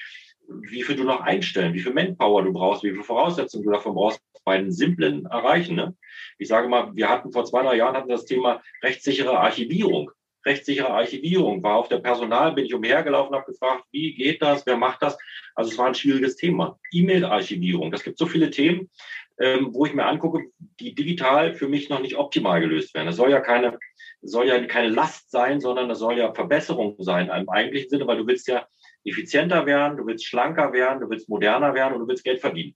wie 0.49 0.83
viel 0.83 0.97
du 0.97 1.05
noch 1.05 1.21
einstellen, 1.21 1.73
wie 1.73 1.81
viel 1.81 1.95
Manpower 1.95 2.43
du 2.43 2.53
brauchst, 2.53 2.83
wie 2.85 2.93
viel 2.93 3.03
Voraussetzungen 3.03 3.65
du 3.65 3.71
davon 3.71 3.95
brauchst 3.95 4.21
bei 4.45 4.57
einem 4.57 4.71
simplen 4.71 5.27
Erreichen. 5.27 5.77
Ne? 5.77 5.97
Ich 6.39 6.49
sage 6.49 6.69
mal, 6.69 6.95
wir 6.95 7.09
hatten 7.09 7.33
vor 7.33 7.45
zwei, 7.45 7.63
drei 7.63 7.77
Jahren 7.77 7.97
hatten 7.97 8.11
das 8.11 8.27
Thema 8.27 8.63
rechtssichere 8.83 9.39
Archivierung. 9.39 10.11
Rechtssichere 10.45 10.91
Archivierung 10.91 11.63
war 11.63 11.77
auf 11.77 11.89
der 11.89 11.99
Personal, 11.99 12.53
bin 12.53 12.67
ich 12.67 12.75
umhergelaufen, 12.75 13.35
habe 13.35 13.51
gefragt, 13.51 13.85
wie 13.91 14.15
geht 14.15 14.43
das, 14.43 14.67
wer 14.67 14.77
macht 14.77 15.03
das? 15.03 15.17
Also 15.55 15.71
es 15.71 15.79
war 15.79 15.87
ein 15.87 15.95
schwieriges 15.95 16.37
Thema. 16.37 16.79
E-Mail-Archivierung, 16.93 17.91
das 17.91 18.03
gibt 18.03 18.19
so 18.19 18.27
viele 18.27 18.51
Themen, 18.51 18.91
ähm, 19.39 19.71
wo 19.73 19.87
ich 19.87 19.95
mir 19.95 20.07
angucke, 20.07 20.45
die 20.81 20.95
digital 20.95 21.55
für 21.55 21.69
mich 21.69 21.89
noch 21.89 22.01
nicht 22.01 22.17
optimal 22.17 22.61
gelöst 22.61 22.95
werden. 22.95 23.07
Das 23.07 23.17
soll 23.17 23.31
ja 23.31 23.41
keine, 23.41 23.79
soll 24.23 24.47
ja 24.47 24.65
keine 24.67 24.89
Last 24.89 25.31
sein, 25.31 25.61
sondern 25.61 25.89
das 25.89 25.99
soll 25.99 26.19
ja 26.19 26.33
Verbesserung 26.33 26.97
sein 26.99 27.29
im 27.29 27.49
eigentlichen 27.49 27.91
Sinne, 27.91 28.07
weil 28.07 28.19
du 28.19 28.27
willst 28.27 28.49
ja 28.49 28.67
effizienter 29.05 29.67
werden, 29.67 29.97
du 29.97 30.07
willst 30.07 30.27
schlanker 30.27 30.73
werden, 30.73 31.01
du 31.01 31.11
willst 31.11 31.29
moderner 31.29 31.75
werden 31.75 31.95
und 31.95 32.01
du 32.01 32.09
willst 32.09 32.25
Geld 32.25 32.41
verdienen. 32.41 32.75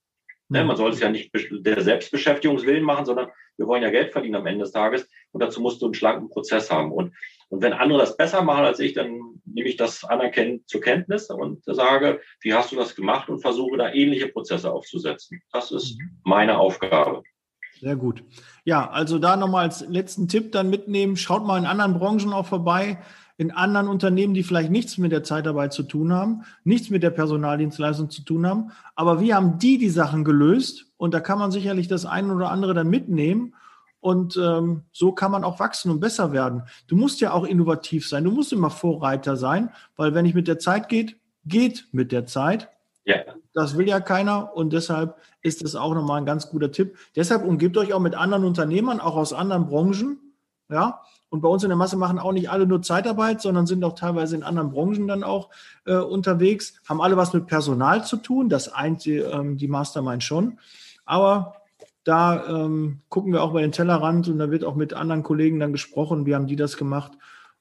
Ne? 0.49 0.65
Man 0.65 0.77
soll 0.77 0.91
es 0.91 1.01
ja 1.01 1.11
nicht 1.11 1.31
der 1.51 1.81
Selbstbeschäftigungswillen 1.81 2.83
machen, 2.83 3.05
sondern 3.05 3.31
wir 3.57 3.67
wollen 3.67 3.83
ja 3.83 3.91
Geld 3.91 4.13
verdienen 4.13 4.37
am 4.37 4.47
Ende 4.47 4.65
des 4.65 4.73
Tages 4.73 5.09
und 5.33 5.43
dazu 5.43 5.61
musst 5.61 5.81
du 5.83 5.87
einen 5.87 5.95
schlanken 5.95 6.29
Prozess 6.29 6.71
haben. 6.71 6.93
Und, 6.93 7.15
und 7.49 7.63
wenn 7.63 7.73
andere 7.73 7.99
das 7.99 8.17
besser 8.17 8.43
machen 8.43 8.65
als 8.65 8.79
ich, 8.79 8.93
dann 8.93 9.41
nehme 9.45 9.69
ich 9.69 9.77
das 9.77 10.05
anerkennend 10.05 10.69
zur 10.69 10.81
Kenntnis 10.81 11.31
und 11.31 11.65
sage, 11.65 12.21
wie 12.41 12.55
hast 12.55 12.73
du 12.73 12.77
das 12.77 12.95
gemacht 12.95 13.29
und 13.29 13.41
versuche 13.41 13.79
da 13.79 13.93
ähnliche 13.93 14.29
Prozesse 14.29 14.71
aufzusetzen. 14.71 15.41
Das 15.53 15.71
ist 15.71 15.99
mhm. 15.99 16.19
meine 16.25 16.59
Aufgabe. 16.59 17.23
Sehr 17.81 17.97
gut. 17.97 18.25
Ja, 18.65 18.91
also 18.91 19.19
da 19.19 19.37
nochmal 19.37 19.65
als 19.65 19.87
letzten 19.89 20.29
Tipp 20.29 20.53
dann 20.53 20.69
mitnehmen, 20.69 21.17
schaut 21.17 21.47
mal 21.47 21.59
in 21.59 21.65
anderen 21.67 21.95
Branchen 21.95 22.33
auch 22.33 22.47
vorbei 22.47 22.99
in 23.41 23.53
anderen 23.53 23.87
Unternehmen, 23.87 24.35
die 24.35 24.43
vielleicht 24.43 24.71
nichts 24.71 24.99
mit 24.99 25.13
der 25.13 25.23
Zeitarbeit 25.23 25.73
zu 25.73 25.85
tun 25.85 26.13
haben, 26.13 26.43
nichts 26.65 26.91
mit 26.91 27.05
der 27.05 27.11
Personaldienstleistung 27.11 28.11
zu 28.11 28.23
tun 28.23 28.45
haben. 28.45 28.73
Aber 28.97 29.21
wie 29.21 29.33
haben 29.33 29.59
die 29.61 29.79
die 29.79 29.91
Sachen 29.91 30.25
gelöst? 30.25 30.87
Und 30.97 31.15
da 31.15 31.21
kann 31.21 31.39
man 31.39 31.53
sicherlich 31.53 31.87
das 31.87 32.05
eine 32.05 32.35
oder 32.35 32.51
andere 32.51 32.75
dann 32.75 32.91
mitnehmen. 32.91 33.55
Und 34.01 34.37
ähm, 34.37 34.85
so 34.93 35.13
kann 35.13 35.33
man 35.33 35.45
auch 35.45 35.59
wachsen 35.59 35.91
und 35.91 36.01
besser 36.01 36.33
werden. 36.33 36.63
Du 36.87 36.97
musst 36.97 37.21
ja 37.21 37.33
auch 37.33 37.45
innovativ 37.45 38.09
sein. 38.09 38.25
Du 38.25 38.31
musst 38.31 38.53
immer 38.53 38.71
Vorreiter 38.71 39.37
sein, 39.37 39.71
weil 39.97 40.15
wenn 40.15 40.25
nicht 40.25 40.35
mit 40.35 40.47
der 40.47 40.59
Zeit 40.59 40.89
geht, 40.89 41.17
geht 41.45 41.89
mit 41.93 42.13
der 42.13 42.27
Zeit. 42.27 42.69
Ja. 43.05 43.17
Das 43.55 43.77
will 43.77 43.89
ja 43.89 44.01
keiner 44.01 44.55
und 44.55 44.73
deshalb 44.73 45.17
ist 45.43 45.63
es 45.63 45.75
auch 45.75 45.95
nochmal 45.95 46.21
ein 46.21 46.27
ganz 46.27 46.51
guter 46.51 46.71
Tipp. 46.71 46.97
Deshalb 47.17 47.45
umgibt 47.45 47.77
euch 47.77 47.93
auch 47.93 48.01
mit 48.01 48.15
anderen 48.15 48.45
Unternehmern, 48.45 49.01
auch 49.01 49.17
aus 49.17 49.33
anderen 49.33 49.67
Branchen, 49.67 50.19
ja, 50.69 51.01
und 51.31 51.43
bei 51.43 51.49
uns 51.49 51.63
in 51.63 51.69
der 51.69 51.77
Masse 51.77 51.97
machen 51.97 52.19
auch 52.19 52.33
nicht 52.33 52.51
alle 52.51 52.67
nur 52.67 52.81
Zeitarbeit, 52.83 53.43
sondern 53.43 53.67
sind 53.67 53.85
auch 53.85 53.95
teilweise 53.95 54.35
in 54.37 54.43
anderen 54.43 54.71
Branchen 54.71 55.09
dann 55.09 55.23
auch 55.23 55.51
äh, 55.85 55.97
unterwegs, 55.97 56.75
haben 56.89 57.03
alle 57.03 57.17
was 57.17 57.33
mit 57.33 57.47
Personal 57.47 58.05
zu 58.05 58.17
tun. 58.17 58.49
Das 58.49 58.73
eint 58.73 59.05
die, 59.05 59.17
ähm, 59.17 59.59
die 59.59 59.69
Mastermind 59.69 60.23
schon. 60.23 60.59
Aber 61.05 61.58
da 62.09 62.47
ähm, 62.47 63.01
gucken 63.09 63.33
wir 63.33 63.43
auch 63.43 63.53
bei 63.53 63.61
den 63.61 63.73
Tellerrand 63.73 64.29
und 64.29 64.39
da 64.39 64.51
wird 64.51 64.65
auch 64.65 64.75
mit 64.75 64.95
anderen 64.95 65.23
Kollegen 65.23 65.61
dann 65.61 65.73
gesprochen, 65.73 66.27
wie 66.27 66.35
haben 66.35 66.47
die 66.47 66.57
das 66.57 66.77
gemacht. 66.77 67.13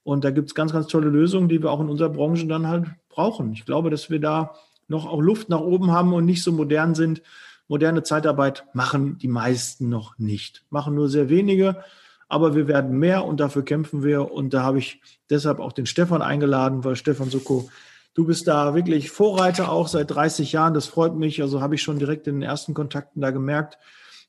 Und 0.04 0.24
da 0.24 0.32
gibt 0.32 0.48
es 0.48 0.56
ganz, 0.56 0.72
ganz 0.72 0.88
tolle 0.88 1.10
Lösungen, 1.10 1.50
die 1.50 1.62
wir 1.62 1.72
auch 1.72 1.82
in 1.82 1.90
unserer 1.90 2.10
Branche 2.10 2.48
dann 2.48 2.68
halt 2.68 2.86
brauchen. 3.10 3.52
Ich 3.52 3.66
glaube, 3.66 3.90
dass 3.90 4.10
wir 4.10 4.20
da 4.20 4.56
noch 4.88 5.06
auch 5.06 5.22
Luft 5.22 5.50
nach 5.50 5.60
oben 5.60 5.92
haben 5.92 6.14
und 6.14 6.26
nicht 6.26 6.44
so 6.44 6.52
modern 6.52 6.96
sind. 6.96 7.22
Moderne 7.68 8.04
Zeitarbeit 8.04 8.66
machen 8.74 9.18
die 9.18 9.28
meisten 9.28 9.90
noch 9.90 10.18
nicht, 10.18 10.64
machen 10.70 10.96
nur 10.96 11.10
sehr 11.10 11.28
wenige 11.28 11.84
aber 12.30 12.56
wir 12.56 12.68
werden 12.68 12.98
mehr 12.98 13.26
und 13.26 13.40
dafür 13.40 13.64
kämpfen 13.64 14.04
wir. 14.04 14.32
Und 14.32 14.54
da 14.54 14.64
habe 14.64 14.80
ich 14.80 15.02
deshalb 15.30 15.60
auch 15.60 15.72
den 15.72 15.86
Stefan 15.86 16.22
eingeladen, 16.22 16.84
weil 16.84 16.96
Stefan 16.96 17.30
Suko, 17.30 17.70
du 18.14 18.26
bist 18.26 18.48
da 18.48 18.76
wirklich 18.76 19.12
Vorreiter 19.12 19.72
auch 19.72 19.88
seit 19.88 20.12
30 20.12 20.52
Jahren. 20.52 20.74
Das 20.74 20.88
freut 20.88 21.16
mich. 21.16 21.42
Also 21.42 21.62
habe 21.62 21.76
ich 21.76 21.82
schon 21.82 22.00
direkt 22.00 22.28
in 22.28 22.36
den 22.36 22.50
ersten 22.50 22.74
Kontakten 22.74 23.22
da 23.22 23.32
gemerkt, 23.32 23.78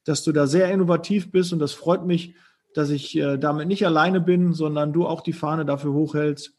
dass 0.04 0.24
du 0.24 0.32
da 0.32 0.46
sehr 0.46 0.70
innovativ 0.70 1.30
bist 1.30 1.52
und 1.52 1.58
das 1.58 1.72
freut 1.72 2.04
mich, 2.04 2.34
dass 2.74 2.90
ich 2.90 3.16
äh, 3.16 3.38
damit 3.38 3.68
nicht 3.68 3.84
alleine 3.84 4.20
bin, 4.20 4.52
sondern 4.52 4.92
du 4.92 5.06
auch 5.06 5.20
die 5.20 5.32
Fahne 5.32 5.64
dafür 5.64 5.92
hochhältst. 5.92 6.54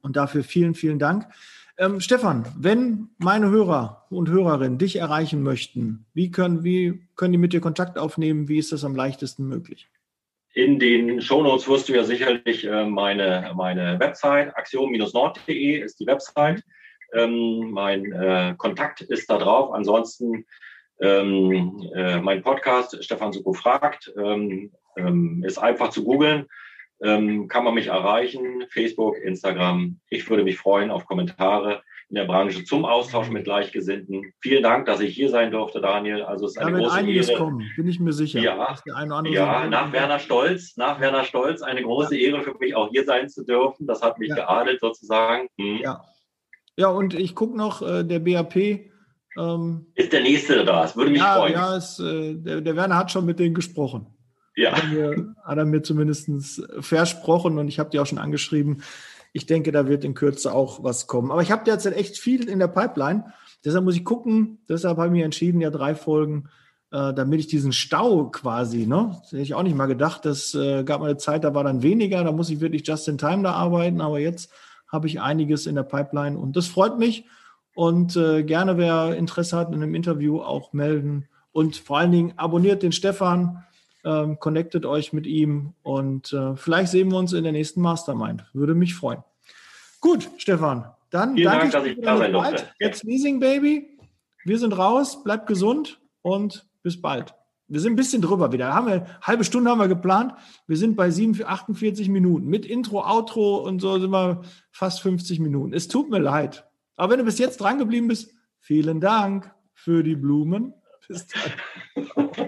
Und 0.00 0.16
dafür 0.16 0.42
vielen, 0.42 0.74
vielen 0.74 0.98
Dank. 0.98 1.26
Ähm, 1.78 2.00
Stefan, 2.00 2.44
wenn 2.58 3.10
meine 3.18 3.50
Hörer 3.50 4.06
und 4.10 4.28
Hörerinnen 4.28 4.78
dich 4.78 4.96
erreichen 4.96 5.42
möchten, 5.42 6.06
wie 6.12 6.30
können, 6.30 6.64
wie 6.64 7.06
können 7.16 7.32
die 7.32 7.38
mit 7.38 7.52
dir 7.52 7.60
Kontakt 7.60 7.98
aufnehmen? 7.98 8.48
Wie 8.48 8.58
ist 8.58 8.72
das 8.72 8.84
am 8.84 8.96
leichtesten 8.96 9.46
möglich? 9.46 9.88
In 10.54 10.78
den 10.78 11.22
Shownotes 11.22 11.66
wirst 11.68 11.88
du 11.88 11.94
ja 11.94 12.04
sicherlich 12.04 12.64
äh, 12.64 12.84
meine, 12.84 13.52
meine 13.54 13.98
Website, 14.00 14.54
axiom-nord.de 14.56 15.80
ist 15.80 15.98
die 15.98 16.06
Website. 16.06 16.62
Ähm, 17.14 17.70
mein 17.70 18.12
äh, 18.12 18.54
Kontakt 18.58 19.00
ist 19.00 19.30
da 19.30 19.38
drauf. 19.38 19.72
Ansonsten 19.72 20.44
ähm, 21.02 21.90
äh, 21.94 22.20
mein 22.20 22.42
Podcast, 22.42 23.02
Stefan 23.04 23.32
Suko 23.32 23.52
fragt, 23.52 24.12
ähm, 24.16 24.70
ähm 24.96 25.44
ist 25.44 25.58
einfach 25.58 25.90
zu 25.90 26.04
googeln. 26.04 26.46
Ähm, 27.02 27.48
kann 27.48 27.64
man 27.64 27.74
mich 27.74 27.88
erreichen, 27.88 28.64
Facebook, 28.70 29.18
Instagram. 29.18 29.98
Ich 30.08 30.30
würde 30.30 30.44
mich 30.44 30.56
freuen 30.56 30.92
auf 30.92 31.04
Kommentare 31.04 31.82
in 32.08 32.14
der 32.14 32.26
Branche 32.26 32.62
zum 32.62 32.84
Austausch 32.84 33.30
mit 33.30 33.44
Gleichgesinnten. 33.44 34.32
Vielen 34.40 34.62
Dank, 34.62 34.86
dass 34.86 35.00
ich 35.00 35.12
hier 35.12 35.28
sein 35.28 35.50
durfte, 35.50 35.80
Daniel. 35.80 36.22
Also 36.22 36.44
es 36.44 36.52
ist 36.52 36.58
eine 36.58 36.72
da 36.72 36.78
große 36.84 36.94
einiges 36.94 37.28
Ehre. 37.28 37.40
kommen, 37.40 37.68
bin 37.74 37.88
ich 37.88 37.98
mir 37.98 38.12
sicher. 38.12 38.38
Ja, 38.38 38.76
ja 38.84 39.66
nach 39.66 39.92
Werner 39.92 40.20
Stolz, 40.20 40.76
nach 40.76 41.00
Werner 41.00 41.24
Stolz 41.24 41.62
eine 41.62 41.82
große 41.82 42.16
ja. 42.16 42.28
Ehre 42.28 42.42
für 42.42 42.54
mich, 42.60 42.76
auch 42.76 42.90
hier 42.90 43.04
sein 43.04 43.28
zu 43.28 43.44
dürfen. 43.44 43.88
Das 43.88 44.02
hat 44.02 44.18
mich 44.18 44.28
ja. 44.28 44.36
geadelt 44.36 44.78
sozusagen. 44.80 45.48
Hm. 45.58 45.80
Ja. 45.82 46.04
ja, 46.76 46.88
und 46.88 47.14
ich 47.14 47.34
gucke 47.34 47.56
noch, 47.56 47.82
äh, 47.82 48.04
der 48.04 48.20
BAP 48.20 48.91
ähm, 49.38 49.86
ist 49.94 50.12
der 50.12 50.22
nächste 50.22 50.64
da. 50.64 50.84
Es 50.84 50.96
würde 50.96 51.10
mich 51.10 51.20
ja, 51.20 51.36
freuen. 51.36 51.52
Ja, 51.52 51.76
es, 51.76 51.98
äh, 51.98 52.34
der, 52.34 52.60
der 52.60 52.76
Werner 52.76 52.96
hat 52.96 53.10
schon 53.10 53.24
mit 53.24 53.38
denen 53.38 53.54
gesprochen. 53.54 54.06
Ja. 54.54 54.72
Hat 54.72 54.84
er 54.84 54.88
mir, 54.88 55.34
hat 55.44 55.58
er 55.58 55.64
mir 55.64 55.82
zumindest 55.82 56.62
versprochen 56.80 57.58
und 57.58 57.68
ich 57.68 57.78
habe 57.78 57.90
die 57.90 57.98
auch 57.98 58.06
schon 58.06 58.18
angeschrieben 58.18 58.82
ich 59.32 59.46
denke, 59.46 59.72
da 59.72 59.88
wird 59.88 60.04
in 60.04 60.14
Kürze 60.14 60.52
auch 60.52 60.82
was 60.82 61.06
kommen. 61.06 61.30
Aber 61.30 61.42
ich 61.42 61.50
habe 61.50 61.64
derzeit 61.64 61.96
echt 61.96 62.18
viel 62.18 62.48
in 62.48 62.58
der 62.58 62.68
Pipeline. 62.68 63.32
Deshalb 63.64 63.84
muss 63.84 63.96
ich 63.96 64.04
gucken. 64.04 64.58
Deshalb 64.68 64.98
habe 64.98 65.08
ich 65.08 65.12
mir 65.12 65.24
entschieden, 65.24 65.60
ja, 65.60 65.70
drei 65.70 65.94
Folgen, 65.94 66.48
äh, 66.90 67.14
damit 67.14 67.40
ich 67.40 67.46
diesen 67.46 67.72
Stau 67.72 68.28
quasi, 68.30 68.86
ne, 68.86 69.16
das 69.22 69.32
hätte 69.32 69.42
ich 69.42 69.54
auch 69.54 69.62
nicht 69.62 69.76
mal 69.76 69.86
gedacht. 69.86 70.24
Das 70.24 70.54
äh, 70.54 70.84
gab 70.84 71.00
mal 71.00 71.06
eine 71.06 71.16
Zeit, 71.16 71.44
da 71.44 71.54
war 71.54 71.64
dann 71.64 71.82
weniger. 71.82 72.22
Da 72.24 72.32
muss 72.32 72.50
ich 72.50 72.60
wirklich 72.60 72.86
just 72.86 73.08
in 73.08 73.18
time 73.18 73.42
da 73.42 73.52
arbeiten. 73.52 74.00
Aber 74.00 74.18
jetzt 74.18 74.52
habe 74.86 75.06
ich 75.06 75.20
einiges 75.20 75.66
in 75.66 75.76
der 75.76 75.84
Pipeline 75.84 76.38
und 76.38 76.56
das 76.56 76.66
freut 76.66 76.98
mich. 76.98 77.24
Und 77.74 78.16
äh, 78.16 78.42
gerne, 78.42 78.76
wer 78.76 79.16
Interesse 79.16 79.56
hat, 79.56 79.68
in 79.68 79.82
einem 79.82 79.94
Interview 79.94 80.40
auch 80.40 80.72
melden. 80.72 81.28
Und 81.52 81.76
vor 81.76 81.98
allen 81.98 82.12
Dingen 82.12 82.34
abonniert 82.36 82.82
den 82.82 82.92
Stefan 82.92 83.64
ähm, 84.04 84.38
connectet 84.38 84.86
euch 84.86 85.12
mit 85.12 85.26
ihm 85.26 85.74
und 85.82 86.32
äh, 86.32 86.56
vielleicht 86.56 86.90
sehen 86.90 87.10
wir 87.10 87.18
uns 87.18 87.32
in 87.32 87.44
der 87.44 87.52
nächsten 87.52 87.80
Mastermind. 87.80 88.44
Würde 88.52 88.74
mich 88.74 88.94
freuen. 88.94 89.22
Gut, 90.00 90.28
Stefan, 90.38 90.86
dann 91.10 91.36
Vielen 91.36 91.52
danke 91.52 91.70
Dank, 91.70 91.86
ich 91.86 91.94
dir 91.94 92.02
für 92.02 92.18
deine 92.18 92.38
Zeit. 92.38 92.74
Jetzt 92.80 93.04
Leasing 93.04 93.38
Baby. 93.38 93.98
Wir 94.44 94.58
sind 94.58 94.76
raus, 94.76 95.22
bleibt 95.22 95.46
gesund 95.46 96.00
und 96.22 96.66
bis 96.82 97.00
bald. 97.00 97.34
Wir 97.68 97.80
sind 97.80 97.92
ein 97.92 97.96
bisschen 97.96 98.20
drüber 98.20 98.52
wieder. 98.52 98.74
Haben 98.74 98.88
wir, 98.88 99.06
halbe 99.22 99.44
Stunde 99.44 99.70
haben 99.70 99.78
wir 99.78 99.88
geplant. 99.88 100.34
Wir 100.66 100.76
sind 100.76 100.96
bei 100.96 101.10
7, 101.10 101.40
48 101.44 102.08
Minuten. 102.08 102.46
Mit 102.46 102.66
Intro, 102.66 103.06
Outro 103.06 103.58
und 103.58 103.80
so 103.80 103.98
sind 103.98 104.10
wir 104.10 104.42
fast 104.72 105.00
50 105.00 105.38
Minuten. 105.38 105.72
Es 105.72 105.88
tut 105.88 106.10
mir 106.10 106.18
leid. 106.18 106.66
Aber 107.02 107.14
wenn 107.14 107.18
du 107.18 107.24
bis 107.24 107.40
jetzt 107.40 107.60
dran 107.60 107.78
geblieben 107.78 108.06
bist, 108.06 108.32
vielen 108.60 109.00
Dank 109.00 109.52
für 109.74 110.04
die 110.04 110.14
Blumen. 110.14 110.72
Bis 111.08 111.26
dann. 111.26 112.38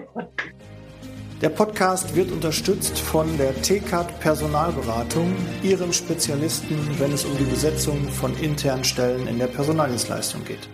Der 1.41 1.49
Podcast 1.49 2.15
wird 2.15 2.31
unterstützt 2.31 2.97
von 2.97 3.37
der 3.37 3.53
TCAT 3.61 4.17
Personalberatung, 4.21 5.35
ihrem 5.61 5.91
Spezialisten, 5.91 6.77
wenn 6.99 7.11
es 7.11 7.25
um 7.25 7.37
die 7.37 7.43
Besetzung 7.43 8.07
von 8.07 8.33
internen 8.37 8.85
Stellen 8.85 9.27
in 9.27 9.39
der 9.39 9.47
Personaldienstleistung 9.47 10.45
geht. 10.45 10.69